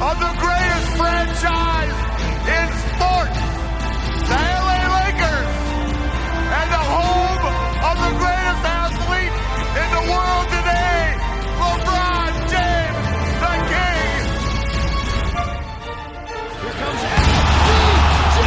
of 0.00 0.18
the 0.18 0.32
greatest 0.42 0.88
franchise 0.98 1.98
in 2.50 2.66
sports, 2.90 3.40
the 4.28 4.34
LA 4.34 4.80
Lakers, 4.98 5.54
and 6.58 6.68
the 6.74 6.84
home 6.94 7.44
of 7.88 7.96
the 8.02 8.12
greatest 8.18 8.62
athlete 8.66 9.34
in 9.82 9.88
the 9.94 10.04
world 10.10 10.46
today, 10.50 11.14
LeBron 11.62 12.32
James, 12.50 13.06
the 13.38 13.54
King. 13.70 14.18
Here 16.58 16.74
comes 16.80 17.02
LBJ! 17.14 18.38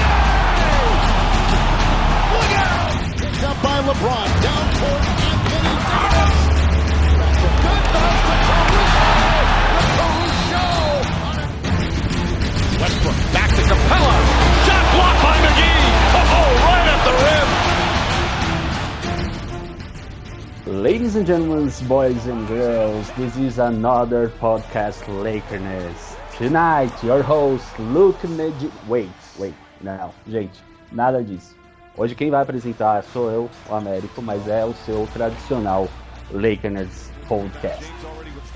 Look 2.34 2.52
out! 2.60 2.92
Picked 3.18 3.44
up 3.44 3.58
by 3.64 3.78
LeBron, 3.88 4.28
down 4.44 4.57
Westbrook 13.08 13.34
back 13.34 13.50
to 13.50 13.62
Capella. 13.62 14.16
Shot 14.66 14.86
blocked 14.94 15.22
by 15.24 15.38
McGee. 15.46 15.82
Oh, 16.40 16.50
right 16.68 16.88
at 16.94 17.02
the 17.08 17.14
rim. 20.74 20.84
Ladies 20.84 21.16
and 21.16 21.26
gentlemen, 21.26 21.72
boys 21.88 22.26
and 22.28 22.48
girls, 22.48 23.10
this 23.12 23.38
is 23.38 23.60
another 23.60 24.30
podcast 24.42 25.04
Lakerness. 25.24 26.18
Tonight, 26.38 26.92
your 27.04 27.24
host, 27.24 27.66
Luke 27.80 28.24
Ned... 28.26 28.72
Wait, 28.88 29.10
wait, 29.40 29.56
não, 29.82 30.14
gente, 30.28 30.62
nada 30.92 31.24
disso. 31.24 31.56
Hoje 31.96 32.14
quem 32.14 32.30
vai 32.30 32.44
apresentar 32.44 33.04
sou 33.04 33.32
eu, 33.32 33.50
o 33.70 33.74
Américo, 33.74 34.22
mas 34.22 34.48
é 34.48 34.64
o 34.64 34.74
seu 34.86 35.08
tradicional 35.14 35.88
Lakerness 36.32 37.12
Podcast. 37.28 37.92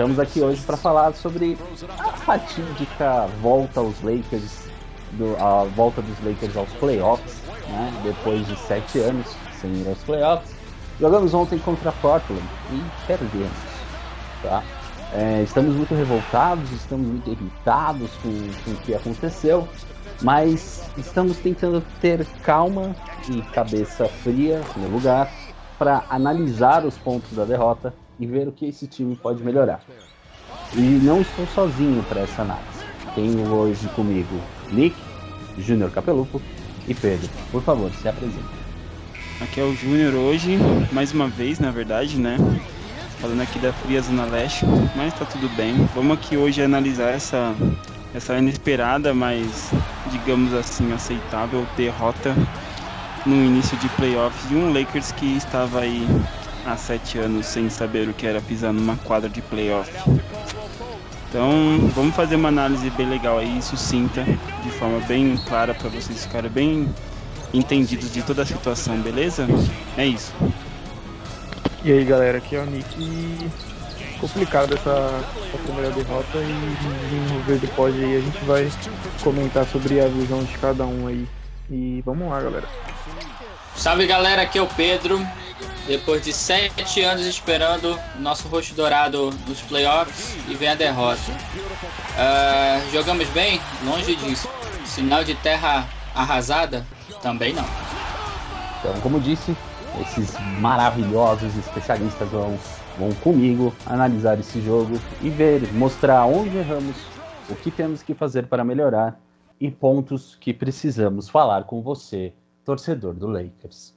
Estamos 0.02 0.20
aqui 0.20 0.41
hoje 0.41 0.60
para 0.64 0.76
falar 0.76 1.14
sobre 1.14 1.55
a 2.00 2.14
fatídica 2.14 3.27
volta 3.40 3.82
aos 3.82 4.02
Lakers, 4.02 4.68
do, 5.12 5.38
a 5.40 5.66
volta 5.66 6.02
dos 6.02 6.18
Lakers 6.26 6.58
aos 6.58 6.70
playoffs, 6.80 7.35
né? 7.70 7.93
Depois 8.04 8.48
de 8.48 8.58
sete 8.62 8.98
anos 8.98 9.27
sem 9.62 9.71
ir 9.71 9.88
aos 9.88 9.99
playoffs. 9.99 10.55
Jogamos 10.99 11.35
ontem 11.35 11.60
contra 11.60 11.91
Portland 11.91 12.41
e 12.71 12.84
perdemos, 13.05 13.52
tá? 14.41 14.63
É, 15.13 15.43
estamos 15.43 15.76
muito 15.76 15.93
revoltados, 15.93 16.71
estamos 16.71 17.05
muito 17.05 17.30
irritados 17.30 18.10
com, 18.24 18.32
com 18.65 18.71
o 18.71 18.77
que 18.77 18.96
aconteceu, 18.96 19.68
mas 20.20 20.90
estamos 20.98 21.38
tentando 21.38 21.80
ter 22.02 22.26
calma 22.41 22.96
e 23.30 23.40
cabeça 23.54 24.08
fria 24.24 24.62
no 24.77 24.88
lugar 24.88 25.32
para 25.77 26.04
analisar 26.10 26.86
os 26.86 26.98
pontos 26.98 27.32
da 27.34 27.46
derrota 27.46 27.93
e 28.22 28.27
ver 28.27 28.48
o 28.48 28.52
que 28.52 28.68
esse 28.68 28.86
time 28.86 29.16
pode 29.16 29.44
melhorar. 29.44 29.82
E 30.76 30.80
não 30.80 31.22
estou 31.22 31.46
sozinho 31.48 32.04
para 32.04 32.22
essa 32.22 32.44
análise. 32.44 32.86
Tenho 33.16 33.52
hoje 33.52 33.88
comigo 33.90 34.40
Nick, 34.72 34.96
Júnior 35.58 35.90
Capeluco 35.91 36.40
e 36.88 36.94
Pedro. 36.94 37.27
Por 37.52 37.64
favor, 37.64 37.92
se 37.92 38.08
apresente. 38.08 38.62
Aqui 39.42 39.60
é 39.60 39.64
o 39.64 39.76
Júnior 39.76 40.14
hoje, 40.14 40.60
mais 40.92 41.12
uma 41.12 41.27
vez, 41.27 41.60
na 41.60 41.72
verdade, 41.72 42.20
né? 42.20 42.38
Falando 43.20 43.42
aqui 43.42 43.58
da 43.58 43.74
Fria 43.74 44.02
Zona 44.02 44.26
Leste, 44.26 44.66
mas 44.96 45.16
tá 45.16 45.26
tudo 45.26 45.49
bem. 45.55 45.90
Vamos 45.96 46.16
aqui 46.16 46.38
hoje 46.38 46.62
analisar 46.62 47.10
essa, 47.10 47.55
essa 48.14 48.38
inesperada, 48.38 49.16
mas 49.16 49.72
digamos 50.12 50.54
assim, 50.54 50.94
aceitável 50.94 51.66
derrota 51.76 52.36
no 53.26 53.36
início 53.36 53.76
de 53.77 53.90
playoffs 53.90 54.48
de 54.48 54.55
um 54.55 54.72
Lakers 54.72 55.12
que 55.12 55.38
estava 55.38 55.80
aí 55.82 56.08
há 56.65 56.77
sete 56.77 57.17
anos 57.17 57.45
sem 57.45 57.70
saber 57.70 58.07
o 58.07 58.13
que 58.13 58.26
era 58.26 58.41
pisar 58.41 58.73
numa 58.73 58.95
quadra 58.98 59.29
de 59.29 59.41
playoff. 59.41 59.91
Então, 61.29 61.90
vamos 61.95 62.15
fazer 62.15 62.35
uma 62.35 62.49
análise 62.49 62.90
bem 62.91 63.09
legal 63.09 63.37
aí, 63.37 63.62
sucinta, 63.62 64.23
de 64.63 64.72
forma 64.72 65.00
bem 65.07 65.38
clara 65.47 65.73
para 65.73 65.90
vocês 65.90 66.25
ficarem 66.25 66.51
bem 66.51 66.94
entendidos 67.53 68.12
de 68.12 68.22
toda 68.22 68.41
a 68.41 68.46
situação, 68.46 68.97
beleza? 68.97 69.47
É 69.97 70.06
isso. 70.06 70.34
E 71.84 71.91
aí 71.91 72.03
galera, 72.06 72.38
aqui 72.38 72.56
é 72.56 72.59
o 72.59 72.66
Nick 72.66 72.86
e 73.00 73.50
complicado 74.19 74.75
essa, 74.75 75.24
essa 75.47 75.57
primeira 75.63 75.90
derrota 75.90 76.38
e 76.38 77.34
no 77.34 77.40
vídeo 77.41 77.68
pode 77.75 77.97
aí 78.03 78.18
a 78.18 78.19
gente 78.19 78.38
vai 78.46 78.69
comentar 79.24 79.66
sobre 79.66 80.00
a 80.00 80.07
visão 80.07 80.44
de 80.44 80.56
cada 80.59 80.86
um 80.86 81.07
aí. 81.07 81.28
E 81.69 82.03
vamos 82.06 82.30
lá 82.30 82.40
galera. 82.41 82.68
Salve 83.75 84.06
galera, 84.06 84.44
aqui 84.44 84.59
é 84.59 84.62
o 84.62 84.68
Pedro. 84.68 85.25
Depois 85.88 86.24
de 86.24 86.31
sete 86.31 87.02
anos 87.02 87.25
esperando 87.25 88.00
nosso 88.19 88.47
rosto 88.47 88.75
dourado 88.75 89.31
nos 89.47 89.62
playoffs 89.62 90.36
e 90.47 90.53
vem 90.53 90.69
a 90.69 90.75
derrota. 90.75 91.19
Uh, 92.12 92.92
jogamos 92.92 93.28
bem? 93.30 93.59
Longe 93.84 94.16
disso. 94.16 94.47
Sinal 94.86 95.24
de 95.24 95.36
terra 95.36 95.88
arrasada? 96.14 96.86
Também 97.22 97.53
não. 97.53 97.66
Então, 98.80 99.00
como 99.02 99.19
disse, 99.19 99.56
esses 100.02 100.36
maravilhosos 100.59 101.56
especialistas 101.58 102.30
vão, 102.30 102.58
vão 102.98 103.12
comigo 103.16 103.74
analisar 103.86 104.40
esse 104.40 104.62
jogo 104.62 105.00
e 105.22 105.30
ver, 105.30 105.72
mostrar 105.74 106.25
onde 106.25 106.58
erramos, 106.58 106.96
o 107.50 107.56
que 107.56 107.72
temos 107.72 108.02
que 108.02 108.13
fazer 108.13 108.48
para 108.48 108.63
melhorar 108.63 109.19
e 109.59 109.69
pontos 109.69 110.36
que 110.40 110.53
precisamos 110.53 111.30
falar 111.30 111.66
com 111.66 111.81
você, 111.81 112.34
torcedor 112.63 113.13
do 113.13 113.28
Lakers. 113.28 113.94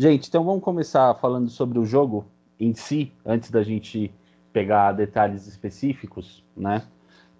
Gente, 0.00 0.28
então 0.28 0.44
vamos 0.44 0.62
começar 0.62 1.12
falando 1.14 1.50
sobre 1.50 1.76
o 1.76 1.84
jogo 1.84 2.24
em 2.60 2.72
si, 2.72 3.12
antes 3.26 3.50
da 3.50 3.64
gente 3.64 4.14
pegar 4.52 4.92
detalhes 4.92 5.48
específicos, 5.48 6.44
né? 6.56 6.86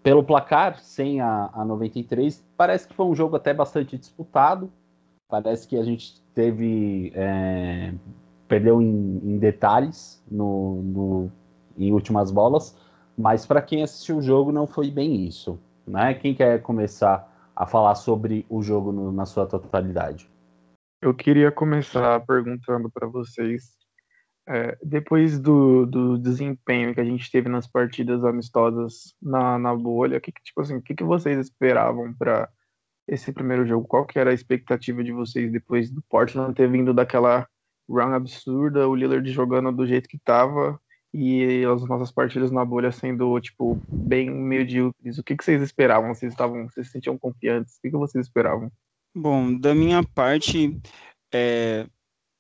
Pelo 0.02 0.24
placar, 0.24 0.80
sem 0.80 1.20
a, 1.20 1.50
a 1.52 1.64
93, 1.64 2.44
parece 2.56 2.88
que 2.88 2.94
foi 2.94 3.06
um 3.06 3.14
jogo 3.14 3.36
até 3.36 3.54
bastante 3.54 3.97
disputado. 3.97 4.72
Parece 5.28 5.68
que 5.68 5.76
a 5.76 5.84
gente 5.84 6.20
teve. 6.34 7.12
É, 7.14 7.94
perdeu 8.48 8.82
em, 8.82 9.20
em 9.22 9.38
detalhes 9.38 10.20
no, 10.28 10.82
no, 10.82 11.32
em 11.78 11.92
últimas 11.92 12.32
bolas, 12.32 12.76
mas 13.16 13.47
para 13.47 13.62
quem 13.62 13.84
assistiu 13.84 14.16
o 14.16 14.22
jogo 14.22 14.50
não 14.50 14.66
foi 14.66 14.91
bem 14.91 15.24
isso. 15.24 15.60
Né? 15.86 16.12
Quem 16.14 16.34
quer 16.34 16.60
começar 16.60 17.32
a 17.54 17.66
falar 17.66 17.94
sobre 17.94 18.44
o 18.50 18.60
jogo 18.62 18.91
no, 18.91 19.12
na 19.12 19.26
sua 19.26 19.47
totalidade? 19.47 20.28
Eu 21.00 21.14
queria 21.14 21.53
começar 21.53 22.19
perguntando 22.26 22.91
para 22.91 23.06
vocês, 23.06 23.76
é, 24.48 24.76
depois 24.82 25.38
do, 25.38 25.86
do 25.86 26.19
desempenho 26.19 26.92
que 26.92 27.00
a 27.00 27.04
gente 27.04 27.31
teve 27.31 27.48
nas 27.48 27.69
partidas 27.69 28.25
amistosas 28.25 29.14
na, 29.22 29.59
na 29.60 29.75
bolha, 29.76 30.20
que, 30.20 30.32
tipo 30.32 30.60
assim, 30.60 30.76
o 30.76 30.82
que, 30.82 30.97
que 30.97 31.04
vocês 31.04 31.38
esperavam 31.38 32.12
para 32.14 32.48
esse 33.06 33.32
primeiro 33.32 33.64
jogo? 33.64 33.86
Qual 33.86 34.04
que 34.04 34.19
era 34.19 34.31
a 34.31 34.34
expectativa 34.34 35.04
de 35.04 35.12
vocês 35.12 35.53
depois 35.53 35.88
do 35.88 36.03
Portland 36.03 36.54
ter 36.54 36.69
vindo 36.69 36.92
daquela 36.92 37.48
run 37.88 38.12
absurda, 38.12 38.88
o 38.88 38.97
Lillard 38.97 39.30
jogando 39.32 39.70
do 39.72 39.86
jeito 39.86 40.09
que 40.09 40.16
estava 40.16 40.80
e 41.15 41.65
as 41.65 41.86
nossas 41.86 42.10
partidas 42.10 42.50
na 42.50 42.65
bolha 42.65 42.91
sendo, 42.91 43.41
tipo, 43.41 43.80
bem 43.88 44.30
medíocres? 44.30 45.16
O 45.19 45.22
que, 45.22 45.36
que 45.36 45.44
vocês 45.44 45.62
esperavam? 45.62 46.12
Vocês 46.12 46.32
estavam, 46.32 46.69
vocês 46.69 46.86
se 46.88 46.92
sentiam 46.94 47.16
confiantes? 47.16 47.76
O 47.76 47.82
que, 47.82 47.91
que 47.91 47.97
vocês 47.97 48.26
esperavam? 48.26 48.72
Bom, 49.20 49.58
da 49.58 49.74
minha 49.74 50.04
parte, 50.04 50.80
é, 51.34 51.84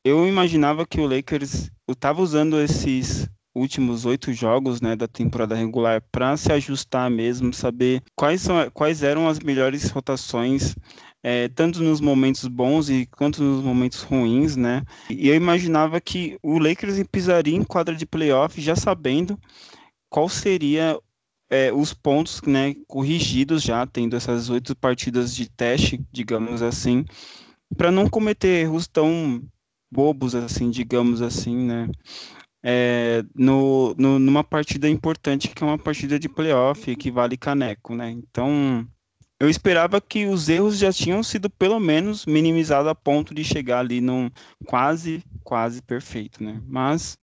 eu 0.04 0.28
imaginava 0.28 0.86
que 0.86 1.00
o 1.00 1.08
Lakers 1.08 1.72
estava 1.88 2.22
usando 2.22 2.60
esses 2.60 3.28
últimos 3.52 4.04
oito 4.04 4.32
jogos 4.32 4.80
né, 4.80 4.94
da 4.94 5.08
temporada 5.08 5.56
regular 5.56 6.00
para 6.12 6.36
se 6.36 6.52
ajustar 6.52 7.10
mesmo, 7.10 7.52
saber 7.52 8.00
quais, 8.14 8.42
são, 8.42 8.70
quais 8.70 9.02
eram 9.02 9.26
as 9.26 9.40
melhores 9.40 9.90
rotações, 9.90 10.76
é, 11.20 11.48
tanto 11.48 11.82
nos 11.82 12.00
momentos 12.00 12.46
bons 12.46 12.88
e 12.88 13.06
quanto 13.06 13.42
nos 13.42 13.64
momentos 13.64 14.02
ruins, 14.02 14.54
né? 14.54 14.84
E 15.10 15.28
eu 15.28 15.34
imaginava 15.34 16.00
que 16.00 16.38
o 16.40 16.60
Lakers 16.60 17.02
pisaria 17.10 17.56
em 17.56 17.64
quadra 17.64 17.96
de 17.96 18.06
playoff 18.06 18.60
já 18.60 18.76
sabendo 18.76 19.36
qual 20.08 20.28
seria 20.28 20.96
é, 21.50 21.72
os 21.72 21.94
pontos 21.94 22.42
né, 22.42 22.74
corrigidos 22.86 23.62
já, 23.62 23.86
tendo 23.86 24.16
essas 24.16 24.50
oito 24.50 24.76
partidas 24.76 25.34
de 25.34 25.48
teste, 25.48 26.04
digamos 26.12 26.62
assim, 26.62 27.04
para 27.76 27.90
não 27.90 28.08
cometer 28.08 28.62
erros 28.62 28.86
tão 28.86 29.42
bobos 29.90 30.34
assim, 30.34 30.70
digamos 30.70 31.22
assim, 31.22 31.56
né? 31.56 31.88
É, 32.62 33.22
no, 33.34 33.94
no, 33.96 34.18
numa 34.18 34.42
partida 34.42 34.88
importante 34.88 35.48
que 35.48 35.62
é 35.62 35.66
uma 35.66 35.78
partida 35.78 36.18
de 36.18 36.28
playoff 36.28 36.94
que 36.96 37.10
vale 37.10 37.36
caneco, 37.36 37.94
né? 37.94 38.10
Então 38.10 38.86
eu 39.40 39.48
esperava 39.48 40.00
que 40.00 40.26
os 40.26 40.48
erros 40.48 40.76
já 40.76 40.92
tinham 40.92 41.22
sido 41.22 41.48
pelo 41.48 41.78
menos 41.78 42.26
minimizados 42.26 42.90
a 42.90 42.94
ponto 42.94 43.32
de 43.32 43.44
chegar 43.44 43.78
ali 43.78 44.00
num 44.00 44.28
quase, 44.66 45.22
quase 45.44 45.80
perfeito, 45.80 46.42
né? 46.42 46.60
Mas 46.66 47.16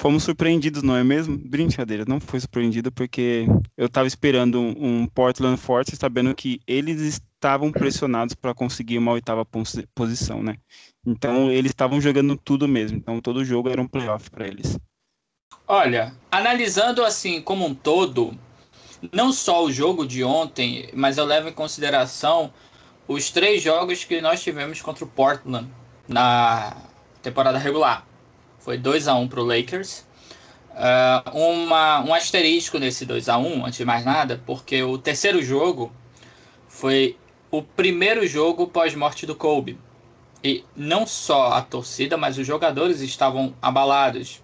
fomos 0.00 0.24
surpreendidos, 0.24 0.82
não 0.82 0.96
é 0.96 1.02
mesmo? 1.02 1.36
Brincadeira, 1.36 2.04
não 2.06 2.20
foi 2.20 2.40
surpreendido 2.40 2.92
porque 2.92 3.46
eu 3.76 3.86
estava 3.86 4.06
esperando 4.06 4.60
um, 4.60 5.02
um, 5.02 5.06
Portland 5.06 5.56
forte, 5.56 5.96
sabendo 5.96 6.34
que 6.34 6.60
eles 6.66 7.00
estavam 7.00 7.72
pressionados 7.72 8.34
para 8.34 8.54
conseguir 8.54 8.98
uma 8.98 9.12
oitava 9.12 9.46
posição, 9.94 10.42
né? 10.42 10.56
Então 11.06 11.50
eles 11.50 11.70
estavam 11.70 12.00
jogando 12.00 12.36
tudo 12.36 12.68
mesmo. 12.68 12.98
Então 12.98 13.20
todo 13.20 13.44
jogo 13.44 13.68
era 13.68 13.80
um 13.80 13.88
playoff 13.88 14.30
para 14.30 14.46
eles. 14.46 14.78
Olha, 15.66 16.14
analisando 16.30 17.04
assim 17.04 17.40
como 17.40 17.66
um 17.66 17.74
todo, 17.74 18.36
não 19.12 19.32
só 19.32 19.64
o 19.64 19.72
jogo 19.72 20.06
de 20.06 20.22
ontem, 20.22 20.88
mas 20.94 21.18
eu 21.18 21.24
levo 21.24 21.48
em 21.48 21.52
consideração 21.52 22.52
os 23.08 23.30
três 23.30 23.62
jogos 23.62 24.04
que 24.04 24.20
nós 24.20 24.42
tivemos 24.42 24.80
contra 24.80 25.04
o 25.04 25.08
Portland 25.08 25.68
na 26.08 26.76
temporada 27.22 27.58
regular. 27.58 28.06
Foi 28.66 28.76
2 28.76 29.06
a 29.06 29.14
1 29.14 29.28
para 29.28 29.40
o 29.40 29.44
Lakers. 29.44 30.04
Uh, 30.72 31.38
uma, 31.38 32.00
um 32.00 32.12
asterisco 32.12 32.80
nesse 32.80 33.06
2 33.06 33.28
a 33.28 33.38
1 33.38 33.64
antes 33.64 33.78
de 33.78 33.84
mais 33.84 34.04
nada, 34.04 34.42
porque 34.44 34.82
o 34.82 34.98
terceiro 34.98 35.40
jogo 35.40 35.92
foi 36.66 37.16
o 37.48 37.62
primeiro 37.62 38.26
jogo 38.26 38.66
pós-morte 38.66 39.24
do 39.24 39.36
Kobe. 39.36 39.78
E 40.42 40.64
não 40.74 41.06
só 41.06 41.52
a 41.52 41.62
torcida, 41.62 42.16
mas 42.16 42.38
os 42.38 42.44
jogadores 42.44 43.00
estavam 43.02 43.54
abalados. 43.62 44.42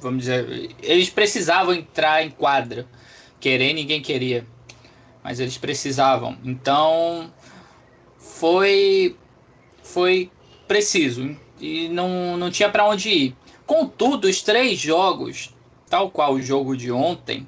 Vamos 0.00 0.20
dizer, 0.20 0.74
eles 0.82 1.10
precisavam 1.10 1.74
entrar 1.74 2.24
em 2.24 2.30
quadra. 2.30 2.88
Querer 3.38 3.74
ninguém 3.74 4.00
queria, 4.00 4.46
mas 5.22 5.40
eles 5.40 5.58
precisavam. 5.58 6.38
Então 6.42 7.30
foi 8.16 9.14
foi 9.82 10.30
preciso 10.66 11.36
e 11.60 11.90
não, 11.90 12.34
não 12.38 12.50
tinha 12.50 12.70
para 12.70 12.88
onde 12.88 13.10
ir. 13.10 13.36
Contudo, 13.68 14.28
os 14.28 14.40
três 14.40 14.78
jogos, 14.78 15.54
tal 15.90 16.10
qual 16.10 16.32
o 16.32 16.40
jogo 16.40 16.74
de 16.74 16.90
ontem, 16.90 17.46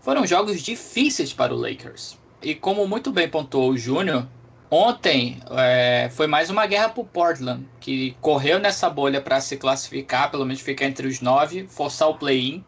foram 0.00 0.24
jogos 0.24 0.62
difíceis 0.62 1.32
para 1.32 1.52
o 1.52 1.56
Lakers. 1.56 2.16
E 2.40 2.54
como 2.54 2.86
muito 2.86 3.10
bem 3.10 3.28
pontuou 3.28 3.70
o 3.70 3.76
Júnior, 3.76 4.28
ontem 4.70 5.40
é, 5.50 6.08
foi 6.12 6.28
mais 6.28 6.50
uma 6.50 6.66
guerra 6.66 6.90
para 6.90 7.00
o 7.00 7.04
Portland, 7.04 7.68
que 7.80 8.16
correu 8.20 8.60
nessa 8.60 8.88
bolha 8.88 9.20
para 9.20 9.40
se 9.40 9.56
classificar, 9.56 10.30
pelo 10.30 10.46
menos 10.46 10.62
ficar 10.62 10.84
entre 10.84 11.08
os 11.08 11.20
nove, 11.20 11.66
forçar 11.66 12.10
o 12.10 12.14
play-in. 12.14 12.64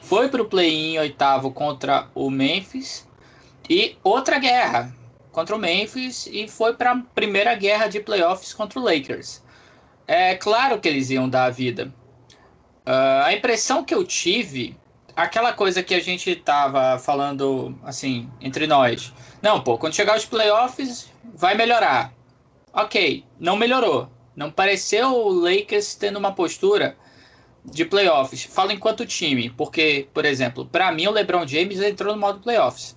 Foi 0.00 0.28
para 0.28 0.40
o 0.40 0.48
play-in 0.48 0.98
oitavo 0.98 1.50
contra 1.50 2.06
o 2.14 2.30
Memphis. 2.30 3.08
E 3.68 3.96
outra 4.04 4.38
guerra 4.38 4.94
contra 5.32 5.56
o 5.56 5.58
Memphis 5.58 6.28
e 6.28 6.46
foi 6.46 6.74
para 6.74 6.92
a 6.92 7.02
primeira 7.12 7.56
guerra 7.56 7.88
de 7.88 7.98
playoffs 7.98 8.54
contra 8.54 8.78
o 8.78 8.84
Lakers. 8.84 9.42
É 10.06 10.36
claro 10.36 10.78
que 10.78 10.86
eles 10.86 11.10
iam 11.10 11.28
dar 11.28 11.46
a 11.46 11.50
vida. 11.50 11.92
Uh, 12.86 13.24
a 13.24 13.32
impressão 13.34 13.82
que 13.82 13.92
eu 13.92 14.04
tive, 14.04 14.76
aquela 15.16 15.52
coisa 15.52 15.82
que 15.82 15.92
a 15.92 16.00
gente 16.00 16.36
tava 16.36 16.98
falando 16.98 17.76
assim 17.82 18.30
entre 18.40 18.66
nós. 18.66 19.12
Não, 19.42 19.60
pô, 19.60 19.76
quando 19.76 19.94
chegar 19.94 20.16
os 20.16 20.24
playoffs 20.24 21.10
vai 21.34 21.56
melhorar. 21.56 22.12
Ok, 22.72 23.24
não 23.40 23.56
melhorou. 23.56 24.08
Não 24.36 24.50
pareceu 24.50 25.08
o 25.08 25.32
Lakers 25.32 25.94
tendo 25.94 26.18
uma 26.18 26.32
postura 26.32 26.96
de 27.64 27.84
playoffs. 27.84 28.44
Falo 28.44 28.70
enquanto 28.70 29.04
time, 29.04 29.50
porque, 29.50 30.06
por 30.14 30.24
exemplo, 30.24 30.64
para 30.64 30.92
mim 30.92 31.06
o 31.08 31.10
LeBron 31.10 31.46
James 31.46 31.80
entrou 31.80 32.14
no 32.14 32.20
modo 32.20 32.40
playoffs. 32.40 32.96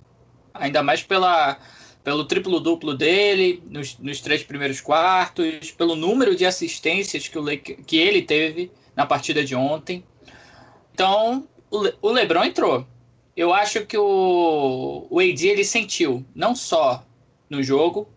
Ainda 0.54 0.82
mais 0.82 1.02
pela 1.02 1.58
pelo 2.02 2.24
triplo-duplo 2.24 2.94
dele 2.94 3.62
nos, 3.68 3.98
nos, 3.98 4.22
três 4.22 4.42
primeiros 4.42 4.80
quartos, 4.80 5.70
pelo 5.72 5.94
número 5.94 6.34
de 6.34 6.46
assistências 6.46 7.28
que, 7.28 7.38
o 7.38 7.44
que 7.58 7.98
ele 7.98 8.22
teve 8.22 8.70
na 8.94 9.06
partida 9.06 9.44
de 9.44 9.54
ontem. 9.54 10.04
Então, 10.92 11.48
o, 11.70 11.78
Le, 11.78 11.94
o 12.00 12.10
LeBron 12.10 12.44
entrou. 12.44 12.86
Eu 13.36 13.52
acho 13.54 13.86
que 13.86 13.96
o, 13.96 15.06
o 15.08 15.20
AD 15.20 15.46
ele 15.46 15.64
sentiu, 15.64 16.24
não 16.34 16.54
só 16.54 17.04
no 17.48 17.62
jogo, 17.62 18.08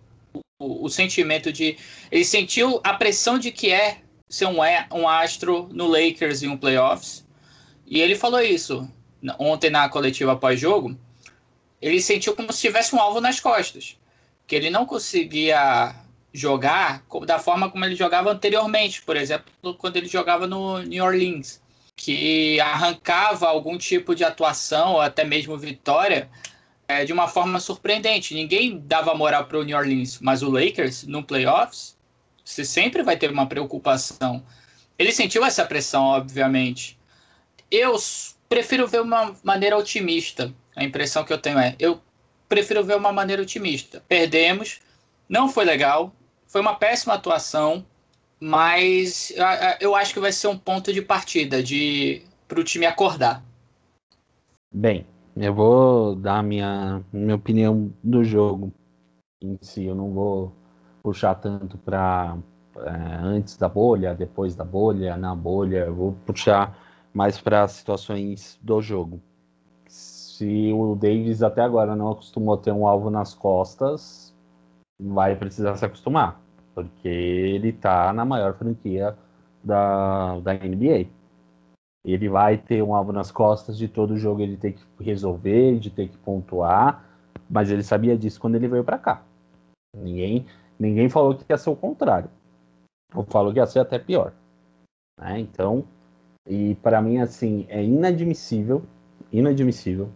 o, 0.59 0.85
o 0.85 0.89
sentimento 0.89 1.51
de. 1.51 1.77
Ele 2.11 2.25
sentiu 2.25 2.81
a 2.83 2.93
pressão 2.93 3.37
de 3.37 3.51
que 3.51 3.71
é 3.71 4.01
ser 4.27 4.47
um, 4.47 4.57
um 4.91 5.07
astro 5.07 5.69
no 5.71 5.87
Lakers 5.87 6.43
em 6.43 6.49
um 6.49 6.57
playoffs. 6.57 7.25
E 7.85 8.01
ele 8.01 8.15
falou 8.15 8.41
isso 8.41 8.89
ontem 9.39 9.69
na 9.69 9.87
coletiva 9.87 10.35
pós-jogo 10.35 10.97
ele 11.83 12.01
sentiu 12.01 12.33
como 12.33 12.53
se 12.53 12.61
tivesse 12.61 12.95
um 12.95 12.99
alvo 12.99 13.19
nas 13.19 13.41
costas, 13.41 13.97
que 14.47 14.55
ele 14.55 14.69
não 14.69 14.85
conseguia 14.85 15.93
jogar 16.33 17.03
da 17.25 17.37
forma 17.39 17.69
como 17.69 17.85
ele 17.85 17.95
jogava 17.95 18.31
anteriormente, 18.31 19.01
por 19.03 19.15
exemplo, 19.15 19.45
quando 19.77 19.97
ele 19.97 20.07
jogava 20.07 20.47
no 20.47 20.79
New 20.79 21.03
Orleans, 21.03 21.61
que 21.95 22.59
arrancava 22.59 23.47
algum 23.47 23.77
tipo 23.77 24.15
de 24.15 24.23
atuação 24.23 24.93
ou 24.93 25.01
até 25.01 25.23
mesmo 25.23 25.57
vitória 25.57 26.29
é, 26.87 27.05
de 27.05 27.13
uma 27.13 27.27
forma 27.27 27.59
surpreendente. 27.59 28.33
Ninguém 28.33 28.79
dava 28.79 29.13
moral 29.13 29.45
para 29.45 29.59
o 29.59 29.63
New 29.63 29.77
Orleans, 29.77 30.19
mas 30.19 30.41
o 30.41 30.49
Lakers 30.49 31.03
no 31.03 31.23
playoffs, 31.23 31.95
você 32.43 32.65
sempre 32.65 33.03
vai 33.03 33.15
ter 33.15 33.31
uma 33.31 33.45
preocupação. 33.45 34.43
Ele 34.97 35.11
sentiu 35.11 35.45
essa 35.45 35.65
pressão, 35.65 36.03
obviamente. 36.05 36.97
Eu 37.69 37.95
prefiro 38.49 38.87
ver 38.87 39.01
uma 39.01 39.35
maneira 39.43 39.77
otimista 39.77 40.53
a 40.75 40.83
impressão 40.83 41.23
que 41.23 41.31
eu 41.31 41.37
tenho 41.37 41.59
é, 41.59 41.75
eu 41.79 42.01
prefiro 42.49 42.83
ver 42.83 42.95
uma 42.95 43.11
maneira 43.11 43.41
otimista. 43.41 44.03
Perdemos, 44.07 44.79
não 45.27 45.49
foi 45.49 45.65
legal, 45.65 46.13
foi 46.53 46.61
uma 46.61 46.75
péssima 46.75 47.15
atuação, 47.15 47.83
mas 48.39 49.33
eu 49.81 49.95
acho 49.95 50.13
que 50.13 50.19
vai 50.19 50.31
ser 50.31 50.47
um 50.47 50.57
ponto 50.57 50.93
de 50.93 51.01
partida 51.01 51.63
de 51.63 52.21
para 52.47 52.59
o 52.59 52.63
time 52.63 52.85
acordar. 52.85 53.43
Bem, 54.71 55.07
eu 55.35 55.51
vou 55.51 56.15
dar 56.15 56.43
minha, 56.43 57.03
minha 57.11 57.33
opinião 57.33 57.91
do 58.03 58.23
jogo 58.23 58.71
em 59.41 59.57
si. 59.61 59.85
Eu 59.85 59.95
não 59.95 60.13
vou 60.13 60.53
puxar 61.01 61.33
tanto 61.33 61.75
para 61.79 62.37
é, 62.77 63.15
antes 63.23 63.57
da 63.57 63.67
bolha, 63.67 64.13
depois 64.13 64.55
da 64.55 64.63
bolha, 64.63 65.17
na 65.17 65.33
bolha. 65.33 65.85
Eu 65.85 65.95
vou 65.95 66.11
puxar 66.23 66.77
mais 67.11 67.41
para 67.41 67.67
situações 67.67 68.59
do 68.61 68.79
jogo 68.79 69.19
se 69.87 70.73
o 70.73 70.95
Davis 70.95 71.41
até 71.41 71.61
agora 71.61 71.95
não 71.95 72.11
acostumou 72.11 72.55
a 72.55 72.57
ter 72.57 72.71
um 72.71 72.87
alvo 72.87 73.09
nas 73.09 73.33
costas, 73.33 74.33
vai 74.99 75.35
precisar 75.35 75.75
se 75.77 75.85
acostumar, 75.85 76.42
porque 76.73 77.07
ele 77.07 77.69
está 77.69 78.11
na 78.13 78.25
maior 78.25 78.53
franquia 78.55 79.15
da, 79.63 80.39
da 80.39 80.53
NBA. 80.53 81.07
Ele 82.05 82.27
vai 82.27 82.57
ter 82.57 82.83
um 82.83 82.93
alvo 82.93 83.13
nas 83.13 83.31
costas 83.31 83.77
de 83.77 83.87
todo 83.87 84.17
jogo, 84.17 84.41
ele 84.41 84.57
tem 84.57 84.73
que 84.73 84.83
resolver, 84.99 85.79
de 85.79 85.89
ter 85.89 86.09
que 86.09 86.17
pontuar, 86.17 87.05
mas 87.49 87.69
ele 87.69 87.83
sabia 87.83 88.17
disso 88.17 88.39
quando 88.39 88.55
ele 88.55 88.67
veio 88.67 88.83
para 88.83 88.97
cá. 88.97 89.23
Ninguém, 89.95 90.45
ninguém 90.77 91.07
falou 91.07 91.35
que 91.35 91.45
ia 91.49 91.57
ser 91.57 91.69
o 91.69 91.75
contrário. 91.75 92.29
Ou 93.15 93.23
falou 93.23 93.53
que 93.53 93.59
ia 93.59 93.65
ser 93.65 93.79
até 93.79 93.97
pior. 93.97 94.33
Né? 95.19 95.39
Então, 95.39 95.85
e 96.45 96.75
para 96.75 97.01
mim, 97.01 97.19
assim, 97.19 97.65
é 97.69 97.81
inadmissível, 97.81 98.83
inadmissível 99.31 100.09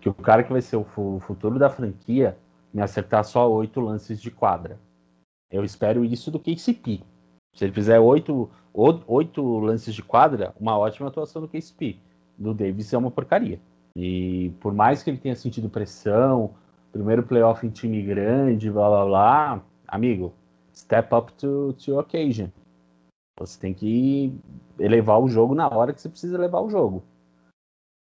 que 0.00 0.08
o 0.08 0.14
cara 0.14 0.42
que 0.42 0.52
vai 0.52 0.62
ser 0.62 0.76
o 0.76 0.84
futuro 1.20 1.58
da 1.58 1.68
franquia 1.68 2.38
me 2.72 2.80
acertar 2.80 3.24
só 3.24 3.50
oito 3.50 3.80
lances 3.80 4.20
de 4.20 4.30
quadra. 4.30 4.78
Eu 5.50 5.64
espero 5.64 6.04
isso 6.04 6.30
do 6.30 6.40
KCP. 6.40 7.02
Se 7.54 7.64
ele 7.64 7.72
fizer 7.72 7.98
oito, 7.98 8.50
oito 8.74 9.58
lances 9.58 9.94
de 9.94 10.02
quadra, 10.02 10.54
uma 10.60 10.76
ótima 10.76 11.08
atuação 11.08 11.40
do 11.42 11.48
KCP. 11.48 11.98
Do 12.36 12.52
Davis 12.52 12.92
é 12.92 12.98
uma 12.98 13.10
porcaria. 13.10 13.60
E 13.96 14.50
por 14.60 14.74
mais 14.74 15.02
que 15.02 15.08
ele 15.08 15.18
tenha 15.18 15.34
sentido 15.34 15.70
pressão, 15.70 16.54
primeiro 16.92 17.22
playoff 17.22 17.66
em 17.66 17.70
time 17.70 18.02
grande, 18.02 18.70
blá 18.70 18.88
blá 18.88 19.04
blá, 19.06 19.62
amigo, 19.88 20.34
step 20.74 21.14
up 21.14 21.32
to, 21.34 21.72
to 21.74 21.98
occasion. 21.98 22.48
Você 23.38 23.58
tem 23.58 23.72
que 23.72 24.38
elevar 24.78 25.20
o 25.20 25.28
jogo 25.28 25.54
na 25.54 25.68
hora 25.68 25.92
que 25.92 26.00
você 26.00 26.08
precisa 26.08 26.36
elevar 26.36 26.62
o 26.62 26.70
jogo. 26.70 27.02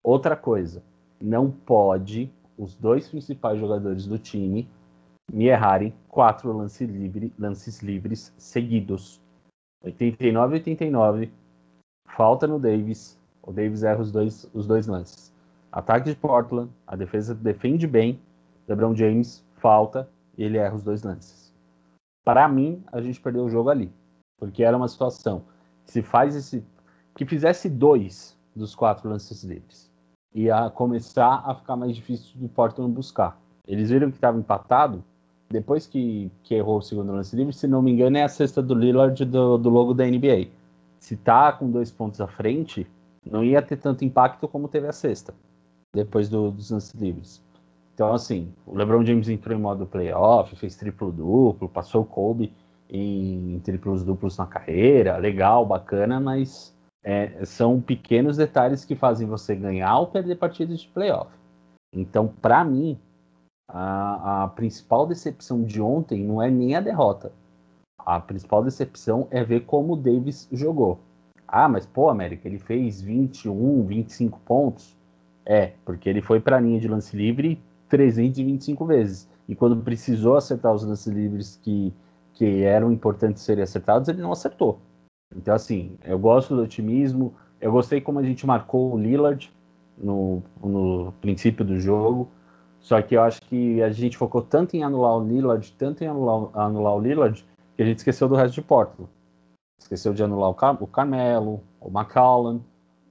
Outra 0.03 0.35
coisa, 0.35 0.83
não 1.21 1.49
pode 1.49 2.31
os 2.57 2.75
dois 2.75 3.07
principais 3.07 3.59
jogadores 3.59 4.05
do 4.05 4.17
time 4.17 4.69
me 5.31 5.45
errarem 5.45 5.93
quatro 6.07 6.51
lance 6.51 6.85
livre, 6.85 7.33
lances 7.37 7.81
livres 7.81 8.33
seguidos. 8.37 9.21
89 9.83 10.55
89. 10.55 11.31
Falta 12.07 12.47
no 12.47 12.59
Davis. 12.59 13.19
O 13.41 13.51
Davis 13.51 13.83
erra 13.83 14.01
os 14.01 14.11
dois, 14.11 14.49
os 14.53 14.65
dois 14.65 14.87
lances. 14.87 15.33
Ataque 15.71 16.09
de 16.09 16.15
Portland. 16.15 16.71
A 16.87 16.95
defesa 16.95 17.35
defende 17.35 17.85
bem. 17.85 18.19
LeBron 18.67 18.95
James 18.95 19.45
falta 19.57 20.09
e 20.37 20.43
ele 20.43 20.57
erra 20.57 20.75
os 20.75 20.83
dois 20.83 21.03
lances. 21.03 21.53
Para 22.23 22.47
mim, 22.47 22.83
a 22.91 23.01
gente 23.01 23.21
perdeu 23.21 23.45
o 23.45 23.49
jogo 23.49 23.69
ali. 23.69 23.91
Porque 24.37 24.63
era 24.63 24.75
uma 24.75 24.87
situação 24.87 25.43
se 25.83 26.01
faz 26.01 26.35
esse. 26.35 26.65
que 27.15 27.25
fizesse 27.25 27.69
dois 27.69 28.37
dos 28.55 28.73
quatro 28.73 29.09
lances 29.09 29.43
livres 29.43 29.93
ia 30.35 30.69
começar 30.69 31.41
a 31.45 31.55
ficar 31.55 31.77
mais 31.77 31.95
difícil 31.95 32.37
do 32.37 32.49
Portland 32.49 32.91
buscar. 32.91 33.39
Eles 33.65 33.89
viram 33.89 34.11
que 34.11 34.17
estava 34.17 34.37
empatado, 34.37 35.01
depois 35.55 35.87
que, 35.87 36.29
que, 36.43 36.53
errou 36.53 36.79
o 36.79 36.81
segundo 36.81 37.13
lance 37.13 37.35
livre, 37.35 37.53
se 37.53 37.65
não 37.65 37.81
me 37.81 37.91
engano, 37.91 38.17
é 38.17 38.23
a 38.23 38.27
cesta 38.27 38.61
do 38.61 38.75
Lillard 38.75 39.23
do, 39.23 39.57
do 39.57 39.69
logo 39.69 39.93
da 39.93 40.05
NBA. 40.05 40.47
Se 40.99 41.15
tá 41.15 41.53
com 41.53 41.71
dois 41.71 41.89
pontos 41.89 42.19
à 42.19 42.27
frente, 42.27 42.85
não 43.25 43.41
ia 43.41 43.61
ter 43.61 43.77
tanto 43.77 44.03
impacto 44.03 44.47
como 44.49 44.67
teve 44.67 44.87
a 44.87 44.91
sexta, 44.91 45.33
depois 45.93 46.27
do, 46.27 46.51
dos 46.51 46.71
lances 46.71 46.93
livres. 46.93 47.41
Então, 47.93 48.13
assim, 48.13 48.51
o 48.67 48.75
LeBron 48.75 49.05
James 49.05 49.29
entrou 49.29 49.57
em 49.57 49.61
modo 49.61 49.85
playoff, 49.85 50.53
fez 50.57 50.75
triplo-duplo, 50.75 51.69
passou 51.69 52.01
o 52.01 52.05
Kobe 52.05 52.51
em 52.89 53.61
triplos 53.63 54.03
duplos 54.03 54.37
na 54.37 54.45
carreira, 54.45 55.15
legal, 55.17 55.65
bacana, 55.65 56.19
mas 56.19 56.75
é, 57.01 57.45
são 57.45 57.79
pequenos 57.79 58.35
detalhes 58.35 58.83
que 58.83 58.95
fazem 58.95 59.25
você 59.25 59.55
ganhar 59.55 59.97
ou 59.97 60.07
perder 60.07 60.35
partidas 60.35 60.81
de 60.81 60.89
playoff. 60.89 61.31
Então, 61.93 62.27
para 62.27 62.65
mim, 62.65 62.99
a, 63.67 64.43
a 64.43 64.47
principal 64.49 65.07
decepção 65.07 65.63
de 65.63 65.81
ontem 65.81 66.23
não 66.23 66.41
é 66.41 66.49
nem 66.49 66.75
a 66.75 66.81
derrota. 66.81 67.31
A 67.97 68.19
principal 68.19 68.63
decepção 68.63 69.27
é 69.31 69.43
ver 69.43 69.65
como 69.65 69.93
o 69.93 69.97
Davis 69.97 70.47
jogou. 70.51 70.99
Ah, 71.47 71.67
mas 71.67 71.85
pô, 71.85 72.09
América, 72.09 72.47
ele 72.47 72.59
fez 72.59 73.01
21, 73.01 73.85
25 73.85 74.39
pontos. 74.41 74.95
É, 75.45 75.73
porque 75.83 76.09
ele 76.09 76.21
foi 76.21 76.39
para 76.39 76.57
a 76.57 76.59
linha 76.59 76.79
de 76.79 76.87
lance 76.87 77.15
livre 77.15 77.61
325 77.89 78.85
vezes. 78.85 79.27
E 79.47 79.55
quando 79.55 79.77
precisou 79.77 80.35
acertar 80.35 80.73
os 80.73 80.83
lances 80.83 81.07
livres 81.07 81.59
que, 81.61 81.93
que 82.33 82.63
eram 82.63 82.91
importantes 82.91 83.43
serem 83.43 83.63
acertados, 83.63 84.07
ele 84.09 84.21
não 84.21 84.31
acertou. 84.31 84.79
Então, 85.35 85.53
assim, 85.53 85.97
eu 86.03 86.17
gosto 86.17 86.55
do 86.55 86.63
otimismo. 86.63 87.33
Eu 87.61 87.71
gostei 87.71 88.01
como 88.01 88.19
a 88.19 88.23
gente 88.23 88.45
marcou 88.45 88.93
o 88.93 88.97
Lillard 88.97 89.51
no, 89.97 90.41
no 90.61 91.13
princípio 91.21 91.63
do 91.63 91.79
jogo. 91.79 92.29
Só 92.85 93.01
que 93.01 93.15
eu 93.15 93.23
acho 93.23 93.41
que 93.41 93.81
a 93.81 93.89
gente 93.89 94.15
focou 94.15 94.43
tanto 94.43 94.75
em 94.75 94.83
anular 94.83 95.17
o 95.17 95.27
Lillard, 95.27 95.73
tanto 95.75 96.03
em 96.03 96.07
anular, 96.07 96.51
anular 96.53 96.95
o 96.95 96.99
Lillard, 96.99 97.43
que 97.75 97.81
a 97.81 97.85
gente 97.85 97.97
esqueceu 97.97 98.29
do 98.29 98.35
resto 98.35 98.53
de 98.53 98.61
Portland. 98.61 99.09
Esqueceu 99.81 100.13
de 100.13 100.21
anular 100.21 100.51
o, 100.51 100.53
Car 100.53 100.77
o 100.79 100.85
Carmelo, 100.85 101.63
o 101.81 101.89
McCollum, 101.89 102.61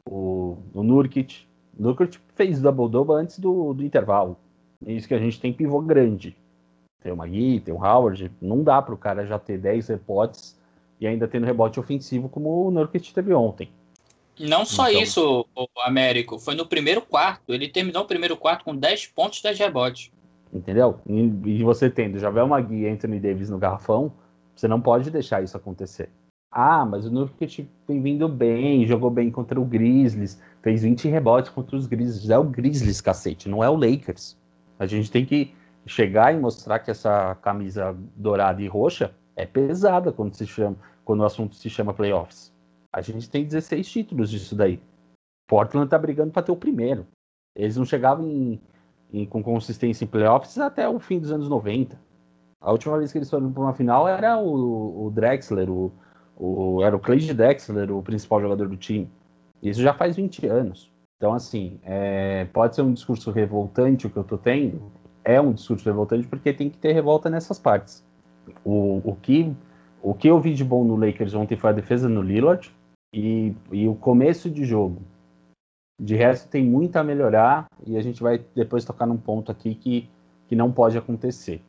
o, 0.09 0.59
o 0.73 0.83
Nurkic. 0.85 1.45
O 1.77 1.83
Nurkic 1.83 2.21
fez 2.37 2.61
double-double 2.61 3.17
antes 3.17 3.41
do, 3.41 3.75
do 3.75 3.85
intervalo. 3.85 4.37
É 4.87 4.93
isso 4.93 5.09
que 5.09 5.15
a 5.15 5.19
gente 5.19 5.41
tem 5.41 5.53
pivô 5.53 5.81
grande. 5.81 6.37
Tem 7.03 7.11
o 7.11 7.17
Magui, 7.17 7.59
tem 7.59 7.75
o 7.75 7.85
Howard. 7.85 8.31
Não 8.41 8.63
dá 8.63 8.81
para 8.81 8.95
o 8.95 8.99
cara 8.99 9.27
já 9.27 9.41
ter 9.41 9.59
10 9.59 9.89
rebotes 9.89 10.57
e 11.01 11.07
ainda 11.09 11.27
tendo 11.27 11.47
rebote 11.47 11.81
ofensivo 11.81 12.29
como 12.29 12.65
o 12.65 12.71
Nurkic 12.71 13.13
teve 13.13 13.35
ontem. 13.35 13.69
Não 14.39 14.65
só 14.65 14.89
então... 14.89 15.03
isso, 15.03 15.47
o 15.55 15.69
Américo. 15.85 16.39
Foi 16.39 16.55
no 16.55 16.67
primeiro 16.67 17.03
quarto. 17.03 17.53
Ele 17.53 17.69
terminou 17.69 18.03
o 18.03 18.07
primeiro 18.07 18.37
quarto 18.37 18.65
com 18.65 18.75
10 18.75 19.07
pontos, 19.09 19.41
10 19.41 19.59
rebotes. 19.59 20.11
Entendeu? 20.53 21.01
E, 21.09 21.63
você 21.63 21.91
tendo 21.91 22.19
Javel 22.19 22.47
Magui 22.47 22.83
e 22.83 22.89
Anthony 22.89 23.19
Davis 23.19 23.51
no 23.51 23.59
garrafão, 23.59 24.13
você 24.55 24.69
não 24.69 24.81
pode 24.81 25.11
deixar 25.11 25.43
isso 25.43 25.57
acontecer. 25.57 26.09
Ah, 26.51 26.87
mas 26.87 27.05
o 27.05 27.11
Nurkic 27.11 27.69
tem 27.85 28.01
vindo 28.01 28.29
bem, 28.29 28.87
jogou 28.87 29.11
bem 29.11 29.29
contra 29.33 29.61
o 29.61 29.65
Grizzlies, 29.65 30.41
fez 30.63 30.83
20 30.83 31.09
rebotes 31.09 31.51
contra 31.51 31.77
os 31.77 31.89
Grizzlies. 31.89 32.31
É 32.31 32.39
o 32.39 32.45
Grizzlies, 32.45 33.01
cacete, 33.01 33.49
não 33.49 33.65
é 33.65 33.69
o 33.69 33.75
Lakers. 33.75 34.37
A 34.79 34.87
gente 34.87 35.11
tem 35.11 35.27
que 35.27 35.53
chegar 35.85 36.33
e 36.33 36.39
mostrar 36.39 36.79
que 36.79 36.91
essa 36.91 37.35
camisa 37.43 37.97
dourada 38.15 38.63
e 38.63 38.69
roxa 38.69 39.13
é 39.35 39.45
pesada 39.45 40.13
quando 40.13 40.35
se 40.35 40.47
chama, 40.47 40.77
quando 41.05 41.21
o 41.21 41.25
assunto 41.25 41.57
se 41.57 41.69
chama 41.69 41.93
playoffs. 41.93 42.54
A 42.95 43.01
gente 43.01 43.29
tem 43.29 43.45
16 43.45 43.89
títulos 43.89 44.31
disso 44.31 44.55
daí. 44.55 44.81
Portland 45.49 45.91
tá 45.91 45.99
brigando 45.99 46.31
para 46.31 46.45
ter 46.45 46.53
o 46.53 46.57
primeiro. 46.57 47.05
Eles 47.53 47.77
não 47.77 47.85
chegavam 47.85 48.25
em, 48.25 48.61
em, 49.13 49.27
com 49.27 49.43
consistência 49.43 50.05
em 50.05 50.07
playoffs 50.07 50.57
até 50.59 50.89
o 50.89 51.01
fim 51.01 51.19
dos 51.19 51.33
anos 51.33 51.49
90. 51.49 52.01
A 52.61 52.71
última 52.71 52.97
vez 52.97 53.11
que 53.11 53.19
eles 53.19 53.29
foram 53.29 53.53
para 53.53 53.63
uma 53.65 53.75
final 53.75 54.07
era 54.07 54.39
o, 54.39 55.07
o 55.07 55.11
Drexler, 55.11 55.69
o, 55.69 55.93
o, 56.37 56.85
era 56.85 56.95
o 56.95 57.01
Clay 57.01 57.19
Drexler, 57.35 57.91
o 57.91 58.01
principal 58.01 58.41
jogador 58.41 58.69
do 58.69 58.77
time. 58.77 59.11
Isso 59.61 59.83
já 59.83 59.93
faz 59.93 60.15
20 60.15 60.47
anos. 60.47 60.89
Então, 61.17 61.35
assim, 61.35 61.81
é, 61.83 62.45
pode 62.53 62.77
ser 62.77 62.83
um 62.83 62.93
discurso 62.93 63.33
revoltante 63.33 64.07
o 64.07 64.11
que 64.11 64.17
eu 64.17 64.25
tô 64.25 64.39
tendo. 64.39 64.93
É 65.25 65.41
um 65.41 65.53
discurso 65.53 65.85
revoltante 65.85 66.29
porque 66.29 66.53
tem 66.53 66.71
que 66.71 66.79
ter 66.79 66.93
revolta 66.93 67.29
nessas 67.29 67.59
partes. 67.59 68.05
O, 68.65 69.01
o, 69.03 69.17
que, 69.21 69.53
o 70.01 70.15
que 70.15 70.29
eu 70.29 70.39
vi 70.39 70.55
de 70.55 70.63
bom 70.63 70.85
no 70.85 70.95
Lakers 70.95 71.35
ontem 71.35 71.57
foi 71.57 71.71
a 71.71 71.73
defesa 71.73 72.09
no 72.09 72.23
Lillard, 72.23 72.73
e, 73.15 73.57
e 73.71 73.89
o 73.89 73.95
começo 73.95 74.51
de 74.51 74.65
jogo. 74.65 75.01
De 76.01 76.17
resto, 76.17 76.49
tem 76.49 76.65
muito 76.65 76.97
a 76.97 77.05
melhorar 77.05 77.67
e 77.87 77.97
a 77.97 78.03
gente 78.03 78.21
vai 78.21 78.45
depois 78.55 78.85
tocar 78.85 79.07
num 79.07 79.17
ponto 79.17 79.53
aqui 79.53 79.77
que, 79.77 80.11
que 80.49 80.57
não 80.57 80.73
pode 80.73 80.99
acontecer, 80.99 81.63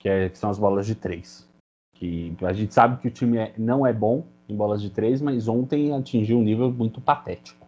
que, 0.00 0.08
é, 0.08 0.30
que 0.30 0.38
são 0.38 0.48
as 0.48 0.58
bolas 0.58 0.86
de 0.86 0.94
três. 0.94 1.46
Que 1.94 2.34
a 2.42 2.52
gente 2.54 2.72
sabe 2.72 3.00
que 3.00 3.08
o 3.08 3.10
time 3.10 3.36
é, 3.36 3.54
não 3.58 3.86
é 3.86 3.92
bom 3.92 4.24
em 4.48 4.56
bolas 4.56 4.80
de 4.80 4.88
três, 4.88 5.20
mas 5.20 5.48
ontem 5.48 5.92
atingiu 5.92 6.38
um 6.38 6.42
nível 6.42 6.72
muito 6.72 7.00
patético. 7.00 7.66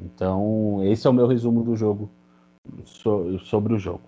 Então, 0.00 0.80
esse 0.84 1.06
é 1.06 1.10
o 1.10 1.14
meu 1.14 1.26
resumo 1.26 1.62
do 1.62 1.76
jogo, 1.76 2.08
so, 2.84 3.38
sobre 3.40 3.74
o 3.74 3.78
jogo. 3.78 4.04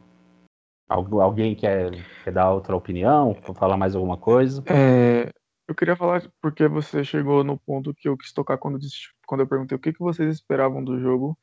alguém 0.89 1.55
quer, 1.55 1.91
quer 2.23 2.33
dar 2.33 2.53
outra 2.53 2.75
opinião, 2.75 3.35
falar 3.55 3.77
mais 3.77 3.95
alguma 3.95 4.17
coisa? 4.17 4.63
É, 4.67 5.29
eu 5.67 5.75
queria 5.75 5.97
falar 5.97 6.23
porque 6.41 6.69
você 6.69 7.05
chegou 7.05 7.43
no 7.43 7.59
ponto 7.59 7.95
que 7.95 8.09
eu 8.09 8.17
quis 8.17 8.33
tocar 8.33 8.59
quando, 8.59 8.79
quando 9.27 9.41
eu 9.41 9.47
perguntei 9.47 9.77
o 9.77 9.81
que, 9.81 9.93
que 9.93 9.99
vocês 9.99 10.35
esperavam 10.35 10.85
do 10.85 11.01
jogo. 11.01 11.39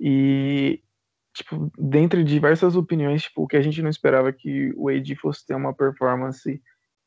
E, 0.00 0.82
tipo, 1.34 1.70
dentre 1.78 2.22
diversas 2.22 2.76
opiniões, 2.76 3.22
tipo, 3.22 3.42
o 3.42 3.46
que 3.46 3.56
a 3.56 3.62
gente 3.62 3.82
não 3.82 3.90
esperava 3.90 4.28
é 4.28 4.32
que 4.32 4.72
o 4.76 4.88
AD 4.88 5.16
fosse 5.16 5.44
ter 5.46 5.54
uma 5.54 5.74
performance 5.74 6.62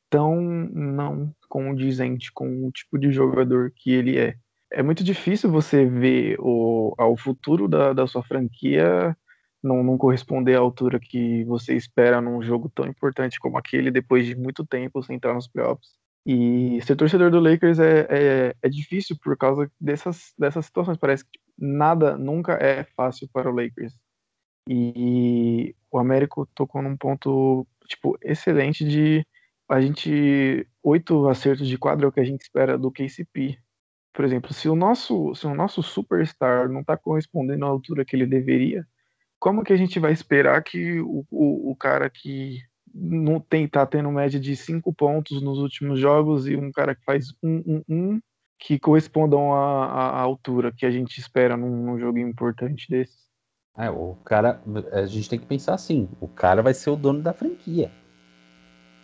tão 0.10 0.42
não 0.42 1.34
condizente 1.48 2.32
com 2.34 2.68
o 2.68 2.72
tipo 2.72 2.98
de 2.98 3.12
jogador 3.12 3.72
que 3.76 3.92
ele 3.92 4.18
é. 4.18 4.36
É 4.72 4.84
muito 4.84 5.04
difícil 5.04 5.52
você 5.52 5.86
ver 5.86 6.36
o, 6.40 6.94
ao 6.98 7.16
futuro 7.18 7.68
da, 7.68 7.94
da 7.94 8.06
sua 8.08 8.24
franquia 8.24 9.16
não, 9.64 9.84
não 9.84 9.98
corresponder 9.98 10.56
à 10.56 10.60
altura 10.60 11.00
que 11.00 11.44
você 11.46 11.76
espera 11.76 12.22
num 12.22 12.42
jogo 12.42 12.70
tão 12.70 12.86
importante 12.86 13.40
como 13.40 13.58
aquele, 13.58 13.92
depois 13.92 14.26
de 14.26 14.36
muito 14.36 14.66
tempo 14.66 15.04
sem 15.04 15.16
entrar 15.16 15.34
nos 15.34 15.48
playoffs. 15.48 16.00
E 16.32 16.80
ser 16.84 16.96
torcedor 16.96 17.32
do 17.32 17.40
Lakers 17.40 17.80
é, 17.80 18.02
é, 18.08 18.56
é, 18.62 18.70
difícil 18.70 19.18
por 19.18 19.36
causa 19.36 19.72
dessas, 19.82 20.32
dessas 20.38 20.68
situações. 20.68 20.96
Parece 20.96 21.26
que 21.26 21.40
nada 21.58 22.16
nunca 22.20 22.54
é 22.54 22.84
fácil 22.96 23.28
para 23.34 23.50
o 23.50 23.56
Lakers. 23.56 23.98
E 24.70 25.76
o 25.90 25.98
Américo 25.98 26.46
tocou 26.54 26.84
num 26.84 26.96
ponto 26.96 27.66
tipo 27.88 28.16
excelente 28.22 28.88
de 28.88 29.26
a 29.68 29.82
gente 29.82 30.68
oito 30.84 31.28
acertos 31.28 31.68
de 31.68 31.80
quadra 31.80 32.06
é 32.06 32.10
o 32.10 32.12
que 32.12 32.20
a 32.20 32.24
gente 32.24 32.42
espera 32.42 32.78
do 32.78 32.92
KCP. 32.92 33.58
Por 34.14 34.24
exemplo, 34.24 34.54
se 34.54 34.70
o 34.70 34.76
nosso 34.76 35.34
se 35.34 35.48
o 35.48 35.56
nosso 35.56 35.82
superstar 35.82 36.70
não 36.70 36.82
está 36.82 36.96
correspondendo 36.96 37.66
à 37.66 37.70
altura 37.70 38.06
que 38.06 38.16
ele 38.16 38.28
deveria, 38.28 38.88
como 39.40 39.64
que 39.64 39.74
a 39.74 39.78
gente 39.78 40.00
vai 40.00 40.12
esperar 40.14 40.64
que 40.64 41.00
o, 41.02 41.26
o, 41.32 41.72
o 41.72 41.76
cara 41.76 42.08
que 42.08 42.62
não 42.94 43.40
tem, 43.40 43.68
tá 43.68 43.86
tendo 43.86 44.12
média 44.12 44.40
de 44.40 44.56
cinco 44.56 44.94
pontos 44.94 45.42
nos 45.42 45.58
últimos 45.60 46.00
jogos 46.00 46.48
e 46.48 46.56
um 46.56 46.72
cara 46.72 46.96
que 46.96 47.04
faz 47.04 47.34
um, 47.44 47.64
um, 47.66 47.84
um 47.90 48.20
que 48.60 48.78
correspondam 48.78 49.54
à, 49.54 49.86
à, 49.86 50.20
altura 50.20 50.74
que 50.76 50.86
a 50.86 50.92
gente 50.92 51.18
espera 51.18 51.56
num, 51.56 51.86
num 51.86 52.00
jogo 52.00 52.20
importante 52.20 52.88
desse. 52.90 53.30
É, 53.78 53.90
o 53.90 54.16
cara, 54.26 54.62
a 54.92 55.06
gente 55.06 55.30
tem 55.30 55.40
que 55.40 55.46
pensar 55.46 55.74
assim, 55.74 56.10
o 56.20 56.28
cara 56.28 56.62
vai 56.62 56.74
ser 56.74 56.90
o 56.90 56.96
dono 56.98 57.22
da 57.22 57.32
franquia. 57.32 57.90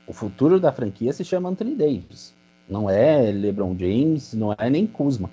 O 0.06 0.14
futuro 0.14 0.60
da 0.60 0.72
franquia 0.72 1.14
se 1.14 1.24
chama 1.24 1.50
Anthony 1.50 1.76
Davis. 1.76 2.36
Não 2.68 2.90
é 2.90 3.32
LeBron 3.32 3.78
James, 3.78 4.34
não 4.34 4.54
é 4.58 4.70
nem 4.70 4.86
Kuzma. 4.86 5.30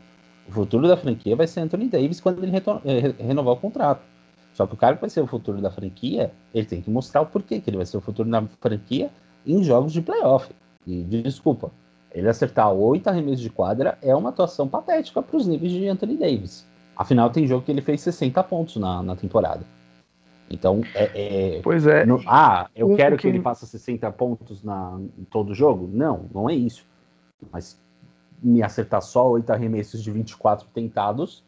O 0.47 0.53
futuro 0.53 0.87
da 0.87 0.97
franquia 0.97 1.35
vai 1.35 1.47
ser 1.47 1.61
Anthony 1.61 1.89
Davis 1.89 2.21
quando 2.21 2.43
ele 2.43 2.57
eh, 2.57 3.23
renovar 3.23 3.55
o 3.55 3.61
contrato. 3.61 4.03
Só 4.53 4.67
que 4.67 4.75
o 4.75 4.77
cara 4.77 4.97
que 4.97 5.01
vai 5.01 5.11
ser 5.11 5.21
o 5.21 5.27
futuro 5.27 5.61
da 5.61 5.71
franquia, 5.71 6.33
ele 6.55 6.67
tem 6.67 6.83
que 6.83 6.91
mostrar 6.91 7.23
o 7.23 7.27
porquê 7.27 7.61
que 7.61 7.71
ele 7.71 7.79
vai 7.79 7.87
ser 7.87 7.97
o 7.97 8.01
futuro 8.01 8.31
da 8.31 8.43
franquia 8.61 9.11
em 9.47 9.63
jogos 9.63 9.93
de 9.93 10.03
playoff. 10.03 10.51
E 10.87 11.03
desculpa, 11.03 11.71
ele 12.13 12.29
acertar 12.29 12.71
oito 12.73 13.09
arremessos 13.09 13.41
de 13.41 13.51
quadra 13.51 13.99
é 14.03 14.15
uma 14.15 14.29
atuação 14.29 14.69
patética 14.69 15.23
para 15.23 15.37
os 15.37 15.47
níveis 15.47 15.73
de 15.73 15.89
Anthony 15.89 16.17
Davis. 16.17 16.67
Afinal, 16.97 17.31
tem 17.31 17.47
jogo 17.47 17.65
que 17.65 17.71
ele 17.71 17.81
fez 17.81 18.03
60 18.03 18.43
pontos 18.45 18.77
na, 18.77 19.03
na 19.03 19.17
temporada. 19.17 19.65
Então, 20.51 20.83
é. 20.95 21.57
é 21.57 21.61
pois 21.63 21.87
é. 21.87 22.05
No, 22.05 22.21
ah, 22.27 22.69
eu 22.77 22.95
quero 22.95 23.17
que 23.17 23.27
ele 23.27 23.41
faça 23.41 23.65
60 23.65 24.11
pontos 24.13 24.63
na, 24.63 25.01
em 25.19 25.25
todo 25.25 25.55
jogo? 25.55 25.89
Não, 25.91 26.27
não 26.33 26.51
é 26.51 26.55
isso. 26.55 26.85
Mas 27.51 27.81
me 28.43 28.63
acertar 28.63 29.01
só 29.01 29.31
oito 29.31 29.51
arremessos 29.51 30.03
de 30.03 30.11
24 30.11 30.69
tentados 30.75 31.43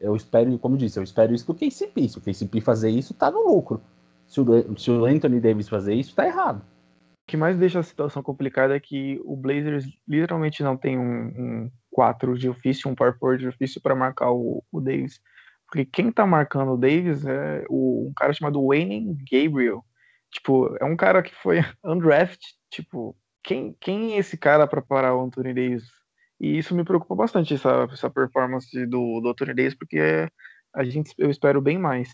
eu 0.00 0.16
espero, 0.16 0.58
como 0.58 0.76
disse, 0.76 0.98
eu 0.98 1.02
espero 1.02 1.34
isso 1.34 1.46
do 1.46 1.54
KCP. 1.54 2.08
Se 2.08 2.18
o 2.18 2.20
KCP 2.20 2.60
fazer 2.60 2.90
isso, 2.90 3.12
tá 3.12 3.30
no 3.30 3.46
lucro. 3.46 3.82
Se 4.26 4.40
o, 4.40 4.78
se 4.78 4.90
o 4.90 5.04
Anthony 5.04 5.40
Davis 5.40 5.68
fazer 5.68 5.94
isso, 5.94 6.14
tá 6.14 6.26
errado. 6.26 6.60
O 6.60 7.30
que 7.30 7.36
mais 7.36 7.58
deixa 7.58 7.78
a 7.78 7.82
situação 7.82 8.22
complicada 8.22 8.74
é 8.74 8.80
que 8.80 9.20
o 9.24 9.36
Blazers 9.36 9.84
literalmente 10.08 10.62
não 10.62 10.76
tem 10.76 10.98
um, 10.98 11.26
um 11.26 11.70
4 11.90 12.36
de 12.38 12.48
ofício, 12.48 12.90
um 12.90 12.94
power 12.94 13.16
forward 13.18 13.42
de 13.42 13.48
ofício 13.48 13.80
para 13.80 13.94
marcar 13.94 14.32
o, 14.32 14.64
o, 14.72 14.80
Davis. 14.80 15.20
Porque 15.66 15.84
quem 15.84 16.10
tá 16.10 16.26
marcando 16.26 16.72
o 16.72 16.76
Davis 16.76 17.24
é 17.26 17.64
o, 17.68 18.08
um 18.08 18.12
cara 18.14 18.32
chamado 18.32 18.66
Wayne 18.66 19.16
Gabriel. 19.30 19.84
Tipo, 20.32 20.76
é 20.80 20.84
um 20.84 20.96
cara 20.96 21.22
que 21.22 21.34
foi 21.34 21.58
undrafted. 21.84 22.40
Tipo, 22.70 23.16
quem, 23.42 23.76
quem 23.80 24.14
é 24.14 24.18
esse 24.18 24.36
cara 24.36 24.66
para 24.66 24.80
parar 24.80 25.14
o 25.14 25.24
Anthony 25.24 25.52
Davis? 25.52 25.99
E 26.40 26.56
isso 26.58 26.74
me 26.74 26.84
preocupa 26.84 27.14
bastante, 27.14 27.54
essa, 27.54 27.86
essa 27.92 28.08
performance 28.08 28.86
do, 28.86 29.20
do 29.20 29.28
Anthony 29.28 29.54
Davis, 29.54 29.74
porque 29.74 30.28
a 30.74 30.84
gente, 30.84 31.12
eu 31.18 31.30
espero 31.30 31.60
bem 31.60 31.78
mais. 31.78 32.08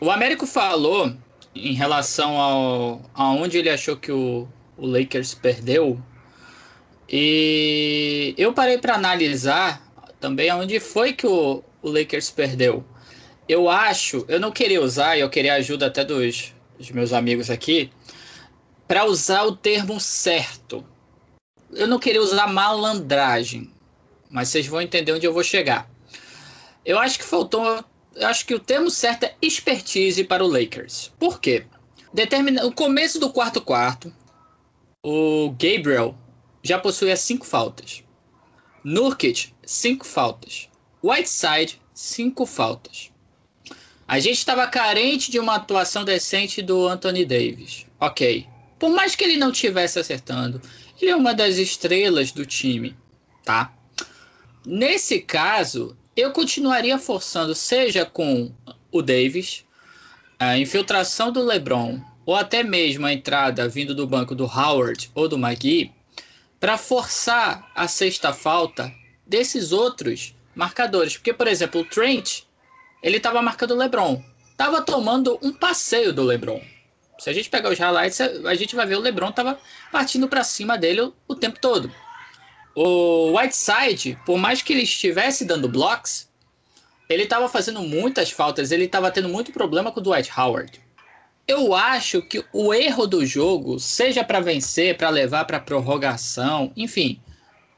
O 0.00 0.10
Américo 0.10 0.46
falou 0.46 1.14
em 1.54 1.74
relação 1.74 2.36
ao 2.40 3.00
aonde 3.14 3.58
ele 3.58 3.70
achou 3.70 3.96
que 3.96 4.10
o, 4.10 4.48
o 4.76 4.86
Lakers 4.86 5.34
perdeu. 5.34 6.02
E 7.08 8.34
eu 8.36 8.52
parei 8.52 8.78
para 8.78 8.94
analisar 8.94 9.86
também 10.18 10.48
aonde 10.50 10.80
foi 10.80 11.12
que 11.12 11.26
o, 11.26 11.62
o 11.82 11.90
Lakers 11.90 12.30
perdeu. 12.30 12.84
eu 13.48 13.68
acho, 13.68 14.24
eu 14.28 14.40
não 14.40 14.50
queria 14.50 14.80
usar, 14.80 15.18
eu 15.18 15.28
queria 15.28 15.54
a 15.54 15.56
ajuda 15.56 15.86
até 15.86 16.04
dos, 16.04 16.54
dos 16.78 16.90
meus 16.90 17.12
amigos 17.12 17.50
aqui, 17.50 17.90
para 18.88 19.04
usar 19.04 19.44
o 19.44 19.54
termo 19.54 20.00
certo. 20.00 20.84
Eu 21.72 21.88
não 21.88 21.98
queria 21.98 22.22
usar 22.22 22.46
malandragem, 22.46 23.72
mas 24.30 24.48
vocês 24.48 24.66
vão 24.66 24.80
entender 24.80 25.12
onde 25.12 25.26
eu 25.26 25.32
vou 25.32 25.42
chegar. 25.42 25.90
Eu 26.84 26.98
acho 26.98 27.18
que 27.18 27.24
faltou. 27.24 27.84
Eu 28.14 28.28
acho 28.28 28.44
que 28.44 28.54
o 28.54 28.60
termo 28.60 28.90
certo 28.90 29.24
é 29.24 29.34
expertise 29.40 30.22
para 30.24 30.44
o 30.44 30.48
Lakers. 30.48 31.12
Por 31.18 31.40
quê? 31.40 31.64
Determina, 32.12 32.66
o 32.66 32.72
começo 32.72 33.18
do 33.18 33.30
quarto 33.30 33.60
quarto, 33.60 34.12
o 35.02 35.50
Gabriel 35.50 36.14
já 36.62 36.78
possuía 36.78 37.16
cinco 37.16 37.46
faltas. 37.46 38.04
Nurkic, 38.84 39.54
cinco 39.64 40.06
faltas. 40.06 40.68
Whiteside, 41.02 41.80
cinco 41.94 42.44
faltas. 42.44 43.10
A 44.06 44.18
gente 44.20 44.38
estava 44.38 44.66
carente 44.66 45.30
de 45.30 45.38
uma 45.38 45.54
atuação 45.54 46.04
decente 46.04 46.60
do 46.60 46.86
Anthony 46.86 47.24
Davis. 47.24 47.86
Ok. 47.98 48.46
Por 48.78 48.90
mais 48.90 49.16
que 49.16 49.24
ele 49.24 49.36
não 49.36 49.50
estivesse 49.50 49.98
acertando, 49.98 50.60
ele 51.02 51.10
é 51.10 51.16
uma 51.16 51.34
das 51.34 51.56
estrelas 51.56 52.30
do 52.30 52.46
time, 52.46 52.96
tá? 53.44 53.74
Nesse 54.64 55.20
caso, 55.20 55.96
eu 56.16 56.30
continuaria 56.30 56.96
forçando, 56.96 57.56
seja 57.56 58.06
com 58.06 58.52
o 58.92 59.02
Davis, 59.02 59.64
a 60.38 60.56
infiltração 60.56 61.32
do 61.32 61.42
LeBron, 61.42 62.00
ou 62.24 62.36
até 62.36 62.62
mesmo 62.62 63.04
a 63.04 63.12
entrada 63.12 63.68
vindo 63.68 63.96
do 63.96 64.06
banco 64.06 64.32
do 64.32 64.44
Howard 64.44 65.10
ou 65.12 65.28
do 65.28 65.36
McGee, 65.36 65.92
para 66.60 66.78
forçar 66.78 67.68
a 67.74 67.88
sexta 67.88 68.32
falta 68.32 68.92
desses 69.26 69.72
outros 69.72 70.36
marcadores. 70.54 71.16
Porque, 71.16 71.32
por 71.32 71.48
exemplo, 71.48 71.80
o 71.80 71.84
Trent 71.84 72.42
ele 73.02 73.16
estava 73.16 73.42
marcando 73.42 73.72
o 73.72 73.76
LeBron. 73.76 74.22
Tava 74.56 74.80
tomando 74.82 75.36
um 75.42 75.52
passeio 75.52 76.12
do 76.12 76.22
LeBron. 76.22 76.62
Se 77.22 77.30
a 77.30 77.32
gente 77.32 77.48
pegar 77.48 77.70
os 77.70 77.78
highlights, 77.78 78.20
a 78.20 78.54
gente 78.56 78.74
vai 78.74 78.84
ver 78.84 78.96
o 78.96 79.00
LeBron 79.00 79.30
tava 79.30 79.56
partindo 79.92 80.26
para 80.26 80.42
cima 80.42 80.76
dele 80.76 81.02
o, 81.02 81.14
o, 81.28 81.36
tempo 81.36 81.60
todo. 81.60 81.88
O 82.74 83.38
Whiteside, 83.38 84.18
por 84.26 84.36
mais 84.36 84.60
que 84.60 84.72
ele 84.72 84.82
estivesse 84.82 85.44
dando 85.44 85.68
blocks, 85.68 86.28
ele 87.08 87.22
estava 87.22 87.48
fazendo 87.48 87.80
muitas 87.80 88.32
faltas, 88.32 88.72
ele 88.72 88.86
estava 88.86 89.08
tendo 89.08 89.28
muito 89.28 89.52
problema 89.52 89.92
com 89.92 90.00
o 90.00 90.02
Dwight 90.02 90.32
Howard. 90.36 90.80
Eu 91.46 91.72
acho 91.72 92.22
que 92.22 92.44
o 92.52 92.74
erro 92.74 93.06
do 93.06 93.24
jogo, 93.24 93.78
seja 93.78 94.24
para 94.24 94.40
vencer, 94.40 94.96
para 94.96 95.08
levar 95.08 95.44
para 95.44 95.60
prorrogação, 95.60 96.72
enfim, 96.76 97.20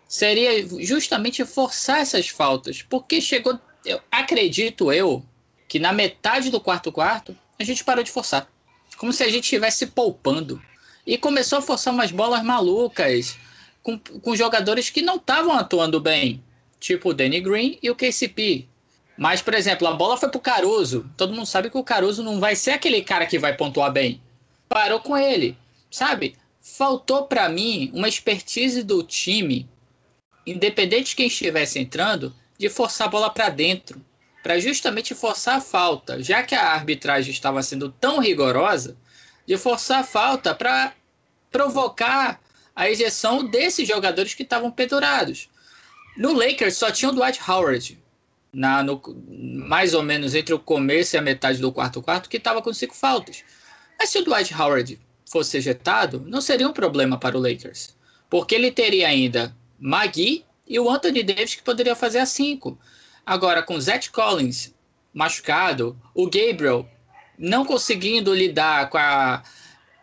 seria 0.09 0.67
justamente 0.81 1.45
forçar 1.45 2.01
essas 2.01 2.31
faltas, 2.31 2.81
porque 2.81 3.21
chegou 3.21 3.61
eu 3.85 4.01
acredito 4.11 4.91
eu 4.91 5.23
que 5.69 5.79
na 5.79 5.93
metade 5.93 6.49
do 6.49 6.59
quarto 6.59 6.91
quarto 6.91 7.37
a 7.61 7.65
gente 7.65 7.85
parou 7.85 8.03
de 8.03 8.11
forçar. 8.11 8.54
Como 8.97 9.13
se 9.13 9.23
a 9.23 9.29
gente 9.29 9.45
estivesse 9.45 9.87
poupando. 9.87 10.63
E 11.07 11.19
começou 11.19 11.59
a 11.59 11.63
forçar 11.63 11.93
umas 11.93 12.11
bolas 12.11 12.43
malucas 12.43 13.37
com, 13.83 13.99
com 13.99 14.35
jogadores 14.35 14.89
que 14.89 15.03
não 15.03 15.17
estavam 15.17 15.53
atuando 15.53 16.01
bem. 16.01 16.43
Tipo 16.81 17.11
o 17.11 17.15
Danny 17.15 17.41
Green 17.41 17.79
e 17.83 17.91
o 17.91 17.95
KCP. 17.95 18.67
Mas, 19.17 19.41
por 19.41 19.55
exemplo, 19.55 19.87
a 19.87 19.93
bola 19.93 20.17
foi 20.17 20.29
pro 20.29 20.41
Caruso. 20.41 21.09
Todo 21.17 21.33
mundo 21.33 21.47
sabe 21.47 21.71
que 21.71 21.79
o 21.79 21.85
Caruso 21.85 22.23
não 22.23 22.41
vai 22.41 22.57
ser 22.57 22.73
aquele 22.73 23.03
cara 23.03 23.27
que 23.27 23.39
vai 23.39 23.55
pontuar 23.55 23.93
bem. 23.93 24.21
Parou 24.69 25.01
com 25.01 25.17
ele. 25.17 25.57
Sabe? 25.91 26.37
Faltou 26.61 27.27
para 27.27 27.49
mim 27.49 27.91
uma 27.95 28.09
expertise 28.09 28.83
do 28.83 29.03
time, 29.03 29.69
independente 30.47 31.11
de 31.11 31.17
quem 31.17 31.27
estivesse 31.27 31.79
entrando, 31.79 32.35
de 32.59 32.69
forçar 32.69 33.07
a 33.07 33.11
bola 33.11 33.31
para 33.31 33.51
dentro, 33.51 34.05
para 34.45 34.61
justamente 34.61 35.15
forçar 35.15 35.57
a 35.57 35.61
falta, 35.61 36.23
já 36.23 36.43
que 36.43 36.55
a 36.55 36.75
arbitragem 36.75 37.33
estava 37.33 37.63
sendo 37.63 37.91
tão 37.91 38.21
rigorosa, 38.21 38.95
de 39.47 39.57
forçar 39.57 40.01
a 40.01 40.05
falta 40.05 40.55
para 40.55 40.93
provocar 41.51 42.39
a 42.77 42.91
ejeção 42.91 43.43
desses 43.43 43.89
jogadores 43.89 44.35
que 44.35 44.43
estavam 44.43 44.71
pendurados. 44.71 45.49
No 46.15 46.35
Lakers 46.35 46.77
só 46.77 46.91
tinha 46.91 47.11
o 47.11 47.15
Dwight 47.15 47.41
Howard, 47.49 47.99
na, 48.53 48.83
no, 48.83 49.01
mais 49.67 49.95
ou 49.95 50.03
menos 50.03 50.35
entre 50.35 50.53
o 50.53 50.59
começo 50.59 51.17
e 51.17 51.19
a 51.19 51.23
metade 51.23 51.59
do 51.59 51.73
quarto 51.73 52.03
quarto, 52.03 52.29
que 52.29 52.37
estava 52.37 52.61
com 52.61 52.73
cinco 52.75 52.95
faltas. 52.95 53.43
Mas 53.99 54.11
se 54.11 54.19
o 54.19 54.25
Dwight 54.25 54.55
Howard 54.55 55.01
fosse 55.25 55.57
ejetado, 55.57 56.23
não 56.27 56.43
seria 56.43 56.69
um 56.69 56.73
problema 56.73 57.19
para 57.19 57.39
o 57.39 57.41
Lakers, 57.41 57.97
porque 58.29 58.55
ele 58.55 58.71
teria 58.71 59.09
ainda 59.09 59.57
Magui 59.81 60.45
e 60.69 60.79
o 60.79 60.91
Anthony 60.91 61.23
Davis 61.23 61.55
que 61.55 61.63
poderia 61.63 61.97
fazer 61.97 62.19
a 62.19 62.27
5. 62.27 62.79
Agora, 63.27 63.63
com 63.63 63.75
o 63.75 63.81
Zach 63.81 64.11
Collins 64.11 64.75
machucado, 65.13 65.97
o 66.15 66.25
Gabriel 66.29 66.89
não 67.39 67.65
conseguindo 67.65 68.35
lidar 68.35 68.91
com 68.91 68.99
a 68.99 69.43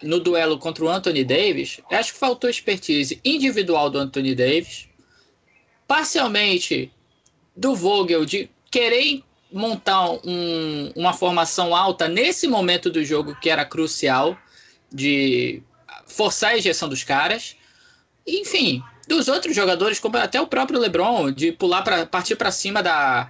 no 0.01 0.19
duelo 0.19 0.57
contra 0.57 0.84
o 0.84 0.89
Anthony 0.89 1.23
Davis, 1.23 1.79
acho 1.91 2.13
que 2.13 2.19
faltou 2.19 2.49
expertise 2.49 3.21
individual 3.23 3.89
do 3.89 3.99
Anthony 3.99 4.34
Davis, 4.34 4.88
parcialmente 5.88 6.91
do 7.55 7.75
Vogel 7.75 8.25
de 8.25 8.49
querer 8.71 9.23
montar 9.51 10.10
um, 10.25 10.91
uma 10.95 11.13
formação 11.13 11.75
alta 11.75 12.07
nesse 12.07 12.47
momento 12.47 12.89
do 12.89 13.03
jogo 13.03 13.36
que 13.39 13.49
era 13.49 13.65
crucial 13.65 14.38
de 14.91 15.62
forçar 16.05 16.51
a 16.51 16.57
ejeção 16.57 16.88
dos 16.88 17.03
caras. 17.03 17.55
Enfim, 18.25 18.81
dos 19.12 19.28
outros 19.28 19.54
jogadores, 19.54 20.00
como 20.00 20.15
até 20.17 20.39
o 20.39 20.47
próprio 20.47 20.80
LeBron, 20.80 21.32
de 21.32 21.52
pular 21.52 21.82
para 21.82 22.06
partir 22.06 22.38
para 22.38 22.50
cima 22.50 22.82
da, 22.82 23.30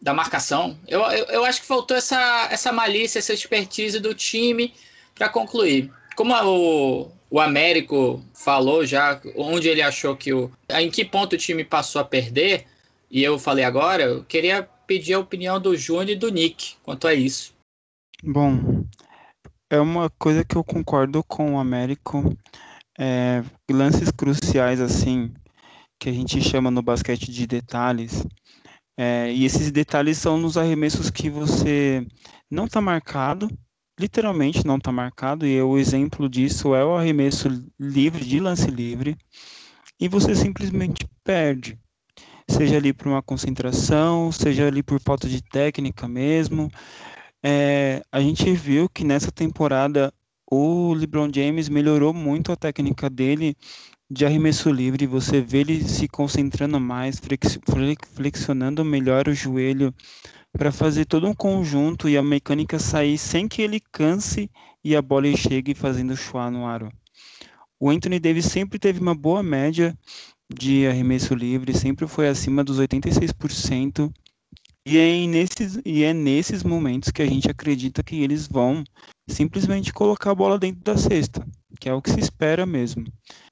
da 0.00 0.14
marcação. 0.14 0.78
Eu, 0.86 1.00
eu, 1.10 1.24
eu, 1.26 1.44
acho 1.44 1.60
que 1.60 1.66
faltou 1.66 1.96
essa, 1.96 2.48
essa 2.52 2.70
malícia, 2.70 3.18
essa 3.18 3.32
expertise 3.32 3.98
do 3.98 4.14
time 4.14 4.72
para 5.16 5.28
concluir. 5.28 5.90
Como 6.14 6.32
o, 6.34 7.10
o 7.28 7.40
Américo 7.40 8.22
falou 8.32 8.86
já, 8.86 9.20
onde 9.36 9.68
ele 9.68 9.82
achou 9.82 10.16
que 10.16 10.32
o. 10.32 10.50
em 10.70 10.88
que 10.88 11.04
ponto 11.04 11.32
o 11.32 11.38
time 11.38 11.64
passou 11.64 12.00
a 12.00 12.04
perder, 12.04 12.66
e 13.10 13.22
eu 13.22 13.38
falei 13.40 13.64
agora, 13.64 14.04
eu 14.04 14.24
queria 14.24 14.68
pedir 14.86 15.14
a 15.14 15.18
opinião 15.18 15.60
do 15.60 15.76
Júnior 15.76 16.10
e 16.10 16.16
do 16.16 16.30
Nick 16.30 16.76
quanto 16.84 17.08
a 17.08 17.14
isso. 17.14 17.52
Bom, 18.22 18.84
é 19.68 19.80
uma 19.80 20.10
coisa 20.10 20.44
que 20.44 20.56
eu 20.56 20.62
concordo 20.62 21.24
com 21.24 21.54
o 21.54 21.58
Américo 21.58 22.36
é, 22.98 23.44
lances 23.70 24.10
cruciais 24.10 24.80
assim 24.80 25.32
que 25.98 26.08
a 26.08 26.12
gente 26.12 26.40
chama 26.40 26.70
no 26.70 26.82
basquete 26.82 27.30
de 27.30 27.46
detalhes. 27.46 28.24
É, 28.96 29.32
e 29.32 29.44
esses 29.44 29.70
detalhes 29.70 30.18
são 30.18 30.36
nos 30.36 30.56
arremessos 30.56 31.10
que 31.10 31.30
você 31.30 32.06
não 32.50 32.64
está 32.64 32.80
marcado, 32.80 33.48
literalmente 33.98 34.66
não 34.66 34.76
está 34.76 34.90
marcado, 34.90 35.46
e 35.46 35.60
o 35.62 35.78
exemplo 35.78 36.28
disso 36.28 36.74
é 36.74 36.84
o 36.84 36.96
arremesso 36.96 37.48
livre, 37.78 38.24
de 38.24 38.40
lance 38.40 38.68
livre, 38.68 39.16
e 40.00 40.08
você 40.08 40.34
simplesmente 40.34 41.06
perde. 41.22 41.78
Seja 42.50 42.76
ali 42.76 42.92
por 42.92 43.08
uma 43.08 43.22
concentração, 43.22 44.32
seja 44.32 44.66
ali 44.66 44.82
por 44.82 45.00
falta 45.00 45.28
de 45.28 45.42
técnica 45.42 46.08
mesmo. 46.08 46.70
É, 47.42 48.02
a 48.10 48.20
gente 48.20 48.52
viu 48.52 48.88
que 48.88 49.04
nessa 49.04 49.30
temporada 49.30 50.12
o 50.50 50.94
LeBron 50.94 51.30
James 51.34 51.68
melhorou 51.68 52.14
muito 52.14 52.50
a 52.50 52.56
técnica 52.56 53.10
dele 53.10 53.54
de 54.10 54.24
arremesso 54.24 54.70
livre. 54.70 55.06
Você 55.06 55.40
vê 55.40 55.58
ele 55.58 55.86
se 55.86 56.08
concentrando 56.08 56.80
mais, 56.80 57.20
flexionando 58.14 58.84
melhor 58.84 59.28
o 59.28 59.34
joelho 59.34 59.94
para 60.52 60.72
fazer 60.72 61.04
todo 61.04 61.26
um 61.26 61.34
conjunto 61.34 62.08
e 62.08 62.16
a 62.16 62.22
mecânica 62.22 62.78
sair 62.78 63.18
sem 63.18 63.46
que 63.46 63.60
ele 63.60 63.80
canse 63.92 64.50
e 64.82 64.96
a 64.96 65.02
bola 65.02 65.34
chegue 65.36 65.74
fazendo 65.74 66.16
chuar 66.16 66.50
no 66.50 66.66
aro. 66.66 66.90
O 67.78 67.90
Anthony 67.90 68.18
Davis 68.18 68.46
sempre 68.46 68.78
teve 68.78 69.00
uma 69.00 69.14
boa 69.14 69.42
média 69.42 69.96
de 70.52 70.86
arremesso 70.86 71.34
livre, 71.34 71.74
sempre 71.74 72.08
foi 72.08 72.26
acima 72.26 72.64
dos 72.64 72.80
86%. 72.80 74.10
E 74.90 74.96
é, 74.96 75.26
nesses, 75.26 75.78
e 75.84 76.02
é 76.02 76.14
nesses 76.14 76.64
momentos 76.64 77.10
que 77.10 77.20
a 77.20 77.26
gente 77.26 77.50
acredita 77.50 78.02
que 78.02 78.22
eles 78.22 78.48
vão 78.48 78.82
simplesmente 79.28 79.92
colocar 79.92 80.30
a 80.30 80.34
bola 80.34 80.58
dentro 80.58 80.80
da 80.82 80.96
cesta, 80.96 81.46
que 81.78 81.90
é 81.90 81.92
o 81.92 82.00
que 82.00 82.10
se 82.10 82.20
espera 82.20 82.64
mesmo. 82.64 83.04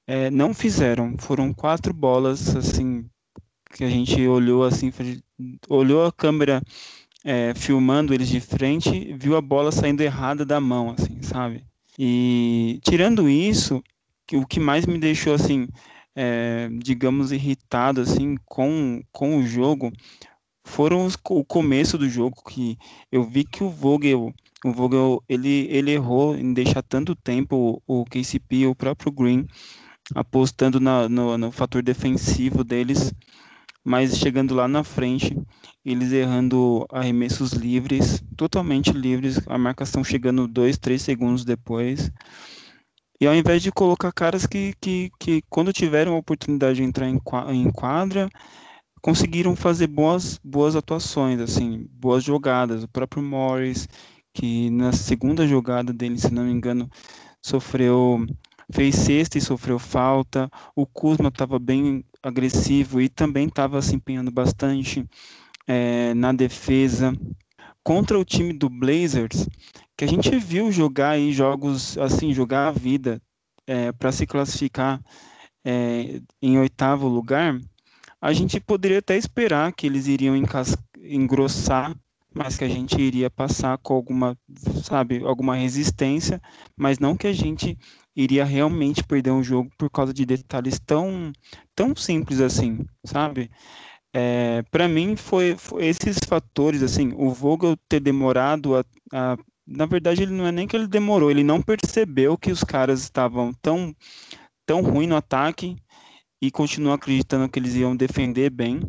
É, 0.07 0.31
não 0.31 0.51
fizeram, 0.51 1.15
foram 1.19 1.53
quatro 1.53 1.93
bolas 1.93 2.55
assim 2.55 3.05
que 3.71 3.83
a 3.83 3.89
gente 3.89 4.19
olhou 4.27 4.63
assim, 4.63 4.91
olhou 5.69 6.07
a 6.07 6.11
câmera 6.11 6.59
é, 7.23 7.53
filmando 7.53 8.15
eles 8.15 8.29
de 8.29 8.39
frente, 8.39 9.13
viu 9.13 9.37
a 9.37 9.41
bola 9.41 9.71
saindo 9.71 10.01
errada 10.01 10.43
da 10.43 10.59
mão, 10.59 10.95
assim, 10.97 11.21
sabe? 11.21 11.63
E 11.99 12.79
tirando 12.83 13.29
isso, 13.29 13.83
o 14.33 14.43
que 14.43 14.59
mais 14.59 14.87
me 14.87 14.97
deixou 14.97 15.35
assim, 15.35 15.67
é, 16.15 16.67
digamos, 16.79 17.31
irritado 17.31 18.01
assim 18.01 18.37
com, 18.43 19.03
com 19.11 19.37
o 19.37 19.45
jogo 19.45 19.93
foram 20.67 21.05
os, 21.05 21.17
o 21.29 21.43
começo 21.43 21.97
do 21.97 22.09
jogo 22.09 22.43
que 22.47 22.77
eu 23.11 23.23
vi 23.23 23.43
que 23.43 23.63
o 23.63 23.69
Vogel 23.69 24.33
o 24.65 24.71
Vogel 24.71 25.23
ele, 25.29 25.67
ele 25.69 25.91
errou 25.91 26.35
em 26.35 26.53
deixar 26.53 26.81
tanto 26.81 27.15
tempo 27.15 27.81
o, 27.87 28.01
o 28.01 28.05
KCP 28.05 28.55
e 28.57 28.67
o 28.67 28.75
próprio 28.75 29.11
Green 29.11 29.47
apostando 30.13 30.79
na, 30.79 31.07
no, 31.07 31.37
no 31.37 31.51
fator 31.51 31.81
defensivo 31.81 32.63
deles 32.63 33.13
mas 33.87 34.17
chegando 34.17 34.53
lá 34.53 34.67
na 34.67 34.83
frente, 34.83 35.33
eles 35.85 36.11
errando 36.11 36.85
arremessos 36.91 37.53
livres, 37.53 38.21
totalmente 38.35 38.91
livres, 38.91 39.39
a 39.47 39.57
marcação 39.57 40.03
chegando 40.03 40.45
dois, 40.45 40.77
três 40.77 41.01
segundos 41.01 41.45
depois. 41.45 42.11
E 43.21 43.25
ao 43.25 43.33
invés 43.33 43.63
de 43.63 43.71
colocar 43.71 44.11
caras 44.11 44.45
que, 44.45 44.73
que, 44.81 45.09
que 45.17 45.41
quando 45.49 45.71
tiveram 45.71 46.15
a 46.15 46.17
oportunidade 46.17 46.75
de 46.75 46.83
entrar 46.83 47.07
em 47.07 47.71
quadra, 47.71 48.27
conseguiram 49.07 49.55
fazer 49.55 49.87
boas, 49.87 50.37
boas 50.43 50.75
atuações, 50.75 51.39
assim, 51.39 51.87
boas 51.93 52.25
jogadas. 52.25 52.83
O 52.83 52.89
próprio 52.89 53.23
Morris, 53.23 53.87
que 54.33 54.69
na 54.69 54.91
segunda 54.91 55.47
jogada 55.47 55.93
dele, 55.93 56.19
se 56.19 56.29
não 56.33 56.43
me 56.43 56.51
engano, 56.51 56.89
sofreu 57.41 58.25
fez 58.69 58.95
sexta 58.95 59.37
e 59.37 59.41
sofreu 59.41 59.79
falta. 59.79 60.51
O 60.75 60.85
Kuzma 60.85 61.29
estava 61.29 61.57
bem 61.57 62.03
agressivo 62.21 62.99
e 62.99 63.07
também 63.07 63.47
estava 63.47 63.81
se 63.81 63.95
empenhando 63.95 64.29
bastante 64.29 65.05
é, 65.65 66.13
na 66.13 66.33
defesa. 66.33 67.13
Contra 67.81 68.19
o 68.19 68.25
time 68.25 68.51
do 68.51 68.69
Blazers, 68.69 69.47
que 69.95 70.03
a 70.03 70.07
gente 70.09 70.35
viu 70.37 70.69
jogar 70.69 71.11
aí 71.11 71.31
jogos 71.31 71.97
assim, 71.97 72.33
jogar 72.33 72.67
a 72.67 72.71
vida 72.71 73.21
é, 73.65 73.89
para 73.93 74.11
se 74.11 74.27
classificar 74.27 75.01
é, 75.63 76.19
em 76.41 76.59
oitavo 76.59 77.07
lugar, 77.07 77.57
a 78.21 78.33
gente 78.33 78.59
poderia 78.59 78.99
até 78.99 79.15
esperar 79.15 79.71
que 79.73 79.85
eles 79.85 80.07
iriam 80.07 80.35
engrossar, 81.01 81.95
mas 82.33 82.57
que 82.57 82.63
a 82.63 82.69
gente 82.69 82.99
iria 82.99 83.29
passar 83.29 83.77
com 83.77 83.93
alguma, 83.93 84.37
sabe, 84.83 85.23
alguma 85.23 85.55
resistência, 85.55 86.41
mas 86.75 86.99
não 86.99 87.15
que 87.15 87.27
a 87.27 87.33
gente 87.33 87.77
iria 88.15 88.43
realmente 88.43 89.03
perder 89.03 89.31
um 89.31 89.43
jogo 89.43 89.69
por 89.77 89.89
causa 89.89 90.13
de 90.13 90.25
detalhes 90.25 90.79
tão, 90.79 91.31
tão 91.75 91.95
simples 91.95 92.41
assim, 92.41 92.85
sabe? 93.03 93.49
É, 94.13 94.63
para 94.71 94.87
mim 94.87 95.15
foi, 95.15 95.55
foi, 95.55 95.85
esses 95.85 96.17
fatores 96.27 96.81
assim, 96.81 97.13
o 97.15 97.29
Vogel 97.29 97.77
ter 97.87 97.99
demorado 97.99 98.75
a, 98.75 98.83
a, 99.13 99.37
na 99.65 99.85
verdade 99.85 100.23
ele 100.23 100.31
não 100.31 100.47
é 100.47 100.51
nem 100.51 100.67
que 100.67 100.75
ele 100.75 100.87
demorou, 100.87 101.29
ele 101.29 101.43
não 101.43 101.61
percebeu 101.61 102.37
que 102.37 102.51
os 102.51 102.63
caras 102.63 103.01
estavam 103.01 103.53
tão 103.61 103.95
tão 104.65 104.81
ruim 104.81 105.07
no 105.07 105.15
ataque 105.15 105.77
e 106.41 106.51
continuou 106.51 106.93
acreditando 106.93 107.49
que 107.49 107.59
eles 107.59 107.75
iam 107.75 107.95
defender 107.95 108.49
bem. 108.49 108.81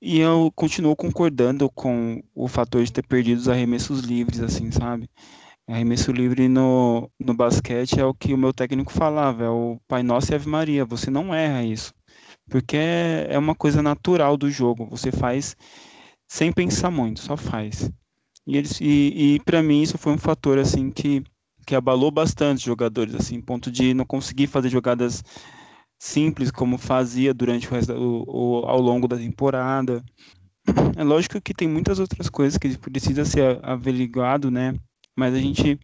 E 0.00 0.18
eu 0.18 0.52
continuo 0.54 0.94
concordando 0.94 1.70
com 1.70 2.22
o 2.34 2.48
fator 2.48 2.84
de 2.84 2.92
ter 2.92 3.06
perdido 3.06 3.38
os 3.38 3.48
arremessos 3.48 4.00
livres, 4.00 4.40
assim, 4.40 4.70
sabe? 4.70 5.08
Arremesso 5.68 6.12
livre 6.12 6.48
no, 6.48 7.10
no 7.18 7.34
basquete 7.34 7.98
é 7.98 8.04
o 8.04 8.14
que 8.14 8.32
o 8.32 8.38
meu 8.38 8.52
técnico 8.52 8.92
falava, 8.92 9.44
é 9.44 9.48
o 9.48 9.80
Pai 9.88 10.02
Nosso 10.02 10.32
e 10.32 10.34
Ave 10.34 10.48
Maria, 10.48 10.84
você 10.84 11.10
não 11.10 11.34
erra 11.34 11.64
isso. 11.64 11.92
Porque 12.48 12.76
é, 12.76 13.26
é 13.30 13.38
uma 13.38 13.54
coisa 13.54 13.82
natural 13.82 14.36
do 14.36 14.50
jogo, 14.50 14.86
você 14.86 15.10
faz 15.10 15.56
sem 16.28 16.52
pensar 16.52 16.90
muito, 16.90 17.20
só 17.20 17.36
faz. 17.36 17.90
E, 18.46 18.56
eles, 18.56 18.80
e, 18.80 19.34
e 19.34 19.40
para 19.40 19.62
mim 19.62 19.82
isso 19.82 19.98
foi 19.98 20.12
um 20.12 20.18
fator 20.18 20.58
assim 20.58 20.90
que, 20.90 21.24
que 21.66 21.74
abalou 21.74 22.10
bastante 22.12 22.58
os 22.58 22.64
jogadores, 22.64 23.14
assim, 23.14 23.40
ponto 23.40 23.70
de 23.70 23.92
não 23.92 24.04
conseguir 24.04 24.46
fazer 24.46 24.68
jogadas 24.68 25.24
simples 25.98 26.50
como 26.50 26.78
fazia 26.78 27.32
durante 27.32 27.68
o 27.68 27.70
resto, 27.70 27.92
o, 27.92 28.24
o, 28.26 28.66
ao 28.66 28.80
longo 28.80 29.08
da 29.08 29.16
temporada. 29.16 30.04
É 30.96 31.04
lógico 31.04 31.40
que 31.40 31.54
tem 31.54 31.68
muitas 31.68 31.98
outras 31.98 32.28
coisas 32.28 32.58
que 32.58 32.76
precisa 32.78 33.24
ser 33.24 33.60
averiguado, 33.62 34.50
né? 34.50 34.74
mas 35.16 35.34
a 35.34 35.38
gente 35.38 35.80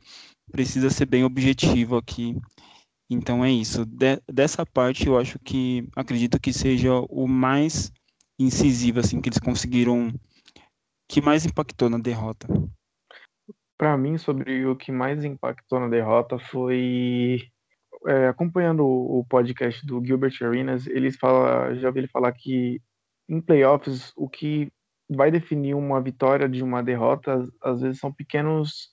precisa 0.51 0.91
ser 0.91 1.07
bem 1.07 1.25
objetivo 1.25 1.97
aqui. 1.97 2.37
Então 3.11 3.45
é 3.45 3.51
isso. 3.51 3.85
De, 3.87 4.21
dessa 4.31 4.67
parte 4.67 5.07
eu 5.07 5.19
acho 5.19 5.39
que 5.39 5.89
acredito 5.97 6.39
que 6.39 6.53
seja 6.53 6.93
o 7.09 7.27
mais 7.27 7.91
incisivo 8.39 9.01
assim 9.01 9.21
que 9.21 9.29
eles 9.29 9.39
conseguiram 9.39 10.13
que 11.09 11.21
mais 11.21 11.47
impactou 11.47 11.89
na 11.89 11.99
derrota. 11.99 12.47
Para 13.79 13.97
mim, 13.97 14.17
sobre 14.17 14.65
o 14.67 14.77
que 14.77 14.93
mais 14.93 15.25
impactou 15.25 15.81
na 15.81 15.89
derrota 15.89 16.39
foi 16.39 17.51
é, 18.07 18.29
acompanhando 18.29 18.85
o 18.85 19.25
podcast 19.29 19.85
do 19.87 20.05
Gilbert 20.05 20.35
Arenas, 20.43 20.87
eles 20.87 21.17
fala, 21.17 21.75
já 21.75 21.89
ouvi 21.89 22.01
ele 22.01 22.09
falar 22.09 22.33
que 22.33 22.81
em 23.29 23.41
playoffs 23.41 24.13
o 24.17 24.29
que 24.29 24.71
vai 25.09 25.31
definir 25.31 25.75
uma 25.75 26.01
vitória 26.01 26.49
de 26.49 26.63
uma 26.63 26.83
derrota 26.83 27.45
às 27.63 27.81
vezes 27.81 27.99
são 27.99 28.13
pequenos 28.13 28.89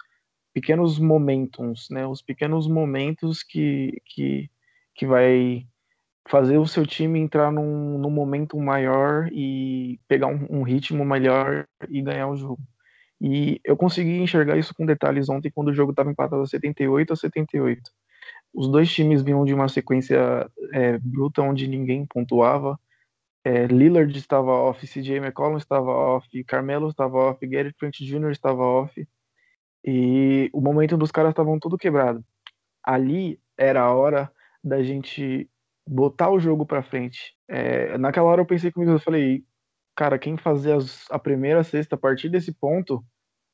pequenos 0.54 1.00
momentos, 1.00 1.88
né? 1.90 2.06
Os 2.06 2.22
pequenos 2.22 2.68
momentos 2.68 3.44
que, 3.44 4.02
que, 4.06 4.50
que 4.96 5.06
vai 5.06 5.66
fazer 6.28 6.58
o 6.58 6.68
seu 6.68 6.86
time 6.86 7.20
entrar 7.20 7.52
num, 7.52 7.98
num 7.98 8.10
momento 8.10 8.58
maior 8.60 9.30
e 9.32 10.00
pegar 10.08 10.28
um, 10.28 10.46
um, 10.50 10.64
ritmo 10.64 11.06
melhor 11.06 11.66
e 11.90 12.02
ganhar 12.02 12.28
o 12.28 12.36
jogo. 12.36 12.62
E 13.22 13.60
eu 13.64 13.76
consegui 13.78 14.20
enxergar 14.20 14.58
isso 14.58 14.74
com 14.74 14.86
detalhes 14.86 15.30
ontem 15.30 15.52
quando 15.54 15.70
o 15.70 15.74
jogo 15.74 15.92
estava 15.92 16.12
empatado 16.12 16.42
a 16.42 16.48
78 16.48 17.14
a 17.14 17.16
78. 17.16 17.82
Os 18.54 18.68
dois 18.68 18.92
times 18.92 19.22
vinham 19.22 19.46
de 19.46 19.54
uma 19.54 19.70
sequência 19.70 20.50
é, 20.74 20.98
bruta 20.98 21.42
onde 21.42 21.68
ninguém 21.68 22.06
pontuava. 22.06 22.80
É, 23.44 23.68
Lillard 23.68 24.16
estava 24.18 24.52
off, 24.52 24.86
CJ 24.86 25.18
McCollum 25.18 25.58
estava 25.58 25.92
off, 25.92 26.44
Carmelo 26.44 26.90
estava 26.90 27.18
off, 27.18 27.48
Gary 27.48 27.74
Trent 27.74 28.00
Jr. 28.00 28.32
estava 28.32 28.62
off. 28.62 29.08
E 29.86 30.50
o 30.54 30.60
momento 30.62 30.98
dos 30.98 31.12
caras 31.12 31.32
estavam 31.32 31.60
tudo 31.60 31.78
quebrado. 31.78 32.24
Ali 32.84 33.40
era 33.58 33.82
a 33.82 33.94
hora 33.94 34.32
da 34.64 34.84
gente 34.84 35.50
botar 35.88 36.30
o 36.30 36.40
jogo 36.40 36.66
para 36.66 36.84
frente. 36.84 37.36
É, 37.48 37.98
naquela 37.98 38.30
hora 38.30 38.42
eu 38.42 38.46
pensei 38.46 38.72
comigo, 38.72 38.92
eu 38.92 39.00
falei, 39.00 39.44
cara, 39.96 40.20
quem 40.20 40.38
fazer 40.38 40.74
as, 40.74 41.10
a 41.10 41.18
primeira 41.18 41.64
sexta 41.64 41.96
a 41.96 41.98
partir 41.98 42.30
desse 42.30 42.54
ponto 42.54 43.04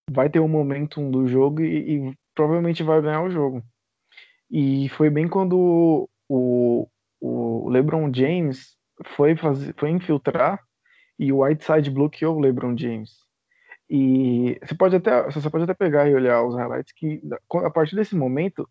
vai 0.10 0.30
ter 0.30 0.40
o 0.40 0.46
um 0.46 0.50
momentum 0.50 1.10
do 1.10 1.28
jogo 1.28 1.62
e, 1.62 2.10
e, 2.10 2.18
provavelmente 2.36 2.84
vai 2.84 3.02
ganhar 3.02 3.24
o 3.24 3.30
jogo. 3.30 3.64
E 4.50 4.90
foi 4.90 5.10
bem 5.10 5.28
quando 5.28 6.10
o, 6.30 6.88
o 7.20 7.70
LeBron 7.70 8.12
James 8.14 8.76
foi 9.16 9.36
fazer, 9.36 9.74
foi 9.78 9.90
infiltrar 9.90 10.62
e 11.18 11.32
o 11.32 11.44
Whiteside 11.44 11.90
bloqueou 11.90 12.36
o 12.36 12.40
LeBron 12.40 12.78
James. 12.78 13.12
E 13.90 14.60
você 14.64 14.76
pode 14.76 14.96
até 14.96 15.24
você 15.30 15.50
pode 15.50 15.64
até 15.64 15.74
pegar 15.74 16.10
e 16.10 16.16
olhar 16.16 16.44
os 16.44 16.56
highlights 16.56 16.94
que 16.96 17.22
a 17.64 17.70
partir 17.70 17.96
desse 17.96 18.16
momento 18.16 18.68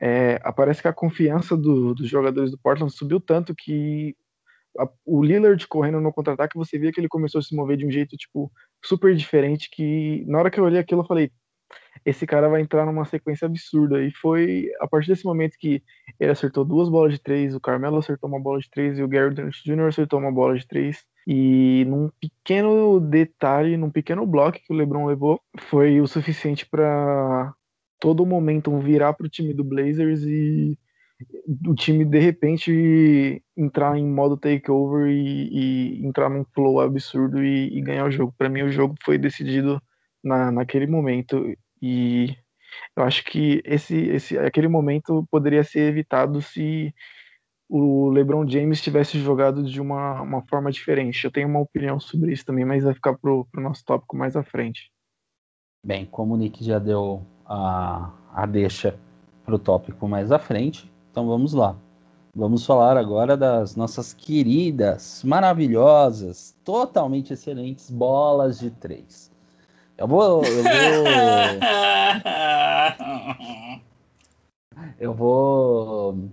é, 0.00 0.40
aparece 0.42 0.80
que 0.80 0.88
a 0.88 0.92
confiança 0.92 1.56
do, 1.56 1.94
dos 1.94 2.08
jogadores 2.08 2.50
do 2.50 2.58
Portland 2.58 2.92
subiu 2.92 3.20
tanto 3.20 3.54
que 3.54 4.16
a, 4.78 4.88
o 5.04 5.22
Lillard 5.22 5.66
correndo 5.66 6.00
no 6.00 6.12
contra-ataque 6.12 6.56
você 6.56 6.78
via 6.78 6.92
que 6.92 7.00
ele 7.00 7.08
começou 7.08 7.40
a 7.40 7.42
se 7.42 7.54
mover 7.54 7.76
de 7.76 7.86
um 7.86 7.90
jeito 7.90 8.16
tipo 8.16 8.50
super 8.82 9.14
diferente 9.14 9.68
que 9.70 10.24
na 10.26 10.38
hora 10.38 10.50
que 10.50 10.58
eu 10.58 10.64
olhei 10.64 10.80
aquilo 10.80 11.02
eu 11.02 11.06
falei 11.06 11.30
esse 12.04 12.26
cara 12.26 12.48
vai 12.48 12.60
entrar 12.60 12.86
numa 12.86 13.04
sequência 13.04 13.46
absurda 13.46 14.02
e 14.02 14.10
foi 14.10 14.70
a 14.80 14.86
partir 14.86 15.08
desse 15.08 15.24
momento 15.24 15.58
que 15.58 15.82
ele 16.18 16.30
acertou 16.30 16.64
duas 16.64 16.88
bolas 16.88 17.12
de 17.12 17.18
três, 17.18 17.54
o 17.54 17.60
Carmelo 17.60 17.98
acertou 17.98 18.28
uma 18.28 18.40
bola 18.40 18.60
de 18.60 18.70
três 18.70 18.98
e 18.98 19.02
o 19.02 19.08
Gary 19.08 19.34
Trent 19.34 19.54
Jr. 19.64 19.88
acertou 19.88 20.18
uma 20.18 20.32
bola 20.32 20.56
de 20.56 20.66
três 20.66 21.04
e 21.26 21.84
num 21.86 22.10
pequeno 22.20 22.98
detalhe, 23.00 23.76
num 23.76 23.90
pequeno 23.90 24.26
bloco 24.26 24.58
que 24.58 24.72
o 24.72 24.76
LeBron 24.76 25.06
levou, 25.06 25.40
foi 25.58 26.00
o 26.00 26.06
suficiente 26.06 26.64
para 26.64 27.52
todo 28.00 28.22
o 28.22 28.26
momento 28.26 28.76
virar 28.78 29.12
para 29.12 29.26
o 29.26 29.30
time 29.30 29.52
do 29.52 29.64
Blazers 29.64 30.22
e 30.22 30.78
o 31.66 31.74
time 31.74 32.04
de 32.04 32.18
repente 32.18 33.42
entrar 33.56 33.98
em 33.98 34.06
modo 34.06 34.36
takeover 34.36 35.08
e, 35.08 35.98
e 35.98 36.06
entrar 36.06 36.30
num 36.30 36.44
flow 36.54 36.80
absurdo 36.80 37.42
e, 37.42 37.76
e 37.76 37.80
ganhar 37.80 38.06
o 38.06 38.10
jogo. 38.10 38.32
Para 38.38 38.48
mim, 38.48 38.62
o 38.62 38.70
jogo 38.70 38.94
foi 39.04 39.18
decidido 39.18 39.82
na, 40.22 40.50
naquele 40.50 40.86
momento 40.86 41.44
e 41.80 42.36
eu 42.96 43.02
acho 43.04 43.24
que 43.24 43.62
esse, 43.64 43.96
esse 43.96 44.38
aquele 44.38 44.68
momento 44.68 45.26
poderia 45.30 45.64
ser 45.64 45.88
evitado 45.88 46.42
se 46.42 46.94
o 47.68 48.08
LeBron 48.08 48.48
James 48.48 48.80
tivesse 48.80 49.18
jogado 49.20 49.62
de 49.62 49.80
uma, 49.80 50.22
uma 50.22 50.42
forma 50.46 50.70
diferente. 50.70 51.24
Eu 51.24 51.30
tenho 51.30 51.48
uma 51.48 51.60
opinião 51.60 52.00
sobre 52.00 52.32
isso 52.32 52.44
também, 52.44 52.64
mas 52.64 52.82
vai 52.82 52.94
ficar 52.94 53.16
pro, 53.18 53.46
pro 53.52 53.60
nosso 53.60 53.84
tópico 53.84 54.16
mais 54.16 54.36
à 54.36 54.42
frente. 54.42 54.90
Bem, 55.84 56.06
como 56.06 56.34
o 56.34 56.36
Nick 56.36 56.64
já 56.64 56.78
deu 56.78 57.24
a, 57.46 58.10
a 58.32 58.46
deixa 58.46 58.98
pro 59.44 59.58
tópico 59.58 60.08
mais 60.08 60.32
à 60.32 60.38
frente, 60.38 60.90
então 61.10 61.26
vamos 61.26 61.52
lá. 61.52 61.76
Vamos 62.34 62.64
falar 62.64 62.96
agora 62.96 63.36
das 63.36 63.74
nossas 63.74 64.12
queridas, 64.12 65.22
maravilhosas, 65.24 66.56
totalmente 66.64 67.32
excelentes 67.32 67.90
bolas 67.90 68.58
de 68.60 68.70
três. 68.70 69.27
Eu 69.98 70.06
vou. 70.06 70.44
Eu 70.44 70.62
vou, 70.62 71.04
eu 75.00 75.12
vou 75.12 76.30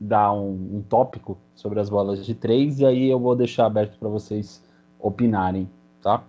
dar 0.00 0.32
um, 0.32 0.76
um 0.76 0.82
tópico 0.82 1.36
sobre 1.52 1.80
as 1.80 1.90
bolas 1.90 2.24
de 2.24 2.32
três 2.32 2.78
e 2.78 2.86
aí 2.86 3.08
eu 3.08 3.18
vou 3.18 3.34
deixar 3.34 3.66
aberto 3.66 3.98
para 3.98 4.08
vocês 4.08 4.64
opinarem, 5.00 5.68
tá? 6.00 6.24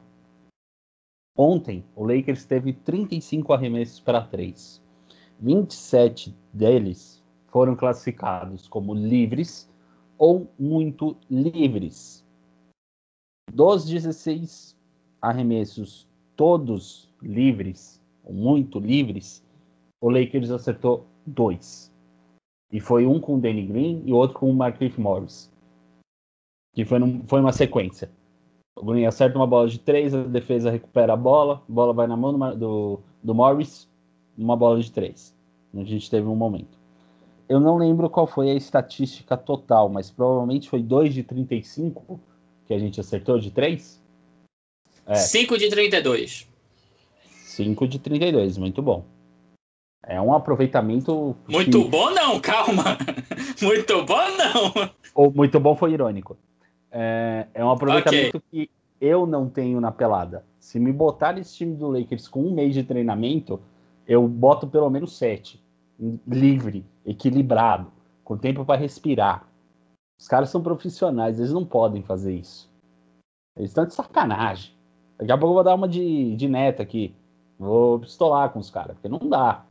Ontem, 1.38 1.86
o 1.95 2.04
Lakers 2.04 2.43
teve 2.45 2.73
35 2.73 3.54
arremessos 3.54 3.99
para 3.99 4.23
três. 4.23 4.82
27 5.39 6.36
deles 6.52 7.23
foram 7.49 7.75
classificados 7.75 8.67
como 8.67 8.95
livres 8.95 9.69
ou 10.17 10.52
muito 10.58 11.15
livres. 11.30 12.25
Dos 13.54 13.86
16 13.86 14.75
arremessos, 15.21 16.09
todos 16.39 17.10
livres, 17.21 18.02
muito 18.30 18.80
livres, 18.80 19.45
o 20.02 20.10
Lakers 20.10 20.49
acertou 20.52 21.06
dois. 21.25 21.93
E 22.71 22.80
foi 22.80 23.06
um 23.06 23.19
com 23.19 23.36
o 23.36 23.41
Danny 23.41 23.65
Green 23.65 24.04
e 24.06 24.13
outro 24.13 24.39
com 24.39 24.49
o 24.49 24.54
Markieff 24.54 25.02
Morris. 25.02 25.52
Que 26.73 26.86
foi, 26.86 26.97
num, 26.97 27.28
foi 27.28 27.41
uma 27.41 27.52
sequência. 27.52 28.10
O 28.78 28.86
Green 28.86 29.06
acerta 29.06 29.38
uma 29.38 29.45
bola 29.45 29.67
de 29.67 29.80
três, 29.80 30.15
a 30.15 30.23
defesa 30.23 30.71
recupera 30.71 31.12
a 31.12 31.17
bola, 31.17 31.62
a 31.67 31.71
bola 31.73 31.91
vai 31.91 32.08
na 32.08 32.15
mão 32.15 32.32
do, 32.32 32.56
do, 32.56 32.99
do 33.21 33.36
Morris, 33.36 33.89
uma 34.38 34.56
bola 34.56 34.80
de 34.80 34.89
três. 34.93 35.36
A 35.75 35.84
gente 35.84 36.10
teve 36.10 36.25
um 36.25 36.38
momento. 36.38 36.80
Eu 37.49 37.60
não 37.60 37.75
lembro 37.75 38.10
qual 38.10 38.25
foi 38.25 38.49
a 38.49 38.56
estatística 38.56 39.36
total, 39.36 39.89
mas 39.89 40.10
provavelmente 40.10 40.69
foi 40.69 40.82
2 40.82 41.13
de 41.13 41.21
35 41.21 42.17
que 42.65 42.73
a 42.73 42.80
gente 42.80 42.97
acertou 42.97 43.38
de 43.38 43.52
3. 43.52 44.02
É. 45.10 45.15
5 45.15 45.58
de 45.58 45.69
32. 45.69 46.48
5 47.43 47.88
de 47.88 47.98
32, 47.98 48.60
muito 48.60 48.80
bom. 48.80 49.04
É 50.06 50.22
um 50.22 50.32
aproveitamento. 50.32 51.36
Muito 51.48 51.84
que... 51.84 51.89
bom, 51.89 52.12
não, 52.12 52.39
calma. 52.39 52.95
Muito 53.62 54.06
bom, 54.06 54.38
não. 54.38 54.89
Ou 55.13 55.34
muito 55.34 55.60
bom 55.60 55.76
foi 55.76 55.91
irônico. 55.91 56.38
É, 56.89 57.48
é 57.54 57.65
um 57.65 57.72
aproveitamento 57.72 58.38
okay. 58.38 58.67
que 58.67 58.72
eu 59.02 59.26
não 59.26 59.50
tenho 59.50 59.82
na 59.82 59.91
pelada. 59.91 60.45
Se 60.58 60.80
me 60.80 60.93
botar 60.93 61.38
esse 61.38 61.58
time 61.58 61.76
do 61.76 61.89
Lakers 61.89 62.30
com 62.30 62.41
um 62.41 62.54
mês 62.54 62.74
de 62.74 62.84
treinamento, 62.84 63.60
eu 64.08 64.26
boto 64.28 64.65
pelo 64.65 64.89
menos 64.89 65.17
sete. 65.17 65.62
Livre, 66.26 66.86
equilibrado, 67.06 67.91
com 68.24 68.38
tempo 68.38 68.63
para 68.63 68.80
respirar. 68.80 69.45
Os 70.17 70.28
caras 70.28 70.50
são 70.50 70.63
profissionais, 70.63 71.38
eles 71.38 71.52
não 71.52 71.65
podem 71.65 72.02
fazer 72.02 72.34
isso. 72.34 72.72
Eles 73.58 73.72
estão 73.72 73.86
de 73.86 73.93
sacanagem. 73.93 74.79
Daqui 75.20 75.32
a 75.32 75.38
pouco 75.38 75.52
eu 75.52 75.56
vou 75.56 75.64
dar 75.64 75.76
uma 75.76 75.88
de, 75.88 76.36
de 76.36 76.48
neta 76.48 76.82
aqui. 76.82 77.14
Vou 77.58 78.00
pistolar 78.00 78.52
com 78.52 78.60
os 78.60 78.70
caras, 78.70 78.94
porque 78.94 79.10
não 79.10 79.30
dá. 79.30 79.66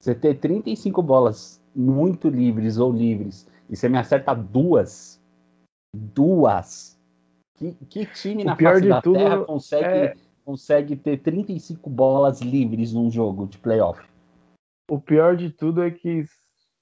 Você 0.00 0.12
ter 0.12 0.34
35 0.40 1.00
bolas 1.00 1.62
muito 1.74 2.28
livres 2.28 2.78
ou 2.78 2.92
livres 2.92 3.46
e 3.70 3.76
você 3.76 3.88
me 3.88 3.96
acerta 3.96 4.34
duas, 4.34 5.20
duas. 5.94 6.98
Que, 7.56 7.74
que 7.88 8.06
time 8.06 8.42
o 8.42 8.46
na 8.46 8.56
face 8.56 8.88
da 8.88 9.00
tudo 9.00 9.14
Terra 9.14 9.44
consegue, 9.44 9.86
é... 9.86 10.16
consegue 10.44 10.96
ter 10.96 11.18
35 11.18 11.88
bolas 11.88 12.40
livres 12.40 12.92
num 12.92 13.08
jogo 13.08 13.46
de 13.46 13.58
playoff? 13.58 14.02
O 14.90 14.98
pior 14.98 15.36
de 15.36 15.50
tudo 15.50 15.82
é 15.82 15.92
que 15.92 16.24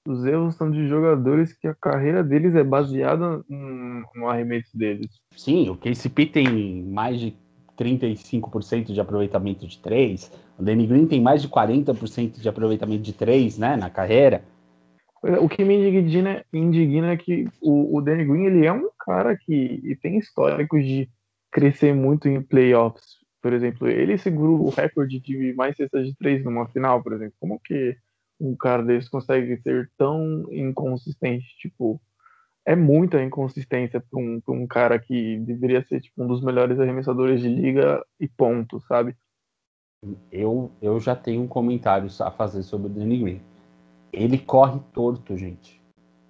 os 0.07 0.25
erros 0.25 0.55
são 0.55 0.71
de 0.71 0.87
jogadores 0.87 1.53
que 1.53 1.67
a 1.67 1.75
carreira 1.75 2.23
deles 2.23 2.55
é 2.55 2.63
baseada 2.63 3.45
no 3.47 4.27
arremesso 4.27 4.75
deles. 4.75 5.21
Sim, 5.35 5.69
o 5.69 5.77
KCP 5.77 6.25
tem 6.25 6.83
mais 6.83 7.19
de 7.19 7.35
35% 7.83 8.93
de 8.93 9.01
aproveitamento 9.01 9.67
de 9.67 9.77
3. 9.79 10.31
O 10.57 10.63
Danny 10.63 10.85
Green 10.85 11.07
tem 11.07 11.21
mais 11.21 11.41
de 11.41 11.49
40% 11.49 12.39
de 12.39 12.49
aproveitamento 12.49 13.01
de 13.01 13.13
3, 13.13 13.57
né, 13.57 13.75
na 13.75 13.89
carreira. 13.89 14.43
O 15.39 15.47
que 15.47 15.63
me 15.63 15.75
indigna, 15.75 16.43
indigna 16.51 17.11
é 17.11 17.17
que 17.17 17.47
o, 17.61 17.97
o 17.97 18.01
Danny 18.01 18.25
Green 18.25 18.45
ele 18.45 18.65
é 18.65 18.73
um 18.73 18.89
cara 18.99 19.37
que 19.37 19.97
tem 20.01 20.17
históricos 20.17 20.83
de 20.83 21.09
crescer 21.51 21.93
muito 21.93 22.27
em 22.27 22.41
playoffs. 22.41 23.21
Por 23.41 23.53
exemplo, 23.53 23.87
ele 23.87 24.17
segurou 24.17 24.65
o 24.65 24.69
recorde 24.69 25.19
de 25.19 25.53
mais 25.53 25.75
cestas 25.75 26.07
de 26.07 26.15
três 26.15 26.43
numa 26.43 26.67
final, 26.67 27.03
por 27.03 27.13
exemplo. 27.13 27.33
Como 27.39 27.59
que 27.59 27.95
um 28.39 28.55
cara 28.55 28.83
desse 28.83 29.09
consegue 29.09 29.57
ser 29.61 29.91
tão 29.97 30.45
inconsistente? 30.51 31.45
Tipo, 31.57 32.01
é 32.65 32.75
muita 32.75 33.23
inconsistência 33.23 33.99
para 33.99 34.19
um, 34.19 34.41
um 34.49 34.67
cara 34.67 34.99
que 34.99 35.37
deveria 35.39 35.83
ser 35.87 36.01
tipo, 36.01 36.23
um 36.23 36.27
dos 36.27 36.43
melhores 36.43 36.79
arremessadores 36.79 37.41
de 37.41 37.47
liga 37.47 38.03
e 38.19 38.27
ponto, 38.27 38.79
sabe? 38.81 39.15
Eu, 40.31 40.71
eu 40.81 40.99
já 40.99 41.15
tenho 41.15 41.41
um 41.41 41.47
comentário 41.47 42.09
a 42.21 42.31
fazer 42.31 42.63
sobre 42.63 42.87
o 42.87 42.89
Danny 42.89 43.19
Green 43.19 43.41
ele 44.11 44.37
corre 44.37 44.79
torto, 44.93 45.37
gente. 45.37 45.81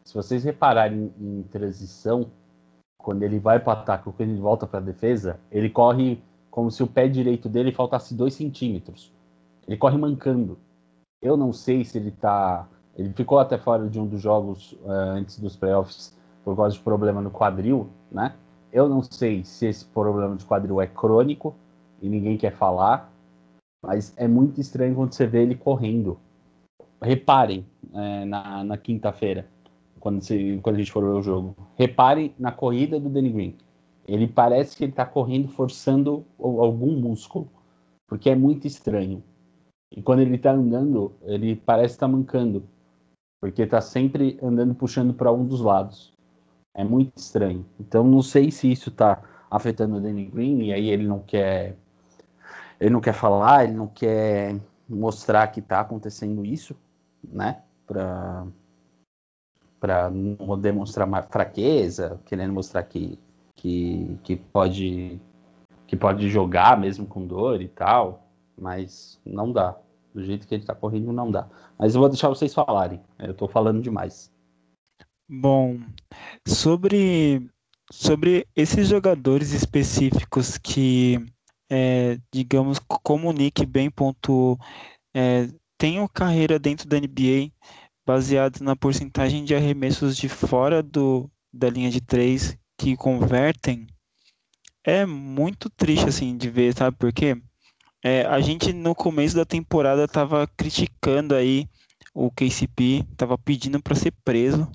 Se 0.06 0.13
vocês 0.13 0.44
repararem 0.44 1.12
em, 1.20 1.44
transição, 1.44 2.30
quando 2.98 3.24
ele 3.24 3.39
vai 3.39 3.60
para 3.60 3.74
ataque 3.74 4.08
ou 4.08 4.13
quando 4.13 4.30
ele 4.30 4.39
volta 4.39 4.67
para 4.67 4.80
defesa, 4.80 5.39
ele 5.52 5.70
corre 5.70 6.22
como 6.50 6.70
se 6.70 6.84
o 6.84 6.88
pé 6.88 7.08
direito 7.08 7.50
dele 7.50 7.72
faltasse 7.72 8.13
dois 8.13 8.34
centímetros. 8.34 9.12
Ele 9.67 9.78
corre 9.78 9.98
mancando. 9.98 10.60
Eu 11.22 11.38
não 11.38 11.54
sei 11.54 11.84
se 11.84 11.98
ele 11.98 12.12
tá. 12.12 12.67
Ele 12.96 13.12
ficou 13.13 13.39
até 13.39 13.58
fora 13.58 13.88
de 13.88 14.00
um 14.00 14.06
dos 14.06 14.22
jogos 14.22 14.74
uh, 14.84 14.89
antes 14.89 15.39
dos 15.39 15.56
playoffs 15.56 16.15
por 16.43 16.56
causa 16.56 16.75
de 16.75 16.82
problema 16.82 17.21
no 17.21 17.32
quadril, 17.32 17.89
né? 18.12 18.36
Eu 18.71 18.88
não 18.88 19.04
sei 19.04 19.43
se 19.43 19.67
esse 19.67 19.86
problema 19.86 20.36
de 20.36 20.45
quadril 20.45 20.82
é 20.82 20.88
crônico 20.88 21.56
e 22.01 22.08
ninguém 22.08 22.38
quer 22.38 22.51
falar, 22.51 23.12
mas 23.84 24.13
é 24.17 24.27
muito 24.27 24.62
estranho 24.62 24.95
quando 24.95 25.13
você 25.13 25.27
vê 25.27 25.41
ele 25.41 25.56
correndo 25.56 26.17
reparem 27.01 27.65
é, 27.93 28.25
na, 28.25 28.63
na 28.63 28.77
quinta-feira, 28.77 29.47
quando, 29.99 30.21
quando 30.62 30.75
a 30.75 30.80
gente 30.80 30.91
for 30.91 31.04
ver 31.04 31.17
o 31.17 31.21
jogo. 31.21 31.56
Reparem 31.75 32.34
na 32.38 32.51
corrida 32.51 32.99
do 32.99 33.10
Danny 33.10 33.30
Green. 33.30 33.56
Ele 34.08 34.27
parece 34.27 34.75
que 34.75 34.84
ele 34.84 34.91
está 34.91 35.06
correndo 35.06 35.47
forçando 35.47 36.25
algum 36.39 36.99
músculo, 36.99 37.49
porque 38.08 38.30
é 38.30 38.36
muito 38.36 38.67
estranho. 38.67 39.23
E 39.91 40.01
quando 40.01 40.19
ele 40.19 40.36
está 40.36 40.51
andando, 40.51 41.13
ele 41.23 41.56
parece 41.56 41.95
estar 41.95 42.08
tá 42.08 42.12
mancando, 42.12 42.63
porque 43.39 43.63
está 43.63 43.82
sempre 43.82 44.38
andando 44.41 44.73
puxando 44.75 45.13
para 45.13 45.32
um 45.32 45.45
dos 45.45 45.62
lados. 45.62 46.13
É 46.74 46.84
muito 46.84 47.18
estranho. 47.18 47.66
Então 47.80 48.04
não 48.04 48.22
sei 48.22 48.52
se 48.52 48.72
isso 48.72 48.90
está 48.90 49.22
afetando 49.50 49.98
o 49.98 50.02
Danny 50.02 50.26
Green 50.26 50.64
e 50.64 50.74
aí 50.74 50.90
ele 50.90 51.06
não 51.06 51.20
quer 51.20 51.76
ele 52.80 52.90
não 52.90 53.02
quer 53.02 53.14
falar, 53.14 53.66
ele 53.66 53.74
não 53.74 53.88
quer 53.88 54.60
mostrar 54.90 55.48
que 55.48 55.60
está 55.60 55.82
acontecendo 55.82 56.46
isso, 56.46 56.76
né? 57.24 57.62
Para 57.86 58.48
para 59.80 60.12
não 60.12 60.60
demonstrar 60.60 61.08
fraqueza, 61.30 62.22
querendo 62.26 62.54
mostrar 62.54 62.84
que, 62.84 63.18
que, 63.56 64.16
que 64.24 64.36
pode 64.36 65.20
que 65.88 65.98
pode 65.98 66.30
jogar 66.30 66.80
mesmo 66.80 67.06
com 67.06 67.26
dor 67.26 67.62
e 67.62 67.68
tal, 67.68 68.24
mas 68.58 69.20
não 69.26 69.52
dá. 69.52 69.76
Do 70.14 70.24
jeito 70.24 70.48
que 70.48 70.56
ele 70.56 70.64
está 70.64 70.76
correndo, 70.76 71.12
não 71.12 71.30
dá. 71.30 71.48
Mas 71.78 71.94
eu 71.94 72.00
vou 72.00 72.10
deixar 72.10 72.30
vocês 72.30 72.54
falarem. 72.54 73.02
Eu 73.20 73.32
estou 73.32 73.48
falando 73.48 73.82
demais. 73.82 74.31
Bom, 75.34 75.80
sobre 76.46 77.50
sobre 77.89 78.46
esses 78.54 78.89
jogadores 78.89 79.54
específicos 79.54 80.58
que, 80.58 81.26
é, 81.70 82.20
digamos, 82.34 82.82
Nick 83.34 83.65
bem 83.65 83.89
pontuou, 83.89 84.60
é, 85.15 85.48
tenho 85.78 86.10
carreira 86.10 86.60
dentro 86.60 86.86
da 86.86 87.00
NBA 87.00 87.50
baseado 88.06 88.60
na 88.60 88.76
porcentagem 88.76 89.46
de 89.46 89.56
arremessos 89.56 90.17
de 90.17 90.28
fora 90.28 90.84
do, 90.84 91.32
da 91.54 91.70
linha 91.70 91.89
de 91.89 92.02
três 92.02 92.58
que 92.78 92.98
convertem, 92.98 93.88
é 94.84 95.06
muito 95.06 95.70
triste 95.70 96.10
assim 96.10 96.36
de 96.36 96.50
ver, 96.50 96.76
sabe 96.76 96.98
por 96.98 97.13
quê? 97.13 97.41
É, 98.04 98.26
a 98.26 98.41
gente 98.41 98.74
no 98.74 98.94
começo 98.94 99.38
da 99.38 99.46
temporada 99.46 100.10
tava 100.10 100.46
criticando 100.58 101.34
aí 101.34 101.70
o 102.13 102.30
KCP, 102.30 103.06
tava 103.15 103.38
pedindo 103.38 103.82
para 103.82 103.96
ser 103.96 104.12
preso, 104.26 104.70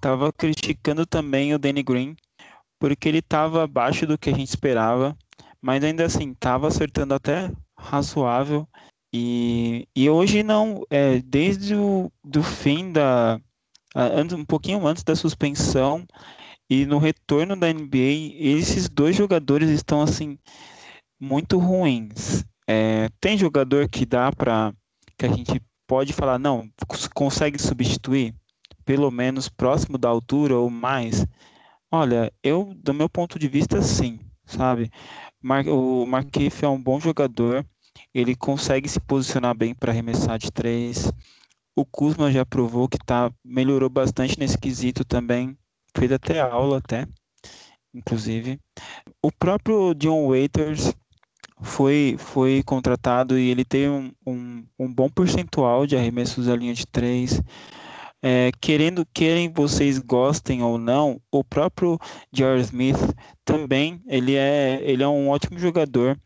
tava 0.00 0.32
criticando 0.32 1.06
também 1.06 1.54
o 1.54 1.58
Danny 1.58 1.82
Green, 1.82 2.16
porque 2.78 3.08
ele 3.08 3.22
tava 3.22 3.64
abaixo 3.64 4.06
do 4.06 4.18
que 4.18 4.30
a 4.30 4.34
gente 4.34 4.48
esperava, 4.48 5.16
mas 5.60 5.82
ainda 5.82 6.04
assim 6.04 6.34
tava 6.34 6.68
acertando 6.68 7.14
até 7.14 7.50
razoável 7.78 8.68
e, 9.12 9.88
e 9.94 10.08
hoje 10.08 10.42
não, 10.42 10.84
é, 10.88 11.18
desde 11.20 11.74
o 11.74 12.10
do 12.24 12.42
fim 12.42 12.92
da. 12.92 13.40
Um 14.38 14.44
pouquinho 14.44 14.86
antes 14.86 15.02
da 15.02 15.16
suspensão 15.16 16.06
e 16.68 16.86
no 16.86 16.98
retorno 16.98 17.56
da 17.56 17.72
NBA, 17.72 18.36
esses 18.38 18.88
dois 18.88 19.16
jogadores 19.16 19.68
estão 19.68 20.00
assim 20.00 20.38
muito 21.20 21.58
ruins. 21.58 22.44
É, 22.68 23.08
tem 23.20 23.36
jogador 23.36 23.88
que 23.88 24.06
dá 24.06 24.30
para 24.30 24.72
que 25.18 25.26
a 25.26 25.28
gente 25.28 25.60
pode 25.88 26.12
falar, 26.12 26.38
não, 26.38 26.70
consegue 27.12 27.60
substituir, 27.60 28.32
pelo 28.90 29.08
menos 29.08 29.48
próximo 29.48 29.96
da 29.96 30.08
altura 30.08 30.56
ou 30.56 30.68
mais. 30.68 31.24
Olha, 31.92 32.32
eu, 32.42 32.74
do 32.74 32.92
meu 32.92 33.08
ponto 33.08 33.38
de 33.38 33.46
vista, 33.46 33.80
sim, 33.82 34.18
sabe? 34.44 34.90
o 35.68 36.04
Marquinhos 36.06 36.60
é 36.60 36.66
um 36.66 36.82
bom 36.82 36.98
jogador, 36.98 37.64
ele 38.12 38.34
consegue 38.34 38.88
se 38.88 38.98
posicionar 38.98 39.56
bem 39.56 39.76
para 39.76 39.92
arremessar 39.92 40.40
de 40.40 40.50
três. 40.50 41.08
O 41.76 41.84
Kuzma 41.84 42.32
já 42.32 42.44
provou 42.44 42.88
que 42.88 42.98
tá, 42.98 43.32
melhorou 43.44 43.88
bastante 43.88 44.36
nesse 44.40 44.58
quesito 44.58 45.04
também. 45.04 45.56
Fez 45.96 46.10
até 46.10 46.40
aula, 46.40 46.78
até, 46.78 47.06
inclusive. 47.94 48.58
O 49.22 49.30
próprio 49.30 49.94
John 49.94 50.26
Waiters 50.26 50.92
foi, 51.62 52.16
foi 52.18 52.60
contratado 52.64 53.38
e 53.38 53.50
ele 53.50 53.64
tem 53.64 53.88
um, 53.88 54.10
um, 54.26 54.64
um 54.76 54.92
bom 54.92 55.08
percentual 55.08 55.86
de 55.86 55.96
arremessos 55.96 56.46
da 56.46 56.56
linha 56.56 56.74
de 56.74 56.88
três. 56.88 57.40
É, 58.22 58.50
querendo, 58.60 59.06
querem 59.14 59.52
vocês 59.52 59.98
gostem 59.98 60.62
ou 60.62 60.78
não, 60.78 61.20
o 61.30 61.42
próprio 61.42 61.98
J.R. 62.32 62.60
Smith 62.60 62.98
também, 63.44 64.02
ele 64.06 64.34
é, 64.34 64.80
ele 64.82 65.02
é 65.02 65.08
um 65.08 65.28
ótimo 65.28 65.58
jogador 65.58 66.18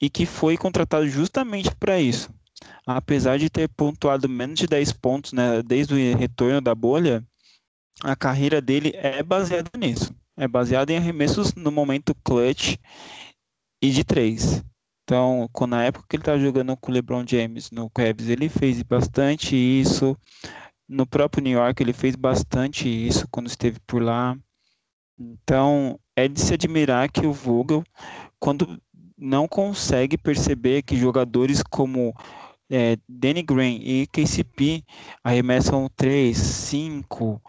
e 0.00 0.08
que 0.08 0.26
foi 0.26 0.56
contratado 0.56 1.06
justamente 1.08 1.74
para 1.76 2.00
isso. 2.00 2.28
Apesar 2.86 3.38
de 3.38 3.50
ter 3.50 3.68
pontuado 3.68 4.28
menos 4.28 4.58
de 4.58 4.66
10 4.66 4.92
pontos 4.94 5.32
né, 5.32 5.62
desde 5.62 5.94
o 5.94 6.16
retorno 6.16 6.60
da 6.60 6.74
bolha, 6.74 7.24
a 8.02 8.16
carreira 8.16 8.60
dele 8.60 8.92
é 8.94 9.22
baseada 9.22 9.70
nisso. 9.76 10.14
É 10.36 10.48
baseada 10.48 10.92
em 10.92 10.96
arremessos 10.96 11.54
no 11.54 11.70
momento 11.70 12.14
clutch 12.24 12.76
e 13.80 13.90
de 13.90 14.02
três. 14.02 14.62
Então, 15.04 15.48
na 15.68 15.84
época 15.84 16.06
que 16.08 16.16
ele 16.16 16.22
estava 16.22 16.38
jogando 16.38 16.76
com 16.76 16.90
o 16.90 16.94
LeBron 16.94 17.24
James 17.26 17.70
no 17.70 17.90
Cavs, 17.90 18.28
ele 18.28 18.48
fez 18.48 18.82
bastante 18.82 19.56
isso. 19.56 20.16
No 20.88 21.06
próprio 21.06 21.42
New 21.42 21.52
York, 21.52 21.82
ele 21.82 21.92
fez 21.92 22.16
bastante 22.16 22.88
isso 22.88 23.26
quando 23.30 23.46
esteve 23.46 23.78
por 23.86 24.02
lá. 24.02 24.36
Então, 25.18 25.98
é 26.16 26.28
de 26.28 26.40
se 26.40 26.54
admirar 26.54 27.10
que 27.10 27.26
o 27.26 27.32
Vogel, 27.32 27.84
quando 28.38 28.80
não 29.16 29.46
consegue 29.46 30.18
perceber 30.18 30.82
que 30.82 30.96
jogadores 30.96 31.62
como 31.62 32.12
é, 32.70 32.96
Danny 33.08 33.42
Green 33.42 33.80
e 33.82 34.06
KCP 34.06 34.82
arremessam 35.22 35.88
3, 35.94 36.36
5, 36.36 37.40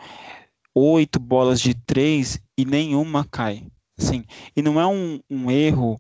8 0.76 1.20
bolas 1.20 1.60
de 1.60 1.74
3 1.74 2.40
e 2.58 2.66
nenhuma 2.66 3.26
cai. 3.26 3.66
Assim, 3.98 4.24
e 4.56 4.62
não 4.62 4.80
é 4.80 4.86
um, 4.86 5.20
um 5.30 5.50
erro 5.50 6.00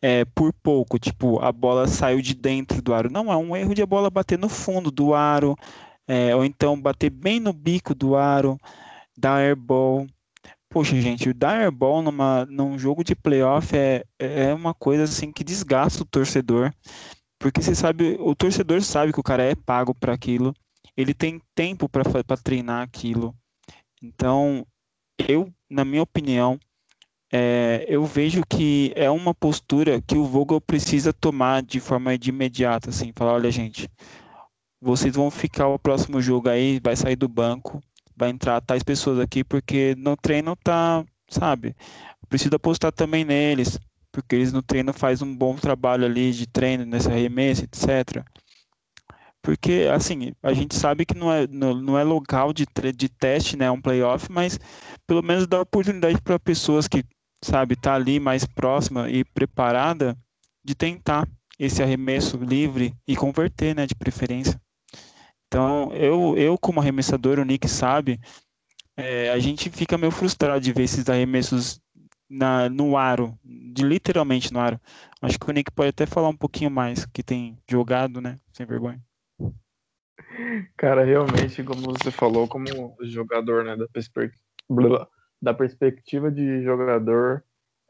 é, 0.00 0.24
por 0.24 0.52
pouco, 0.62 0.98
tipo, 0.98 1.38
a 1.40 1.50
bola 1.50 1.86
saiu 1.86 2.20
de 2.20 2.34
dentro 2.34 2.80
do 2.82 2.92
aro. 2.92 3.10
Não, 3.10 3.32
é 3.32 3.36
um 3.36 3.56
erro 3.56 3.74
de 3.74 3.82
a 3.82 3.86
bola 3.86 4.10
bater 4.10 4.38
no 4.38 4.48
fundo 4.48 4.90
do 4.90 5.14
aro, 5.14 5.56
é, 6.06 6.34
ou 6.34 6.44
então 6.44 6.80
bater 6.80 7.10
bem 7.10 7.40
no 7.40 7.52
bico 7.52 7.94
do 7.94 8.16
aro, 8.16 8.58
dar 9.16 9.38
airball. 9.40 10.06
Poxa, 10.68 11.00
gente, 11.00 11.28
o 11.28 11.34
dar 11.34 11.60
airball 11.60 12.02
numa, 12.02 12.44
num 12.46 12.78
jogo 12.78 13.04
de 13.04 13.14
playoff 13.14 13.76
é, 13.76 14.04
é 14.18 14.52
uma 14.52 14.74
coisa 14.74 15.04
assim 15.04 15.30
que 15.30 15.44
desgasta 15.44 16.02
o 16.02 16.06
torcedor, 16.06 16.72
porque 17.38 17.62
você 17.62 17.74
sabe, 17.74 18.16
o 18.18 18.34
torcedor 18.34 18.82
sabe 18.82 19.12
que 19.12 19.20
o 19.20 19.24
cara 19.24 19.44
é 19.44 19.54
pago 19.54 19.94
para 19.94 20.12
aquilo, 20.12 20.54
ele 20.96 21.14
tem 21.14 21.40
tempo 21.54 21.88
para 21.88 22.36
treinar 22.42 22.82
aquilo. 22.82 23.34
Então, 24.02 24.66
eu, 25.28 25.52
na 25.70 25.84
minha 25.84 26.02
opinião, 26.02 26.58
é, 27.32 27.84
eu 27.88 28.04
vejo 28.04 28.42
que 28.48 28.92
é 28.94 29.10
uma 29.10 29.34
postura 29.34 30.00
que 30.00 30.16
o 30.16 30.24
Vogel 30.24 30.60
precisa 30.60 31.12
tomar 31.12 31.62
de 31.62 31.80
forma 31.80 32.16
de 32.16 32.30
imediata, 32.30 32.90
assim, 32.90 33.12
falar, 33.16 33.32
olha 33.32 33.50
gente, 33.50 33.88
vocês 34.84 35.14
vão 35.14 35.30
ficar 35.30 35.68
o 35.68 35.78
próximo 35.78 36.20
jogo 36.20 36.48
aí, 36.48 36.78
vai 36.82 36.94
sair 36.94 37.16
do 37.16 37.28
banco, 37.28 37.82
vai 38.14 38.30
entrar 38.30 38.60
tais 38.60 38.82
pessoas 38.82 39.18
aqui, 39.18 39.42
porque 39.42 39.94
no 39.96 40.16
treino 40.16 40.54
tá, 40.56 41.04
sabe, 41.28 41.74
preciso 42.28 42.54
apostar 42.54 42.92
também 42.92 43.24
neles, 43.24 43.78
porque 44.12 44.36
eles 44.36 44.52
no 44.52 44.62
treino 44.62 44.92
faz 44.92 45.22
um 45.22 45.34
bom 45.34 45.56
trabalho 45.56 46.04
ali 46.04 46.32
de 46.32 46.46
treino, 46.46 46.84
nesse 46.84 47.08
arremesso, 47.08 47.64
etc. 47.64 48.24
Porque, 49.42 49.88
assim, 49.92 50.32
a 50.42 50.52
gente 50.52 50.74
sabe 50.74 51.04
que 51.04 51.14
não 51.14 51.32
é, 51.32 51.46
não, 51.46 51.74
não 51.74 51.98
é 51.98 52.04
local 52.04 52.52
de, 52.52 52.66
de 52.94 53.08
teste, 53.08 53.56
né, 53.56 53.70
um 53.70 53.80
playoff, 53.80 54.30
mas 54.30 54.58
pelo 55.06 55.22
menos 55.22 55.46
dá 55.46 55.60
oportunidade 55.60 56.20
para 56.22 56.38
pessoas 56.38 56.86
que 56.86 57.04
sabe, 57.42 57.76
tá 57.76 57.94
ali 57.94 58.18
mais 58.18 58.46
próxima 58.46 59.10
e 59.10 59.24
preparada 59.24 60.16
de 60.64 60.74
tentar 60.74 61.28
esse 61.58 61.82
arremesso 61.82 62.36
livre 62.38 62.94
e 63.06 63.14
converter, 63.14 63.74
né, 63.74 63.86
de 63.86 63.94
preferência. 63.94 64.58
Então, 65.54 65.92
eu, 65.92 66.36
eu 66.36 66.58
como 66.58 66.80
arremessador, 66.80 67.38
o 67.38 67.44
Nick 67.44 67.68
sabe, 67.68 68.18
é, 68.96 69.30
a 69.30 69.38
gente 69.38 69.70
fica 69.70 69.96
meio 69.96 70.10
frustrado 70.10 70.60
de 70.60 70.72
ver 70.72 70.82
esses 70.82 71.08
arremessos 71.08 71.80
na, 72.28 72.68
no 72.68 72.96
aro, 72.96 73.38
de 73.44 73.84
literalmente 73.84 74.52
no 74.52 74.58
aro. 74.58 74.80
Acho 75.22 75.38
que 75.38 75.48
o 75.48 75.52
Nick 75.52 75.70
pode 75.70 75.90
até 75.90 76.06
falar 76.06 76.28
um 76.28 76.36
pouquinho 76.36 76.72
mais, 76.72 77.06
que 77.06 77.22
tem 77.22 77.56
jogado, 77.70 78.20
né, 78.20 78.36
sem 78.52 78.66
vergonha. 78.66 79.00
Cara, 80.76 81.04
realmente, 81.04 81.62
como 81.62 81.82
você 81.82 82.10
falou, 82.10 82.48
como 82.48 82.66
jogador, 83.02 83.64
né, 83.64 83.76
da 83.76 83.86
perspectiva 83.86 85.08
da 85.40 85.54
perspectiva 85.54 86.32
de 86.32 86.64
jogador, 86.64 87.44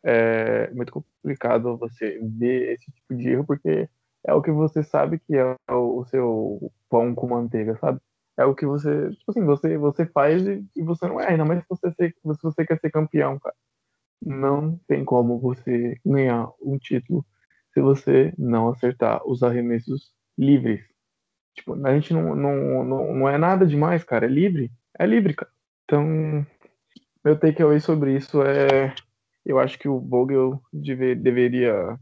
é 0.05 0.71
muito 0.73 0.93
complicado 0.93 1.79
você 1.79 2.21
ver 2.21 2.75
esse 2.75 2.93
tipo 2.93 3.15
de 3.15 3.31
erro, 3.31 3.45
porque 3.47 3.89
é 4.27 4.35
o 4.35 4.43
que 4.43 4.51
você 4.51 4.83
sabe 4.83 5.19
que 5.19 5.35
é 5.35 5.57
o 5.71 6.05
seu 6.07 6.71
pão 6.95 7.13
com 7.13 7.27
manteiga, 7.27 7.77
sabe? 7.79 7.99
É 8.37 8.45
o 8.45 8.55
que 8.55 8.65
você, 8.65 9.11
tipo 9.11 9.33
assim, 9.33 9.45
você, 9.45 9.77
você 9.77 10.07
faz 10.07 10.47
e, 10.47 10.65
e 10.77 10.83
você 10.83 11.09
não 11.09 11.21
é, 11.21 11.31
ainda 11.31 11.45
mais 11.45 11.61
se 11.61 11.67
você, 11.69 11.91
ser, 11.93 12.15
se 12.15 12.43
você 12.43 12.65
quer 12.65 12.79
ser 12.79 12.91
campeão, 12.91 13.37
cara. 13.41 13.57
Não 14.25 14.79
tem 14.87 15.05
como 15.05 15.41
você 15.41 15.99
ganhar 16.07 16.49
um 16.63 16.79
título 16.79 17.27
se 17.73 17.81
você 17.81 18.33
não 18.39 18.69
acertar 18.69 19.27
os 19.29 19.43
arremessos 19.43 20.13
livres. 20.39 20.85
Tipo, 21.57 21.75
a 21.85 21.95
gente 21.95 22.13
não, 22.15 22.37
não, 22.37 22.85
não, 22.85 23.15
não 23.15 23.29
é 23.29 23.37
nada 23.37 23.67
demais, 23.67 24.05
cara. 24.05 24.27
É 24.27 24.29
livre. 24.29 24.71
É 24.97 25.05
livre, 25.05 25.35
cara. 25.35 25.51
Então, 25.85 26.47
meu 27.25 27.39
takeaway 27.39 27.81
sobre 27.81 28.17
isso 28.17 28.41
é. 28.43 28.95
Eu 29.45 29.59
acho 29.59 29.79
que 29.79 29.89
o 29.89 30.01
Vogel 30.01 30.63
deve, 30.73 31.15
deveria, 31.17 31.99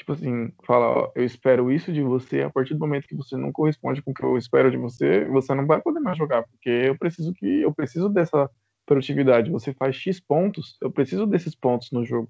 tipo 0.00 0.12
assim, 0.12 0.50
falar: 0.66 0.90
ó, 0.90 1.12
eu 1.14 1.24
espero 1.24 1.70
isso 1.70 1.92
de 1.92 2.02
você. 2.02 2.42
A 2.42 2.50
partir 2.50 2.74
do 2.74 2.80
momento 2.80 3.06
que 3.06 3.14
você 3.14 3.36
não 3.36 3.52
corresponde 3.52 4.02
com 4.02 4.10
o 4.10 4.14
que 4.14 4.24
eu 4.24 4.36
espero 4.36 4.70
de 4.70 4.76
você, 4.76 5.24
você 5.26 5.54
não 5.54 5.66
vai 5.66 5.80
poder 5.80 6.00
mais 6.00 6.18
jogar, 6.18 6.42
porque 6.44 6.68
eu 6.68 6.98
preciso 6.98 7.32
que 7.34 7.62
eu 7.62 7.72
preciso 7.72 8.08
dessa 8.08 8.50
produtividade. 8.86 9.50
Você 9.50 9.72
faz 9.74 9.96
X 9.96 10.20
pontos, 10.20 10.76
eu 10.82 10.90
preciso 10.90 11.26
desses 11.26 11.54
pontos 11.54 11.90
no 11.92 12.04
jogo. 12.04 12.28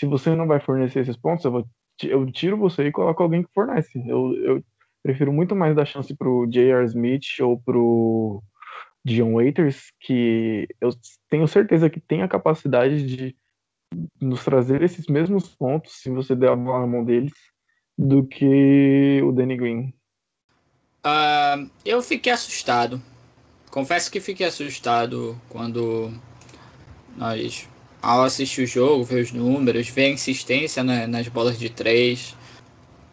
Se 0.00 0.06
você 0.06 0.34
não 0.34 0.46
vai 0.46 0.60
fornecer 0.60 1.00
esses 1.00 1.16
pontos, 1.16 1.44
eu, 1.44 1.52
vou, 1.52 1.68
eu 2.02 2.26
tiro 2.32 2.56
você 2.56 2.86
e 2.86 2.92
coloco 2.92 3.22
alguém 3.22 3.42
que 3.42 3.52
fornece. 3.52 3.98
Eu, 4.08 4.34
eu 4.44 4.64
prefiro 5.02 5.32
muito 5.32 5.54
mais 5.54 5.76
dar 5.76 5.86
chance 5.86 6.16
pro 6.16 6.46
J.R. 6.46 6.84
Smith 6.86 7.40
ou 7.40 7.60
pro 7.60 8.42
Dion 9.04 9.34
Waiters, 9.34 9.92
que 10.00 10.66
eu 10.80 10.90
tenho 11.28 11.46
certeza 11.48 11.90
que 11.90 12.00
tem 12.00 12.22
a 12.22 12.28
capacidade 12.28 13.04
de 13.04 13.36
nos 14.20 14.44
trazer 14.44 14.82
esses 14.82 15.06
mesmos 15.06 15.48
pontos, 15.48 16.00
se 16.00 16.10
você 16.10 16.34
der 16.34 16.50
a 16.50 16.56
bola 16.56 16.80
na 16.80 16.86
mão 16.86 17.04
deles, 17.04 17.32
do 17.96 18.24
que 18.24 19.20
o 19.24 19.32
Danny 19.32 19.56
Green. 19.56 19.94
Uh, 21.04 21.70
eu 21.84 22.02
fiquei 22.02 22.32
assustado. 22.32 23.00
Confesso 23.70 24.10
que 24.10 24.20
fiquei 24.20 24.46
assustado 24.46 25.40
quando 25.48 26.12
nós, 27.16 27.68
ao 28.02 28.22
assistir 28.22 28.62
o 28.62 28.66
jogo, 28.66 29.04
ver 29.04 29.22
os 29.22 29.32
números, 29.32 29.88
ver 29.88 30.06
a 30.06 30.10
insistência 30.10 30.82
né, 30.82 31.06
nas 31.06 31.28
bolas 31.28 31.58
de 31.58 31.68
três. 31.68 32.36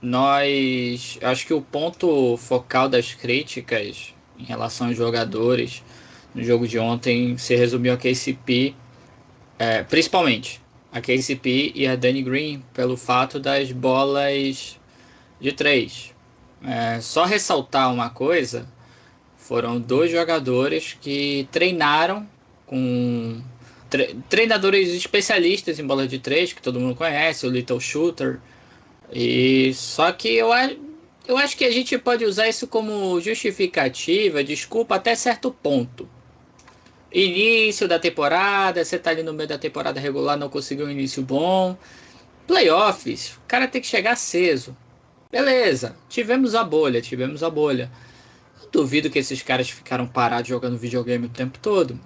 Nós, 0.02 1.18
acho 1.22 1.48
que 1.48 1.54
o 1.54 1.62
ponto 1.62 2.38
focal 2.38 2.88
das 2.88 3.14
críticas 3.14 4.14
em 4.38 4.44
relação 4.44 4.88
aos 4.88 4.98
jogadores 4.98 5.84
no 6.34 6.44
jogo 6.44 6.68
de 6.68 6.78
ontem 6.78 7.38
se 7.38 7.56
resumiu 7.56 7.94
a 7.94 7.98
KCP, 7.98 8.76
é, 9.58 9.84
principalmente 9.84 10.62
a 10.96 11.02
KCP 11.02 11.74
e 11.76 11.86
a 11.86 11.98
Danny 11.98 12.22
Green, 12.24 12.64
pelo 12.74 12.96
fato 12.96 13.38
das 13.38 13.70
bolas 13.70 14.80
de 15.42 15.52
três. 15.52 16.14
É, 16.64 17.02
só 17.02 17.26
ressaltar 17.26 17.94
uma 17.94 18.10
coisa: 18.10 18.66
foram 19.36 19.78
dois 19.78 20.10
jogadores 20.10 20.98
que 21.02 21.50
treinaram 21.52 22.26
com 22.66 23.42
tre 23.90 24.16
treinadores 24.30 24.94
especialistas 24.94 25.80
em 25.80 25.86
bola 25.86 26.08
de 26.08 26.18
três, 26.18 26.54
que 26.54 26.62
todo 26.62 26.80
mundo 26.80 26.96
conhece, 26.96 27.46
o 27.46 27.50
Little 27.50 27.82
Shooter. 27.82 28.40
E 29.12 29.74
só 29.74 30.14
que 30.14 30.30
eu 30.30 30.48
eu 31.28 31.38
acho 31.38 31.58
que 31.58 31.66
a 31.66 31.72
gente 31.72 31.98
pode 31.98 32.24
usar 32.24 32.48
isso 32.48 32.68
como 32.68 33.20
justificativa, 33.20 34.42
desculpa, 34.46 34.96
até 34.96 35.14
certo 35.14 35.52
ponto. 35.52 36.08
Início 37.16 37.88
da 37.88 37.98
temporada, 37.98 38.84
você 38.84 39.00
tá 39.00 39.10
ali 39.12 39.24
no 39.24 39.32
meio 39.32 39.48
da 39.48 39.58
temporada 39.58 40.02
regular, 40.02 40.38
não 40.38 40.50
conseguiu 40.50 40.86
um 40.86 40.92
início 40.92 41.24
bom. 41.24 41.78
Playoffs, 42.46 43.38
o 43.38 43.48
cara 43.48 43.70
tem 43.70 43.80
que 43.80 43.88
chegar 43.88 44.12
aceso. 44.12 44.76
Beleza, 45.32 45.96
tivemos 46.10 46.54
a 46.56 46.62
bolha, 46.62 47.02
tivemos 47.02 47.42
a 47.42 47.50
bolha. 47.50 47.90
Eu 48.62 48.70
duvido 48.70 49.10
que 49.10 49.18
esses 49.18 49.42
caras 49.42 49.70
ficaram 49.70 50.06
parados 50.06 50.50
jogando 50.50 50.78
videogame 50.78 51.28
o 51.28 51.30
tempo 51.30 51.58
todo. 51.60 51.98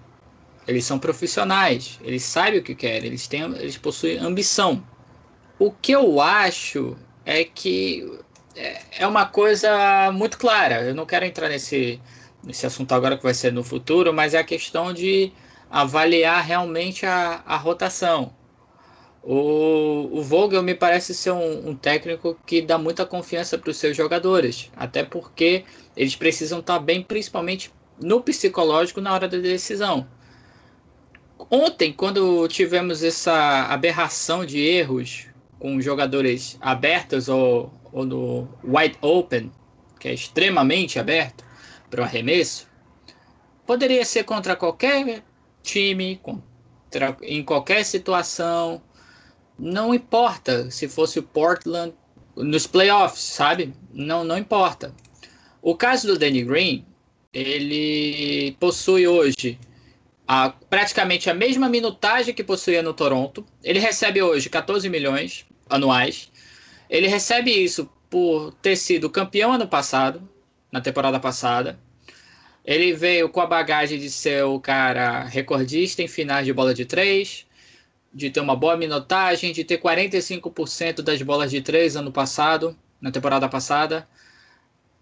Eles 0.67 0.85
são 0.85 0.99
profissionais, 0.99 1.99
eles 2.03 2.21
sabem 2.21 2.59
o 2.59 2.63
que 2.63 2.75
querem, 2.75 3.07
eles, 3.07 3.27
têm, 3.27 3.41
eles 3.55 3.77
possuem 3.77 4.19
ambição. 4.19 4.83
O 5.57 5.71
que 5.71 5.91
eu 5.91 6.21
acho 6.21 6.95
é 7.25 7.43
que 7.43 8.07
é 8.55 9.07
uma 9.07 9.25
coisa 9.25 10.11
muito 10.11 10.37
clara. 10.37 10.83
Eu 10.83 10.93
não 10.93 11.07
quero 11.07 11.25
entrar 11.25 11.49
nesse, 11.49 11.99
nesse 12.43 12.65
assunto 12.65 12.91
agora 12.93 13.17
que 13.17 13.23
vai 13.23 13.33
ser 13.33 13.51
no 13.51 13.63
futuro, 13.63 14.13
mas 14.13 14.33
é 14.33 14.39
a 14.39 14.43
questão 14.43 14.93
de 14.93 15.31
avaliar 15.69 16.43
realmente 16.43 17.05
a, 17.05 17.43
a 17.45 17.57
rotação. 17.57 18.33
O, 19.21 20.09
o 20.11 20.23
Vogel 20.23 20.63
me 20.63 20.73
parece 20.73 21.13
ser 21.13 21.31
um, 21.31 21.69
um 21.69 21.75
técnico 21.75 22.37
que 22.45 22.61
dá 22.61 22.77
muita 22.77 23.05
confiança 23.05 23.57
para 23.57 23.69
os 23.69 23.77
seus 23.77 23.95
jogadores, 23.95 24.71
até 24.75 25.03
porque 25.03 25.65
eles 25.95 26.15
precisam 26.15 26.59
estar 26.59 26.79
bem, 26.79 27.03
principalmente 27.03 27.71
no 28.01 28.21
psicológico 28.21 29.01
na 29.01 29.13
hora 29.13 29.27
da 29.27 29.37
decisão. 29.37 30.07
Ontem, 31.51 31.91
quando 31.91 32.47
tivemos 32.47 33.03
essa 33.03 33.65
aberração 33.65 34.45
de 34.45 34.59
erros 34.59 35.27
com 35.59 35.81
jogadores 35.81 36.57
abertos 36.61 37.27
ou, 37.27 37.73
ou 37.91 38.05
no 38.05 38.47
wide 38.63 38.97
open, 39.01 39.51
que 39.99 40.07
é 40.07 40.13
extremamente 40.13 40.97
aberto 40.97 41.43
para 41.89 42.01
o 42.01 42.03
arremesso, 42.03 42.67
poderia 43.65 44.05
ser 44.05 44.23
contra 44.23 44.55
qualquer 44.55 45.23
time, 45.63 46.19
contra, 46.21 47.17
em 47.21 47.43
qualquer 47.43 47.83
situação. 47.83 48.81
Não 49.57 49.93
importa 49.93 50.71
se 50.71 50.87
fosse 50.87 51.19
o 51.19 51.23
Portland 51.23 51.93
nos 52.35 52.65
playoffs, 52.65 53.21
sabe? 53.21 53.73
Não, 53.93 54.23
não 54.23 54.37
importa. 54.37 54.93
O 55.61 55.75
caso 55.75 56.07
do 56.07 56.17
Danny 56.17 56.43
Green, 56.43 56.85
ele 57.33 58.55
possui 58.59 59.07
hoje 59.07 59.59
a, 60.27 60.49
praticamente 60.49 61.29
a 61.29 61.33
mesma 61.33 61.67
minutagem 61.67 62.33
que 62.33 62.43
possuía 62.43 62.81
no 62.81 62.93
Toronto. 62.93 63.45
Ele 63.63 63.79
recebe 63.79 64.21
hoje 64.21 64.49
14 64.49 64.87
milhões 64.89 65.45
anuais. 65.69 66.31
Ele 66.89 67.07
recebe 67.07 67.51
isso 67.51 67.89
por 68.09 68.53
ter 68.55 68.75
sido 68.75 69.09
campeão 69.09 69.53
ano 69.53 69.67
passado, 69.67 70.27
na 70.71 70.81
temporada 70.81 71.19
passada. 71.19 71.79
Ele 72.65 72.93
veio 72.93 73.29
com 73.29 73.41
a 73.41 73.47
bagagem 73.47 73.99
de 73.99 74.09
ser 74.09 74.43
o 74.43 74.59
cara 74.59 75.23
recordista 75.23 76.01
em 76.01 76.07
finais 76.07 76.45
de 76.45 76.53
bola 76.53 76.73
de 76.73 76.85
três, 76.85 77.45
de 78.13 78.29
ter 78.29 78.39
uma 78.39 78.55
boa 78.55 78.75
minutagem, 78.75 79.53
de 79.53 79.63
ter 79.63 79.79
45% 79.79 81.01
das 81.01 81.21
bolas 81.21 81.51
de 81.51 81.61
três 81.61 81.95
ano 81.95 82.11
passado, 82.11 82.77
na 82.99 83.11
temporada 83.11 83.47
passada. 83.47 84.07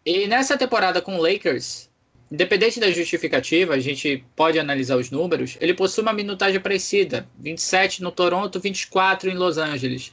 E 0.05 0.27
nessa 0.27 0.57
temporada 0.57 1.01
com 1.01 1.17
o 1.17 1.21
Lakers, 1.21 1.89
independente 2.31 2.79
da 2.79 2.91
justificativa, 2.91 3.73
a 3.73 3.79
gente 3.79 4.23
pode 4.35 4.59
analisar 4.59 4.97
os 4.97 5.09
números, 5.09 5.57
ele 5.59 5.73
possui 5.73 6.03
uma 6.03 6.13
minutagem 6.13 6.59
parecida, 6.59 7.27
27 7.39 8.01
no 8.01 8.11
Toronto, 8.11 8.59
24 8.59 9.29
em 9.29 9.35
Los 9.35 9.57
Angeles. 9.57 10.11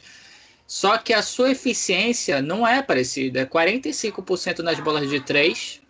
Só 0.67 0.97
que 0.99 1.13
a 1.13 1.23
sua 1.23 1.51
eficiência 1.51 2.41
não 2.41 2.67
é 2.67 2.83
parecida, 2.83 3.41
é 3.41 3.47
45% 3.47 4.61
nas 4.61 4.81
bolas 4.81 5.09
de 5.09 5.21
três 5.21 5.81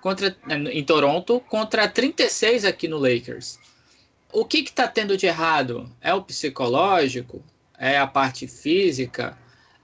contra, 0.00 0.36
em 0.70 0.84
Toronto 0.84 1.40
contra 1.40 1.88
36 1.88 2.64
aqui 2.64 2.88
no 2.88 2.98
Lakers. 2.98 3.58
O 4.32 4.44
que 4.44 4.58
está 4.58 4.86
tendo 4.86 5.16
de 5.16 5.26
errado? 5.26 5.90
É 6.00 6.12
o 6.12 6.22
psicológico? 6.22 7.42
É 7.78 7.98
a 7.98 8.06
parte 8.06 8.46
física? 8.46 9.38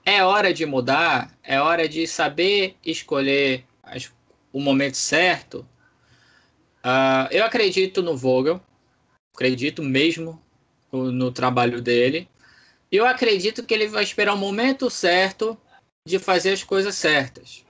É 0.05 0.23
hora 0.23 0.53
de 0.53 0.65
mudar? 0.65 1.35
É 1.43 1.59
hora 1.59 1.89
de 1.89 2.05
saber 2.05 2.75
escolher 2.85 3.65
as, 3.81 4.11
o 4.53 4.59
momento 4.59 4.97
certo? 4.97 5.67
Uh, 6.83 7.25
eu 7.31 7.43
acredito 7.43 8.03
no 8.03 8.15
Vogel, 8.15 8.61
acredito 9.33 9.81
mesmo 9.81 10.39
no, 10.91 11.11
no 11.11 11.31
trabalho 11.31 11.81
dele. 11.81 12.29
Eu 12.91 13.05
acredito 13.05 13.63
que 13.63 13.73
ele 13.73 13.87
vai 13.87 14.03
esperar 14.03 14.33
o 14.33 14.37
momento 14.37 14.89
certo 14.89 15.57
de 16.05 16.19
fazer 16.19 16.51
as 16.51 16.63
coisas 16.63 16.95
certas. 16.95 17.65